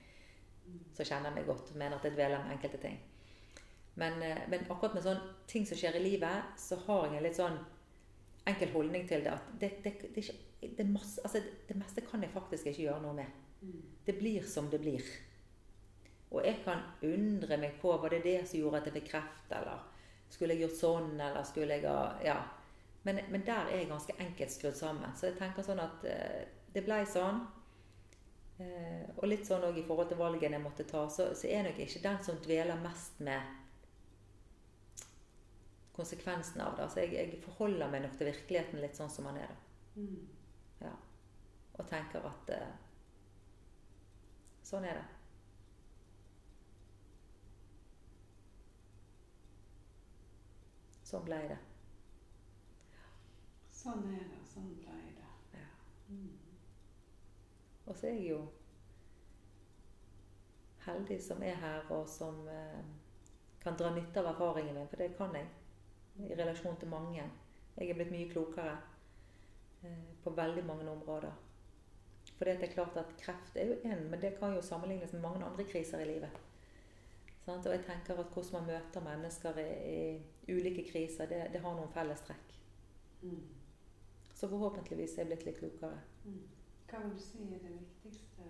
Som 0.96 1.08
kjenner 1.08 1.34
meg 1.34 1.48
godt. 1.48 1.74
Mener 1.76 1.98
at 1.98 2.08
jeg 2.08 2.16
dveler 2.16 2.44
med 2.44 2.56
enkelte 2.56 2.80
ting. 2.82 2.98
Men, 4.00 4.22
eh, 4.24 4.40
men 4.48 4.64
akkurat 4.70 4.96
med 4.96 5.04
sånne 5.04 5.36
ting 5.50 5.66
som 5.68 5.76
skjer 5.76 5.98
i 5.98 6.04
livet, 6.06 6.56
så 6.60 6.78
har 6.86 7.06
jeg 7.06 7.18
en 7.18 7.26
litt 7.26 7.36
sånn 7.36 7.58
enkel 8.48 8.72
holdning 8.72 9.04
til 9.08 9.24
det. 9.26 9.36
At 9.36 9.52
det, 9.60 9.72
det, 9.84 9.94
det, 10.16 10.24
det, 10.78 10.88
masse, 10.88 11.20
altså 11.24 11.42
meste 11.76 12.04
kan 12.06 12.24
jeg 12.24 12.32
faktisk 12.32 12.70
ikke 12.70 12.86
gjøre 12.86 13.04
noe 13.04 13.18
med. 13.20 13.38
Det 14.06 14.16
blir 14.18 14.48
som 14.48 14.70
det 14.72 14.80
blir. 14.82 15.04
Og 16.32 16.40
jeg 16.46 16.62
kan 16.64 16.80
undre 17.04 17.58
meg 17.60 17.76
på 17.80 17.92
var 18.00 18.10
det 18.10 18.22
det 18.24 18.38
som 18.48 18.58
gjorde 18.58 18.80
at 18.80 18.88
jeg 18.88 18.96
fikk 18.96 19.10
kreft, 19.12 19.52
eller 19.52 19.84
skulle 20.32 20.56
jeg 20.56 20.66
gjort 20.66 20.80
sånn, 20.80 21.14
eller 21.20 21.46
skulle 21.48 21.78
jeg 21.78 21.88
ha 21.88 22.18
Ja. 22.24 22.40
Men, 23.02 23.18
men 23.30 23.42
der 23.42 23.66
er 23.66 23.80
jeg 23.80 23.88
ganske 23.90 24.14
enkelt 24.22 24.52
skrudd 24.54 24.76
sammen. 24.78 25.16
Så 25.18 25.26
jeg 25.26 25.38
tenker 25.40 25.64
sånn 25.66 25.80
at 25.82 26.04
eh, 26.06 26.44
det 26.72 26.84
blei 26.86 27.00
sånn. 27.08 27.40
Eh, 28.62 29.08
og 29.16 29.26
litt 29.26 29.48
sånn 29.48 29.64
òg 29.66 29.80
i 29.80 29.82
forhold 29.86 30.12
til 30.12 30.20
valgene 30.20 30.54
jeg 30.58 30.62
måtte 30.62 30.86
ta, 30.86 31.08
så, 31.10 31.32
så 31.34 31.50
er 31.50 31.66
nok 31.66 31.80
ikke 31.82 32.04
den 32.04 32.20
som 32.22 32.38
dveler 32.44 32.78
mest 32.84 33.18
med 33.26 33.58
konsekvensen 35.96 36.62
av 36.62 36.76
det. 36.76 36.86
Altså 36.86 37.02
jeg, 37.02 37.16
jeg 37.16 37.42
forholder 37.42 37.90
meg 37.90 38.04
nok 38.06 38.14
til 38.18 38.30
virkeligheten 38.30 38.80
litt 38.84 38.98
sånn 38.98 39.10
som 39.12 39.26
den 39.28 39.42
er, 39.42 39.50
da. 39.50 39.58
Mm. 39.98 40.22
Ja. 40.86 40.94
Og 41.78 41.88
tenker 41.90 42.30
at 42.30 42.54
eh, 42.54 42.70
sånn 44.66 44.86
er 44.88 45.00
det. 45.00 45.21
Sånn 51.12 51.26
ble 51.26 51.38
det. 51.44 51.56
Sånn 53.68 54.06
er 54.08 54.22
det, 54.30 54.38
sånn 54.48 54.70
ble 54.78 54.94
det. 55.12 55.26
Ja. 55.52 55.64
Mm. 56.08 56.30
Og 57.84 57.98
så 57.98 58.06
er 58.08 58.14
jeg 58.14 58.30
jo 58.30 58.38
heldig 60.86 61.18
som 61.20 61.44
er 61.44 61.58
her, 61.60 61.84
og 61.92 62.08
som 62.08 62.38
eh, 62.48 62.78
kan 63.60 63.76
dra 63.76 63.90
nytte 63.92 64.22
av 64.22 64.30
erfaringen 64.30 64.78
min, 64.78 64.88
for 64.88 65.04
det 65.04 65.10
kan 65.18 65.36
jeg. 65.36 65.50
I 66.16 66.38
relasjon 66.38 66.80
til 66.80 66.88
mange. 66.94 67.26
Jeg 67.76 67.90
er 67.90 67.98
blitt 68.00 68.14
mye 68.14 68.30
klokere 68.32 68.78
eh, 69.84 70.08
på 70.24 70.32
veldig 70.38 70.64
mange 70.64 70.88
områder. 70.94 71.36
For 72.38 72.48
det 72.48 72.56
er 72.56 72.72
klart 72.72 72.96
at 73.02 73.12
kreft 73.20 73.60
er 73.60 73.68
jo 73.74 73.78
én, 73.84 74.08
men 74.08 74.24
det 74.24 74.32
kan 74.40 74.56
jo 74.56 74.64
sammenlignes 74.64 75.12
med 75.12 75.26
mange 75.28 75.44
andre 75.44 75.68
kriser 75.68 76.00
i 76.00 76.08
livet. 76.14 76.40
Sant? 77.44 77.66
Og 77.66 77.74
jeg 77.74 77.84
tenker 77.86 78.20
at 78.20 78.30
hvordan 78.34 78.52
man 78.60 78.68
møter 78.70 79.04
mennesker 79.04 79.58
i, 79.58 79.68
i 80.46 80.54
ulike 80.54 80.84
kriser, 80.90 81.26
det, 81.30 81.40
det 81.52 81.62
har 81.64 81.74
noen 81.76 81.90
fellestrekk. 81.94 82.54
Mm. 83.22 83.42
Så 84.34 84.48
forhåpentligvis 84.48 85.16
er 85.16 85.24
jeg 85.24 85.30
blitt 85.32 85.46
litt 85.46 85.58
klokere. 85.58 85.98
Mm. 86.24 86.42
Hva 86.90 87.00
vil 87.02 87.14
du 87.16 87.22
si 87.24 87.42
er 87.46 87.60
det 87.62 87.72
viktigste 87.72 88.46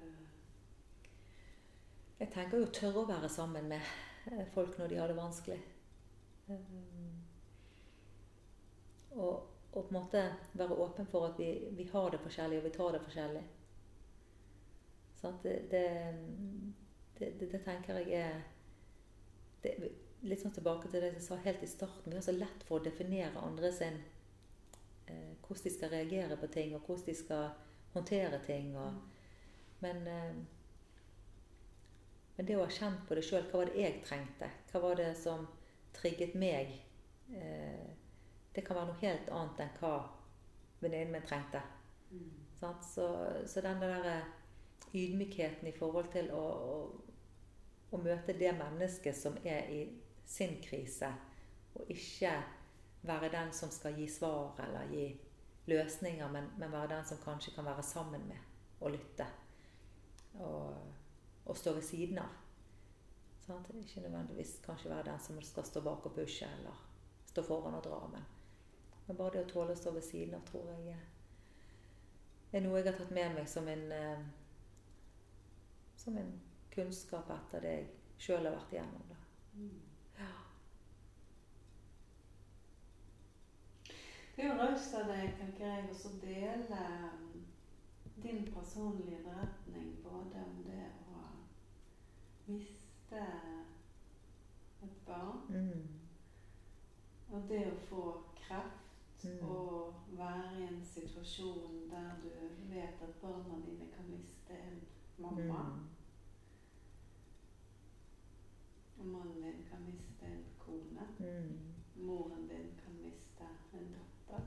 Jeg 2.18 2.30
tenker 2.30 2.58
jo 2.58 2.66
å 2.66 2.74
tørre 2.74 3.02
å 3.02 3.08
være 3.08 3.28
sammen 3.30 3.68
med 3.70 3.82
eh, 4.30 4.44
folk 4.54 4.76
når 4.78 4.92
de 4.92 4.98
har 5.00 5.10
det 5.10 5.16
vanskelig. 5.18 5.58
Um, 6.46 7.22
og, 9.16 9.48
og 9.72 9.80
på 9.80 9.88
en 9.88 9.96
måte 9.96 10.22
være 10.58 10.78
åpen 10.84 11.08
for 11.10 11.30
at 11.30 11.38
vi, 11.38 11.50
vi 11.76 11.88
har 11.92 12.10
det 12.10 12.20
forskjellig, 12.22 12.60
og 12.60 12.66
vi 12.68 12.74
tar 12.76 12.94
det 12.94 13.02
forskjellig. 13.08 13.42
Det, 15.22 15.32
det, 15.70 15.84
det, 17.18 17.32
det, 17.40 17.50
det 17.52 17.60
tenker 17.62 18.00
jeg 18.02 18.22
er 18.22 18.40
det, 19.62 19.76
Litt 20.22 20.38
sånn 20.38 20.54
tilbake 20.54 20.86
til 20.86 21.02
det 21.02 21.16
jeg 21.16 21.22
sa 21.24 21.36
helt 21.42 21.62
i 21.66 21.66
starten. 21.66 22.12
Vi 22.12 22.14
har 22.14 22.22
så 22.22 22.34
lett 22.36 22.60
for 22.68 22.78
å 22.78 22.84
definere 22.84 23.40
andre 23.42 23.72
sin 23.74 23.96
eh, 25.10 25.32
Hvordan 25.42 25.64
de 25.64 25.72
skal 25.74 25.90
reagere 25.90 26.36
på 26.38 26.46
ting, 26.54 26.76
og 26.76 26.86
hvordan 26.86 27.08
de 27.08 27.14
skal 27.18 27.48
håndtere 27.96 28.38
ting. 28.46 28.76
Og, 28.78 29.00
men, 29.82 30.06
eh, 30.06 30.36
men 32.36 32.46
det 32.46 32.54
å 32.54 32.62
ha 32.62 32.70
kjent 32.70 33.02
på 33.08 33.18
det 33.18 33.24
sjøl, 33.26 33.48
hva 33.50 33.64
var 33.64 33.72
det 33.72 33.82
jeg 33.82 33.98
trengte? 34.06 34.50
Hva 34.70 34.84
var 34.86 35.00
det 35.02 35.10
som 35.18 35.48
trigget 35.98 36.38
meg? 36.38 36.70
Eh, 37.34 37.90
det 38.54 38.62
kan 38.66 38.78
være 38.78 38.92
noe 38.92 39.02
helt 39.02 39.32
annet 39.32 39.64
enn 39.64 39.76
hva 39.80 39.94
venninnen 40.82 41.16
min 41.16 41.26
trengte. 41.26 41.62
Mm. 42.12 42.30
Så, 42.62 43.08
så 43.46 43.60
den 43.64 43.80
der 43.82 44.06
eh, 44.06 44.30
ydmykheten 44.94 45.68
i 45.68 45.74
forhold 45.76 46.12
til 46.12 46.30
å, 46.36 46.42
å, 46.42 46.76
å 47.92 48.00
møte 48.00 48.34
det 48.38 48.52
mennesket 48.56 49.16
som 49.16 49.36
er 49.44 49.68
i 49.70 49.82
sin 50.28 50.56
krise, 50.64 51.10
og 51.74 51.90
ikke 51.92 52.32
være 53.02 53.32
den 53.32 53.52
som 53.52 53.70
skal 53.70 53.96
gi 53.98 54.06
svar 54.08 54.58
eller 54.64 54.90
gi 54.92 55.06
løsninger, 55.66 56.28
men, 56.32 56.50
men 56.58 56.72
være 56.72 56.94
den 56.96 57.04
som 57.04 57.20
kanskje 57.22 57.54
kan 57.54 57.66
være 57.66 57.82
sammen 57.82 58.24
med 58.28 58.38
og 58.80 58.90
lytte. 58.90 59.26
Og, 60.40 60.76
og 61.44 61.56
stå 61.56 61.74
ved 61.76 61.82
siden 61.82 62.18
av. 62.18 62.38
Sant? 63.46 63.68
Ikke 63.74 64.00
nødvendigvis 64.00 64.60
kanskje 64.64 64.90
være 64.90 65.10
den 65.10 65.20
som 65.20 65.42
skal 65.42 65.66
stå 65.66 65.80
bak 65.80 66.06
og 66.06 66.14
pushe 66.14 66.46
eller 66.58 66.78
stå 67.26 67.42
foran 67.42 67.74
og 67.74 67.84
dra. 67.84 68.00
Men, 68.12 68.24
men 69.06 69.18
bare 69.18 69.36
det 69.36 69.44
å 69.46 69.50
tåle 69.50 69.74
å 69.74 69.78
stå 69.78 69.92
ved 69.96 70.06
siden 70.06 70.38
av, 70.38 70.46
tror 70.48 70.70
jeg 70.70 70.94
er, 72.52 72.62
noe 72.62 72.78
jeg 72.78 72.88
har 72.90 72.98
tatt 72.98 73.12
med 73.14 73.36
meg 73.36 73.48
som 73.48 73.68
en, 73.68 73.84
eh, 73.96 74.24
som 75.96 76.16
en 76.20 76.32
kunnskap 76.74 77.30
etter 77.30 77.60
det 77.60 77.72
jeg 77.76 77.88
sjøl 78.18 78.46
har 78.46 78.56
vært 78.56 78.72
igjennom. 78.72 79.02
Da. 79.08 79.16
Ja. 80.18 80.30
Det 84.36 84.44
er 84.44 84.48
jo 84.48 84.60
raust 84.62 84.94
av 84.94 85.08
deg, 85.12 85.34
tenker 85.38 85.66
jeg, 85.66 85.88
å 85.92 86.12
dele 86.22 86.78
um, 87.12 87.42
din 88.24 88.44
personlige 88.54 89.18
beretning 89.26 89.90
både 90.04 90.44
om 90.46 90.62
det 90.66 90.86
å 91.12 91.26
miste 92.48 93.26
et 94.82 94.96
barn 95.06 95.42
Mm. 95.48 95.88
og 97.32 97.48
det 97.48 97.66
å 97.72 97.76
få 97.88 98.04
kreft 98.36 98.78
Mm. 99.24 99.42
og 99.48 99.94
være 100.18 100.58
i 100.60 100.62
en 100.66 100.80
situasjon 100.84 101.88
der 101.90 102.16
du 102.22 102.28
vet 102.74 103.02
at 103.02 103.20
barna 103.22 103.60
dine 103.66 103.86
kan 103.96 104.08
miste 104.10 104.56
en 104.56 104.80
mamma, 105.18 105.62
Mm. 105.62 105.88
og 108.98 109.06
mannen 109.06 109.42
din 109.42 109.64
kan 109.70 109.84
miste 109.86 110.26
en 110.26 110.44
kone, 110.58 111.06
Mm. 111.18 111.58
moren 111.96 112.48
din 112.48 112.72
kan 112.84 112.92
miste 113.02 113.44
en 113.74 113.94
datter. 113.94 114.44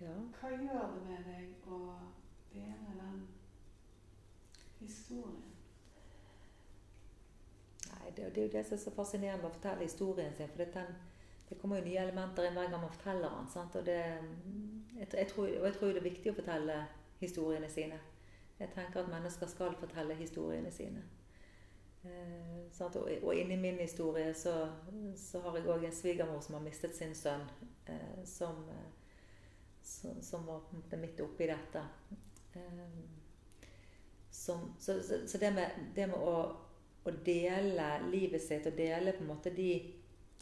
Ja. 0.00 0.25
Hva 0.36 0.52
gjør 0.52 0.94
det 0.94 1.02
med 1.08 1.28
deg 1.30 1.68
å 1.72 1.80
dele 2.52 2.96
den 3.00 3.20
historien? 4.78 5.52
Nei, 7.86 8.10
det, 8.16 8.30
det 8.34 8.42
er 8.42 8.48
jo 8.48 8.54
det 8.56 8.64
som 8.66 8.76
er 8.76 8.82
så 8.82 8.94
fascinerende 8.94 9.42
med 9.42 9.50
å 9.50 9.56
fortelle 9.56 9.86
historien 9.86 10.34
sin. 10.36 10.50
For 10.52 10.62
det, 10.62 10.68
den, 10.74 10.92
det 11.48 11.58
kommer 11.60 11.80
jo 11.80 11.86
nye 11.88 12.02
elementer 12.04 12.48
inn 12.48 12.58
hver 12.58 12.70
gang 12.70 12.82
man 12.84 12.94
forteller 12.94 13.38
den. 13.38 13.48
Sant? 13.52 13.78
Og, 13.78 13.86
det, 13.86 14.00
jeg, 14.98 15.28
tror, 15.32 15.48
og 15.48 15.68
jeg 15.68 15.78
tror 15.78 15.94
det 15.94 16.02
er 16.02 16.10
viktig 16.10 16.32
å 16.32 16.38
fortelle 16.40 16.80
historiene 17.20 17.70
sine. 17.72 18.00
Jeg 18.58 18.72
tenker 18.74 19.02
at 19.02 19.12
mennesker 19.12 19.48
skal 19.52 19.76
fortelle 19.80 20.16
historiene 20.16 20.70
sine. 20.72 21.02
Eh? 22.04 22.82
Og, 22.86 23.10
og 23.22 23.34
inni 23.34 23.56
min 23.56 23.80
historie 23.80 24.34
så, 24.34 24.54
så 25.16 25.40
har 25.44 25.56
jeg 25.58 25.68
òg 25.72 25.84
en 25.84 25.96
svigermor 25.96 26.40
som 26.44 26.58
har 26.58 26.64
mistet 26.64 26.96
sin 26.96 27.14
sønn. 27.14 27.44
Eh, 27.86 28.22
som, 28.24 28.62
eh, 28.72 29.05
som, 29.86 30.16
som 30.22 30.46
var 30.48 30.60
på 30.66 30.74
en 30.76 30.82
måte 30.82 30.98
midt 31.00 31.20
oppi 31.24 31.48
dette. 31.50 31.82
Eh, 32.58 32.88
som, 34.30 34.74
så, 34.78 35.02
så, 35.02 35.26
så 35.28 35.38
det 35.38 35.50
med, 35.56 35.70
det 35.94 36.06
med 36.06 36.16
å 36.20 36.38
å 37.06 37.12
dele 37.22 37.84
livet 38.10 38.42
sitt 38.42 38.64
og 38.66 38.74
dele 38.74 39.12
på 39.14 39.22
en 39.22 39.28
måte 39.30 39.50
de 39.54 39.68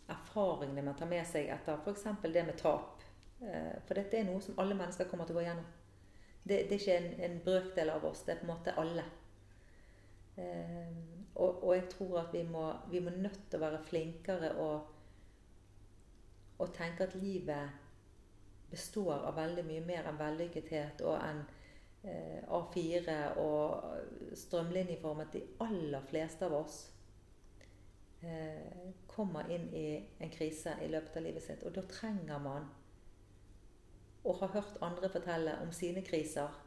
erfaringene 0.09 0.85
man 0.87 0.97
tar 0.97 1.11
med 1.11 1.27
seg 1.29 1.51
etter 1.53 1.77
f.eks. 1.85 2.07
det 2.33 2.45
med 2.47 2.57
tap. 2.57 3.03
Eh, 3.41 3.75
For 3.85 3.99
dette 4.01 4.17
er 4.17 4.25
noe 4.29 4.41
som 4.41 4.57
alle 4.63 4.77
mennesker 4.79 5.11
kommer 5.11 5.29
til 5.29 5.37
å 5.37 5.43
gå 5.43 5.45
gjennom. 5.45 5.67
Det, 6.45 6.59
det 6.71 6.79
er 6.79 6.81
ikke 6.81 6.97
en, 6.97 7.11
en 7.29 7.37
brøkdel 7.45 7.93
av 7.93 8.07
oss, 8.09 8.25
det 8.25 8.35
er 8.35 8.41
på 8.41 8.49
en 8.49 8.53
måte 8.55 8.77
alle. 8.81 9.05
Eh, 10.37 10.97
Og, 11.35 11.65
og 11.65 11.71
jeg 11.75 11.89
tror 11.91 12.19
at 12.21 12.35
vi 12.35 12.43
må, 12.47 12.65
vi 12.91 13.01
må 13.03 13.11
nødt 13.11 13.41
til 13.51 13.59
å 13.59 13.65
være 13.65 13.81
flinkere 13.89 14.53
og, 14.63 14.93
og 16.59 16.75
tenke 16.75 17.05
at 17.09 17.15
livet 17.19 17.71
består 18.75 19.23
av 19.29 19.37
veldig 19.39 19.65
mye 19.69 19.85
mer 19.87 20.09
enn 20.11 20.19
vellykkethet 20.19 21.03
og 21.07 21.17
enn 21.23 21.43
eh, 22.03 22.43
A4 22.59 23.19
og 23.43 24.35
strømlinjeformet. 24.37 25.33
De 25.33 25.43
aller 25.65 26.09
fleste 26.11 26.49
av 26.49 26.57
oss 26.59 26.81
eh, 28.27 28.91
kommer 29.11 29.51
inn 29.55 29.69
i 29.75 29.87
en 30.19 30.33
krise 30.35 30.75
i 30.83 30.91
løpet 30.91 31.21
av 31.21 31.27
livet 31.29 31.47
sitt. 31.47 31.63
Og 31.63 31.77
da 31.77 31.87
trenger 31.91 32.43
man 32.43 32.67
å 34.25 34.35
ha 34.41 34.51
hørt 34.57 34.81
andre 34.83 35.11
fortelle 35.13 35.59
om 35.63 35.73
sine 35.77 36.03
kriser 36.05 36.61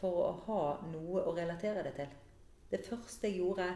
for 0.00 0.22
å 0.26 0.30
ha 0.48 0.62
noe 0.90 1.22
å 1.24 1.34
relatere 1.36 1.84
det 1.86 1.94
til. 1.98 2.14
Det 2.70 2.82
første 2.84 3.30
jeg 3.30 3.40
gjorde 3.40 3.68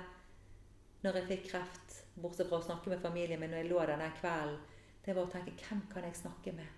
når 1.04 1.20
jeg 1.20 1.28
fikk 1.28 1.44
kreft, 1.52 2.00
bortsett 2.18 2.50
fra 2.50 2.58
å 2.58 2.66
snakke 2.66 2.90
med 2.90 3.02
familien 3.04 3.38
min 3.38 3.52
når 3.54 3.62
jeg 3.62 3.70
lå 3.70 3.84
der 3.84 4.02
den 4.02 4.18
kvelden, 4.18 4.58
det 5.04 5.14
var 5.14 5.28
å 5.28 5.32
tenke 5.32 5.54
hvem 5.62 5.84
kan 5.92 6.04
jeg 6.04 6.18
snakke 6.18 6.52
med? 6.58 6.77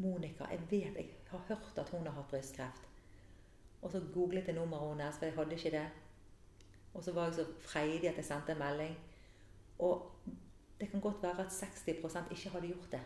Monica. 0.00 0.46
Jeg 0.50 0.60
vet, 0.70 0.96
jeg 0.96 1.08
har 1.30 1.42
hørt 1.48 1.78
at 1.78 1.90
hun 1.92 2.06
har 2.06 2.16
hatt 2.16 2.30
brystkreft. 2.32 2.88
Og 3.82 3.92
så 3.92 4.00
googlet 4.14 4.48
jeg 4.48 4.56
nummeret 4.56 4.88
hennes, 4.88 5.18
for 5.18 5.28
jeg 5.28 5.34
hadde 5.34 5.56
ikke 5.56 5.70
det. 5.76 5.86
Og 6.94 7.04
så 7.04 7.12
var 7.12 7.24
jeg 7.24 7.34
så 7.34 7.46
freidig 7.60 8.08
at 8.08 8.16
jeg 8.16 8.24
sendte 8.24 8.52
en 8.52 8.58
melding. 8.58 8.98
Og 9.78 10.10
det 10.80 10.90
kan 10.90 11.00
godt 11.00 11.22
være 11.22 11.46
at 11.46 11.52
60% 11.52 12.30
ikke 12.30 12.50
hadde 12.50 12.66
gjort 12.66 12.92
det. 12.92 13.00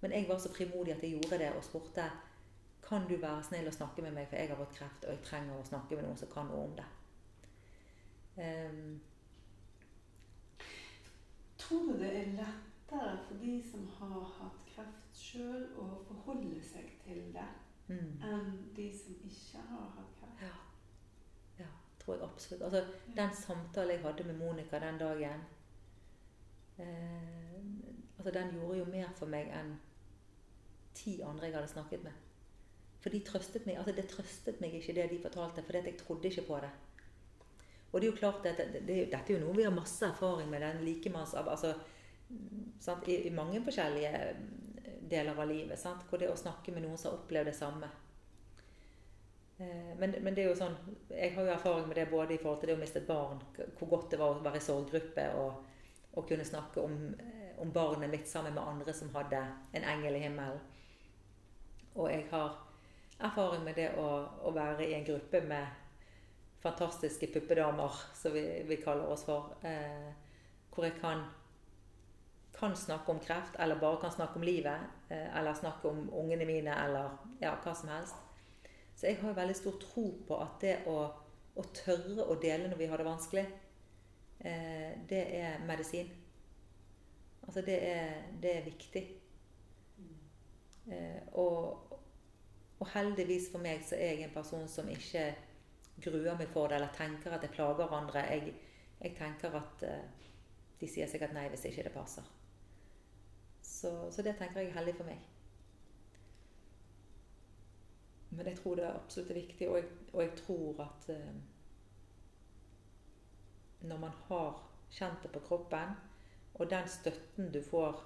Men 0.00 0.12
jeg 0.12 0.28
var 0.28 0.38
så 0.38 0.54
frimodig 0.54 0.94
at 0.94 1.02
jeg 1.02 1.10
gjorde 1.10 1.38
det 1.38 1.52
og 1.52 1.64
spurte 1.64 2.10
kan 2.88 3.04
du 3.08 3.16
være 3.20 3.42
snill 3.44 3.68
å 3.68 3.74
snakke 3.74 4.02
med 4.02 4.14
meg, 4.16 4.28
for 4.30 4.40
jeg 4.40 4.48
har 4.48 4.56
fått 4.56 4.76
kreft, 4.78 5.04
og 5.04 5.12
jeg 5.12 5.24
trenger 5.26 5.58
å 5.58 5.66
snakke 5.66 5.96
med 5.96 6.06
noen 6.06 6.16
som 6.16 6.30
kan 6.32 6.46
noe 6.48 6.62
om 6.64 6.76
det. 6.78 6.86
Um, 8.38 9.00
Tror 11.58 11.90
du 11.90 11.98
det 12.00 12.12
er 12.14 12.54
lettere 12.88 13.18
for 13.28 13.34
de 13.34 13.62
som 13.70 13.88
har 13.98 14.28
hatt 14.38 14.64
kreft 14.66 15.16
sjøl, 15.16 15.66
å 15.76 16.00
forholde 16.08 16.60
seg 16.62 16.88
til 17.04 17.32
det, 17.34 17.48
mm. 17.88 18.20
enn 18.22 18.52
de 18.76 18.88
som 18.92 19.14
ikke 19.24 19.62
har 19.70 19.90
hatt 19.96 20.14
kreft? 20.18 20.42
Ja. 20.42 21.64
ja, 21.64 21.68
tror 21.98 22.16
jeg 22.16 22.24
absolutt. 22.24 22.62
Altså, 22.62 22.84
den 23.16 23.34
samtalen 23.34 23.96
jeg 23.96 24.04
hadde 24.04 24.24
med 24.24 24.38
Monica 24.38 24.78
den 24.78 24.98
dagen 24.98 25.44
eh, 26.78 27.58
altså, 28.18 28.30
Den 28.30 28.54
gjorde 28.54 28.78
jo 28.78 28.88
mer 28.88 29.12
for 29.16 29.26
meg 29.26 29.52
enn 29.52 29.76
ti 30.94 31.20
andre 31.22 31.46
jeg 31.46 31.58
hadde 31.58 31.74
snakket 31.74 32.04
med. 32.04 32.24
For 32.98 33.14
de 33.14 33.20
trøstet 33.22 33.66
meg, 33.66 33.78
altså 33.78 33.94
Det 33.94 34.08
trøstet 34.10 34.60
meg 34.60 34.74
ikke, 34.74 34.94
det 34.94 35.10
de 35.10 35.22
fortalte, 35.22 35.62
for 35.62 35.76
jeg 35.76 35.98
trodde 35.98 36.28
ikke 36.28 36.48
på 36.48 36.62
det. 36.64 36.70
Og 37.92 38.00
det 38.00 38.08
er 38.08 38.10
jo 38.10 38.18
klart 38.18 38.46
at 38.46 38.58
det, 38.58 38.82
det, 38.84 38.96
Dette 39.08 39.32
er 39.32 39.38
jo 39.38 39.46
noe 39.46 39.56
vi 39.56 39.64
har 39.64 39.72
masse 39.72 40.04
erfaring 40.04 40.50
med. 40.50 40.60
den 40.60 40.82
likemanns, 40.84 41.34
altså, 41.34 41.72
sant, 42.80 43.08
i, 43.08 43.26
i, 43.28 43.30
mange 43.34 43.62
forskjellige 43.64 44.12
deler 45.08 45.38
av 45.38 45.48
livet. 45.48 45.78
Sant, 45.80 46.04
hvor 46.08 46.20
det 46.20 46.30
å 46.32 46.36
snakke 46.36 46.74
med 46.74 46.84
noen 46.84 46.98
som 47.00 47.12
har 47.12 47.22
opplevd 47.22 47.50
det 47.50 47.56
samme. 47.56 47.88
Eh, 49.58 49.94
men, 49.98 50.14
men, 50.20 50.34
det 50.34 50.44
er 50.44 50.50
jo 50.50 50.58
sånn, 50.58 50.76
jeg 51.10 51.32
har 51.34 51.48
jo 51.48 51.54
erfaring 51.56 51.88
med 51.88 51.98
det 52.00 52.08
både 52.12 52.36
i 52.36 52.40
forhold 52.42 52.62
til 52.62 52.72
det 52.72 52.78
å 52.78 52.82
miste 52.82 53.02
et 53.02 53.10
barn, 53.10 53.40
hvor 53.78 53.92
godt 53.96 54.12
det 54.12 54.20
var 54.20 54.36
å 54.36 54.44
være 54.44 54.60
i 54.60 54.66
sorggruppe 54.68 55.26
og, 55.40 55.64
og 56.14 56.28
kunne 56.28 56.46
snakke 56.46 56.84
om, 56.84 57.00
om 57.62 57.74
barnet 57.74 58.12
mitt 58.12 58.28
sammen 58.30 58.54
med 58.54 58.62
andre 58.62 58.94
som 58.94 59.10
hadde 59.16 59.42
en 59.74 59.90
engel 59.96 60.18
i 60.18 60.24
himmelen. 60.26 60.62
Og 61.98 62.06
jeg 62.12 62.28
har 62.30 62.54
erfaring 63.18 63.64
med 63.66 63.74
det 63.78 63.90
å, 63.98 64.08
å 64.46 64.54
være 64.54 64.86
i 64.86 64.94
en 64.94 65.06
gruppe 65.06 65.40
med 65.42 65.66
fantastiske 66.62 67.26
puppedamer, 67.32 67.94
som 68.14 68.34
vi, 68.34 68.44
vi 68.66 68.78
kaller 68.82 69.10
oss 69.10 69.24
for. 69.26 69.54
Eh, 69.66 70.10
hvor 70.74 70.86
jeg 70.86 70.94
kan, 71.00 71.24
kan, 72.58 72.76
snakke 72.76 73.12
om 73.12 73.20
kreft, 73.20 73.56
eller 73.58 73.76
bare 73.76 74.00
kan 74.00 74.12
snakke 74.12 74.36
om 74.36 74.42
livet. 74.42 74.80
Eh, 75.08 75.38
eller 75.38 75.54
snakke 75.54 75.88
om 75.88 76.10
ungene 76.12 76.44
mine, 76.44 76.74
eller 76.84 77.10
ja, 77.40 77.54
hva 77.64 77.74
som 77.74 77.88
helst. 77.92 78.14
Så 78.94 79.06
jeg 79.06 79.20
har 79.20 79.34
veldig 79.34 79.56
stor 79.56 79.78
tro 79.82 80.06
på 80.26 80.38
at 80.42 80.60
det 80.60 80.74
å, 80.90 80.96
å 81.54 81.64
tørre 81.74 82.26
å 82.26 82.38
dele 82.42 82.68
når 82.68 82.80
vi 82.80 82.88
har 82.90 82.98
det 82.98 83.06
vanskelig, 83.06 83.44
eh, 84.40 84.96
det 85.08 85.22
er 85.38 85.62
medisin. 85.66 86.10
Altså 87.46 87.62
det 87.64 87.78
er, 87.88 88.16
det 88.42 88.56
er 88.56 88.66
viktig. 88.66 89.04
Eh, 90.88 91.20
og, 91.38 91.92
og 92.78 92.90
heldigvis 92.94 93.52
for 93.52 93.62
meg 93.62 93.84
så 93.86 93.96
er 93.96 94.16
jeg 94.16 94.26
en 94.26 94.34
person 94.34 94.66
som 94.68 94.88
ikke 94.90 95.28
gruer 96.02 96.34
meg 96.38 96.50
for 96.52 96.70
det 96.70 96.78
eller 96.78 96.94
tenker 96.96 97.34
at 97.34 97.46
jeg 97.46 97.54
plager 97.54 97.94
andre. 97.94 98.26
Jeg, 98.34 98.54
jeg 98.98 99.14
tenker 99.18 99.54
at 99.62 99.86
de 100.78 100.90
sier 100.90 101.10
sikkert 101.10 101.34
nei 101.34 101.48
hvis 101.52 101.66
ikke 101.70 101.86
det 101.86 101.94
passer. 101.94 102.26
Så, 103.78 103.92
så, 104.10 104.22
det 104.26 104.34
tenker 104.38 104.60
jeg 104.60 104.70
er 104.72 104.78
heldig 104.80 104.94
for 104.98 105.06
meg. 105.06 105.20
Men 108.30 108.50
jeg 108.50 108.58
tror 108.58 108.76
det 108.76 108.84
er 108.84 108.98
absolutt 108.98 109.34
viktig, 109.36 109.68
og 109.68 109.78
jeg, 109.78 109.86
og 110.12 110.22
jeg 110.22 110.32
tror 110.40 110.82
at 110.84 111.08
eh, 111.14 111.38
når 113.80 114.02
man 114.02 114.18
har 114.28 114.58
kjent 114.90 115.22
det 115.22 115.30
på 115.32 115.44
kroppen, 115.46 115.94
og 116.54 116.70
den 116.70 116.88
støtten 116.88 117.52
du 117.54 117.62
får 117.62 118.02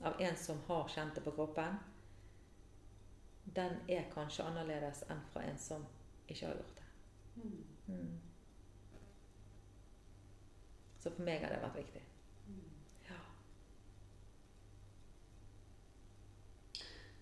av 0.00 0.20
en 0.20 0.36
som 0.36 0.62
har 0.66 0.88
kjent 0.88 1.14
det 1.14 1.24
på 1.24 1.34
kroppen, 1.36 1.76
den 3.44 3.76
er 3.88 4.08
kanskje 4.14 4.46
annerledes 4.46 5.04
enn 5.10 5.20
fra 5.32 5.44
en 5.44 5.58
som 5.58 5.84
ikke 6.28 6.46
har 6.46 6.54
gjort 6.54 6.80
det. 6.80 6.88
Mm. 7.86 8.20
Så 11.00 11.10
for 11.10 11.24
meg 11.24 11.40
har 11.44 11.52
det 11.52 11.62
vært 11.62 11.78
viktig. 11.80 12.02
Ja. 13.08 13.18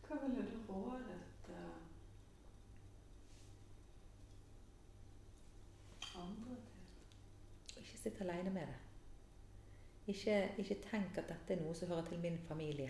Hva 0.08 0.16
ville 0.22 0.44
du 0.50 0.72
rådet 0.72 1.48
uh, 1.48 1.54
andre 6.22 6.54
til? 6.56 7.82
Ikke 7.82 7.98
sitte 7.98 8.24
alene 8.24 8.50
med 8.50 8.66
det. 8.66 8.78
Ikke, 10.08 10.54
ikke 10.58 10.78
tenk 10.90 11.18
at 11.20 11.28
dette 11.28 11.52
er 11.52 11.60
noe 11.60 11.74
som 11.76 11.92
hører 11.92 12.08
til 12.08 12.22
min 12.22 12.38
familie. 12.48 12.88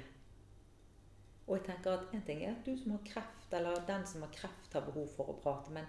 Og 1.49 1.57
jeg 1.57 1.65
tenker 1.67 1.97
at 1.97 2.15
en 2.15 2.23
ting 2.23 2.45
er 2.45 2.53
at 2.53 2.67
du 2.67 2.77
som 2.77 2.93
har 2.95 3.03
kreft, 3.09 3.53
eller 3.53 3.83
den 3.89 4.07
som 4.07 4.23
har 4.23 4.31
kreft, 4.37 4.73
har 4.73 4.85
behov 4.87 5.09
for 5.17 5.33
å 5.33 5.39
prate. 5.43 5.73
Men, 5.75 5.89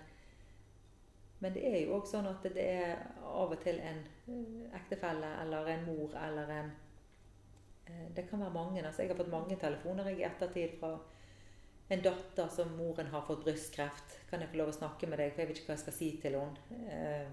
men 1.43 1.53
det 1.53 1.65
er 1.67 1.77
jo 1.83 1.99
òg 1.99 2.07
sånn 2.09 2.29
at 2.31 2.47
det 2.55 2.65
er 2.65 3.03
av 3.21 3.51
og 3.53 3.61
til 3.61 3.77
en 3.83 3.99
eh, 4.31 4.65
ektefelle 4.79 5.29
eller 5.43 5.69
en 5.75 5.85
mor 5.91 6.15
eller 6.17 6.53
en 6.55 6.71
eh, 7.85 8.07
Det 8.15 8.25
kan 8.29 8.41
være 8.41 8.55
mange. 8.55 8.85
altså 8.85 9.03
Jeg 9.03 9.11
har 9.11 9.21
fått 9.21 9.35
mange 9.35 9.59
telefoner 9.59 10.09
i 10.09 10.23
ettertid 10.23 10.79
fra 10.79 10.95
en 11.91 12.01
datter 12.01 12.47
som 12.47 12.77
moren 12.77 13.07
har 13.07 13.21
fått 13.21 13.43
brystkreft. 13.43 14.19
Kan 14.29 14.43
jeg 14.43 14.51
få 14.51 14.59
lov 14.61 14.69
å 14.69 14.77
snakke 14.77 15.07
med 15.09 15.17
deg? 15.17 15.31
For 15.33 15.41
jeg 15.41 15.49
vet 15.49 15.61
ikke 15.61 15.71
hva 15.71 15.77
jeg 15.77 15.85
skal 15.85 15.95
si 15.95 16.09
til 16.21 16.35
henne. 16.37 16.81
Eh, 16.93 17.31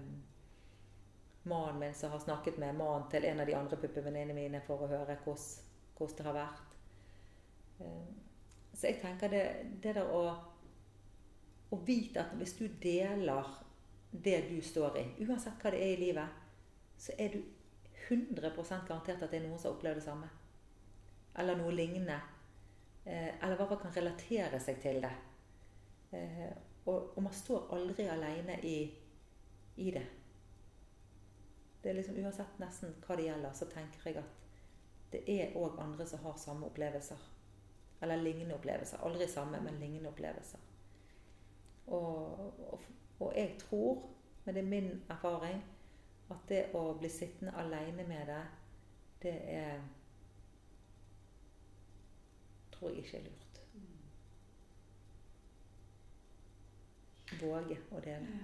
mannen 1.47 1.77
min 1.79 1.93
som 1.95 2.11
har 2.11 2.23
snakket 2.23 2.57
med 2.57 2.75
mannen 2.75 3.05
til 3.11 3.25
en 3.29 3.43
av 3.43 3.47
de 3.47 3.55
andre 3.55 3.77
puppevenninnene 3.77 4.35
mine 4.35 4.61
for 4.65 4.81
å 4.81 4.89
høre 4.89 5.17
hvordan, 5.23 6.15
det 6.17 6.25
har 6.25 6.37
vært. 6.39 6.73
Eh, 7.85 8.07
så 8.73 8.89
jeg 8.89 8.99
tenker 9.01 9.29
det, 9.33 9.43
det 9.83 9.93
der 9.99 10.09
å, 10.09 10.23
å 11.69 11.79
vite 11.85 12.25
at 12.25 12.33
hvis 12.41 12.57
du 12.57 12.65
deler 12.81 13.53
det 14.11 14.39
du 14.49 14.57
står 14.65 14.97
i, 14.97 15.05
uansett 15.27 15.61
hva 15.61 15.73
det 15.73 15.83
er 15.83 15.93
i 15.93 16.01
livet, 16.01 16.41
så 16.97 17.13
er 17.21 17.35
du 17.35 17.43
100% 18.07 18.87
garantert 18.87 19.21
at 19.21 19.29
det 19.29 19.37
er 19.37 19.45
noen 19.45 19.59
som 19.59 19.69
har 19.69 19.77
opplevd 19.77 20.01
det 20.01 20.05
samme. 20.05 20.29
Eller 21.37 21.59
noe 21.59 21.73
lignende. 21.75 22.17
Eh, 23.07 23.43
eller 23.43 23.53
i 23.53 23.57
hvert 23.57 23.69
fall 23.69 23.79
kan 23.79 23.95
relatere 23.95 24.59
seg 24.59 24.81
til 24.83 24.97
det. 25.01 25.13
Eh, 26.11 26.49
og, 26.85 27.13
og 27.15 27.23
man 27.23 27.33
står 27.33 27.69
aldri 27.75 28.07
alene 28.11 28.57
i, 28.67 28.77
i 29.79 29.91
det. 29.95 30.03
Det 31.83 31.89
er 31.89 31.95
liksom 31.95 32.19
Uansett 32.19 32.59
nesten 32.59 32.97
hva 33.05 33.15
det 33.15 33.29
gjelder, 33.29 33.55
så 33.55 33.69
tenker 33.71 34.09
jeg 34.09 34.19
at 34.19 34.43
det 35.13 35.21
er 35.31 35.55
òg 35.55 35.79
andre 35.79 36.07
som 36.09 36.19
har 36.25 36.35
samme 36.41 36.67
opplevelser. 36.67 37.21
Eller 38.01 38.19
lignende 38.19 38.57
opplevelser. 38.57 38.99
Aldri 39.07 39.27
samme, 39.31 39.61
men 39.63 39.79
lignende 39.79 40.11
opplevelser. 40.11 40.59
Og, 41.87 42.43
og, 42.73 42.81
og, 43.19 43.31
jeg 43.37 43.55
tror, 43.61 44.03
men 44.43 44.55
det 44.55 44.63
er 44.63 44.67
min 44.67 44.89
erfaring, 45.09 45.63
at 46.27 46.43
det 46.49 46.65
å 46.75 46.89
bli 46.99 47.07
sittende 47.09 47.55
alene 47.55 48.03
med 48.03 48.27
det, 48.27 48.41
det 49.23 49.37
er 49.55 49.79
tror 52.77 52.89
jeg 52.89 52.97
ikke 53.03 53.17
er 53.17 53.27
lurt. 53.27 53.47
Våge 57.41 57.75
å 57.91 57.99
dele. 58.01 58.37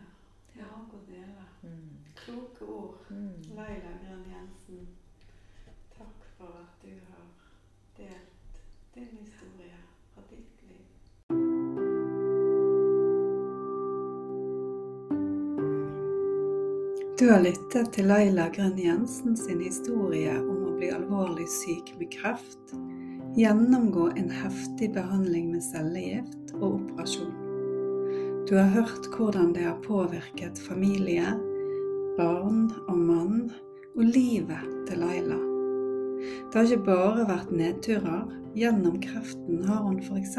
Ja, 0.57 0.65
våge 0.73 0.99
å 0.99 1.05
dele. 1.07 1.45
Mm. 1.63 1.93
Kloke 2.19 2.65
ord. 2.67 2.97
Mm. 3.09 3.55
Laila 3.57 3.93
Grønn 4.03 4.25
Jensen, 4.29 4.87
takk 5.95 6.27
for 6.37 6.59
at 6.59 6.83
du 6.83 6.91
har 6.91 7.29
delt 7.97 8.59
din 8.93 9.15
historie 9.21 9.79
fra 10.13 10.25
ditt 10.29 10.65
liv. 10.67 10.83
Du 17.19 17.29
har 17.31 17.41
lyttet 17.45 17.93
til 17.95 18.11
Laila 18.11 18.49
Grønn 18.51 18.77
Jensen 18.77 19.37
sin 19.39 19.63
historie 19.63 20.35
om 20.41 20.67
å 20.67 20.75
bli 20.75 20.91
alvorlig 20.91 21.47
syk 21.49 21.95
med 22.01 22.11
kreft, 22.13 22.75
gjennomgå 23.35 24.09
en 24.15 24.29
heftig 24.29 24.93
behandling 24.93 25.51
med 25.51 25.63
cellegift 25.63 26.53
og 26.59 26.77
operasjon. 26.77 27.33
Du 28.49 28.55
har 28.57 28.69
hørt 28.75 29.07
hvordan 29.15 29.53
det 29.55 29.63
har 29.65 29.79
påvirket 29.85 30.59
familie, 30.67 31.25
barn 32.17 32.67
og 32.87 32.97
mann 32.97 33.51
og 33.95 34.03
livet 34.03 34.69
til 34.87 35.01
Laila. 35.01 35.39
Det 36.23 36.59
har 36.59 36.69
ikke 36.69 36.85
bare 36.85 37.27
vært 37.27 37.51
nedturer. 37.51 38.23
Gjennom 38.53 38.99
kreften 39.01 39.63
har 39.65 39.81
hun 39.81 39.97
f.eks. 40.03 40.35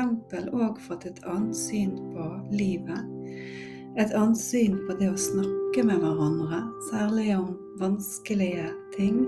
òg 0.55 0.79
fått 0.87 1.09
et 1.09 1.19
annet 1.27 1.57
syn 1.59 1.97
på 2.15 2.29
livet. 2.55 3.09
Et 3.99 4.15
annet 4.15 4.39
syn 4.39 4.79
på 4.87 4.95
det 5.01 5.11
å 5.11 5.19
snakke 5.19 5.83
med 5.87 5.99
hverandre, 6.03 6.63
særlig 6.93 7.33
om 7.41 7.57
vanskelige 7.83 8.71
ting. 8.95 9.25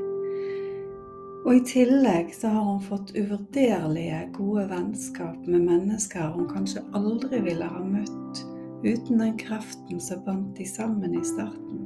Og 1.47 1.55
i 1.55 1.61
tillegg 1.63 2.33
så 2.35 2.51
har 2.51 2.65
hun 2.67 2.81
fått 2.83 3.13
uvurderlige 3.15 4.25
gode 4.35 4.65
vennskap 4.67 5.45
med 5.47 5.63
mennesker 5.69 6.33
hun 6.35 6.49
kanskje 6.51 6.83
aldri 6.99 7.39
ville 7.45 7.69
ha 7.71 7.83
møtt 7.87 8.41
uten 8.83 9.23
den 9.23 9.37
kreften 9.39 10.01
som 10.03 10.25
bandt 10.27 10.57
de 10.59 10.67
sammen 10.67 11.15
i 11.15 11.23
starten. 11.27 11.85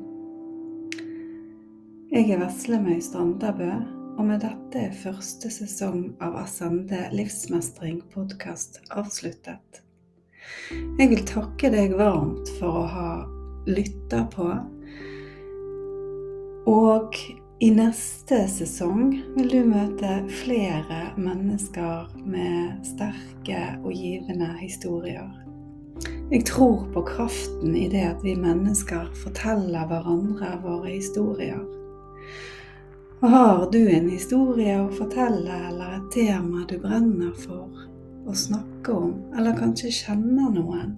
Jeg 2.11 2.32
er 2.32 2.40
Vesle 2.40 2.80
Møy 2.80 3.02
Strandabø 3.04 3.68
og 4.16 4.24
med 4.30 4.40
dette 4.42 4.80
er 4.80 4.96
første 4.96 5.52
sesong 5.52 6.08
av 6.24 6.40
Ascende 6.40 7.02
livsmestring-podkast 7.12 8.80
avsluttet. 8.96 9.82
Jeg 10.98 11.12
vil 11.12 11.22
takke 11.28 11.68
deg 11.72 11.94
varmt 12.00 12.48
for 12.56 12.80
å 12.80 12.88
ha 12.96 13.12
lytta 13.68 14.24
på. 14.32 14.48
Og 16.72 17.20
i 17.61 17.70
neste 17.70 18.48
sesong 18.48 19.22
vil 19.34 19.48
du 19.52 19.64
møte 19.68 20.22
flere 20.32 21.12
mennesker 21.20 22.08
med 22.24 22.86
sterke 22.88 23.76
og 23.82 23.92
givende 23.92 24.48
historier. 24.56 25.28
Jeg 26.30 26.46
tror 26.48 26.88
på 26.94 27.02
kraften 27.04 27.76
i 27.76 27.88
det 27.92 28.06
at 28.14 28.24
vi 28.24 28.34
mennesker 28.40 29.12
forteller 29.20 29.84
hverandre 29.90 30.50
våre 30.62 30.90
historier. 30.94 31.61
Og 33.20 33.28
har 33.28 33.70
du 33.74 33.88
en 33.92 34.08
historie 34.08 34.80
å 34.80 34.88
fortelle 34.96 35.56
eller 35.68 35.98
et 35.98 36.08
tema 36.14 36.64
du 36.70 36.78
brenner 36.80 37.34
for 37.42 37.68
å 38.24 38.32
snakke 38.32 38.92
om, 38.94 39.12
eller 39.36 39.52
kanskje 39.58 39.92
kjenner 39.98 40.48
noen, 40.54 40.96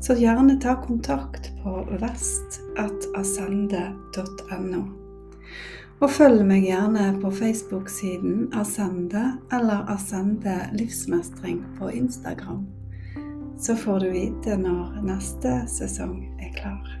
så 0.00 0.14
gjerne 0.16 0.60
ta 0.62 0.80
kontakt 0.80 1.52
på 1.60 1.84
vest.ascende.no. 2.00 4.97
Og 5.98 6.10
følg 6.14 6.44
meg 6.46 6.62
gjerne 6.68 7.08
på 7.18 7.30
Facebook-siden 7.34 8.52
Asende 8.54 9.24
eller 9.52 9.88
Asende 9.90 10.60
livsmestring 10.78 11.64
på 11.78 11.90
Instagram. 11.90 12.66
Så 13.58 13.74
får 13.74 14.04
du 14.04 14.12
vite 14.14 14.54
når 14.60 15.00
neste 15.02 15.56
sesong 15.66 16.20
er 16.38 16.52
klar. 16.54 16.92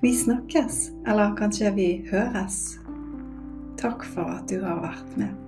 Vi 0.00 0.14
snakkes, 0.16 0.86
eller 1.04 1.36
kanskje 1.36 1.74
vi 1.76 1.88
høres. 2.08 2.78
Takk 3.76 4.08
for 4.08 4.38
at 4.38 4.48
du 4.48 4.62
har 4.64 4.80
vært 4.86 5.12
med. 5.20 5.47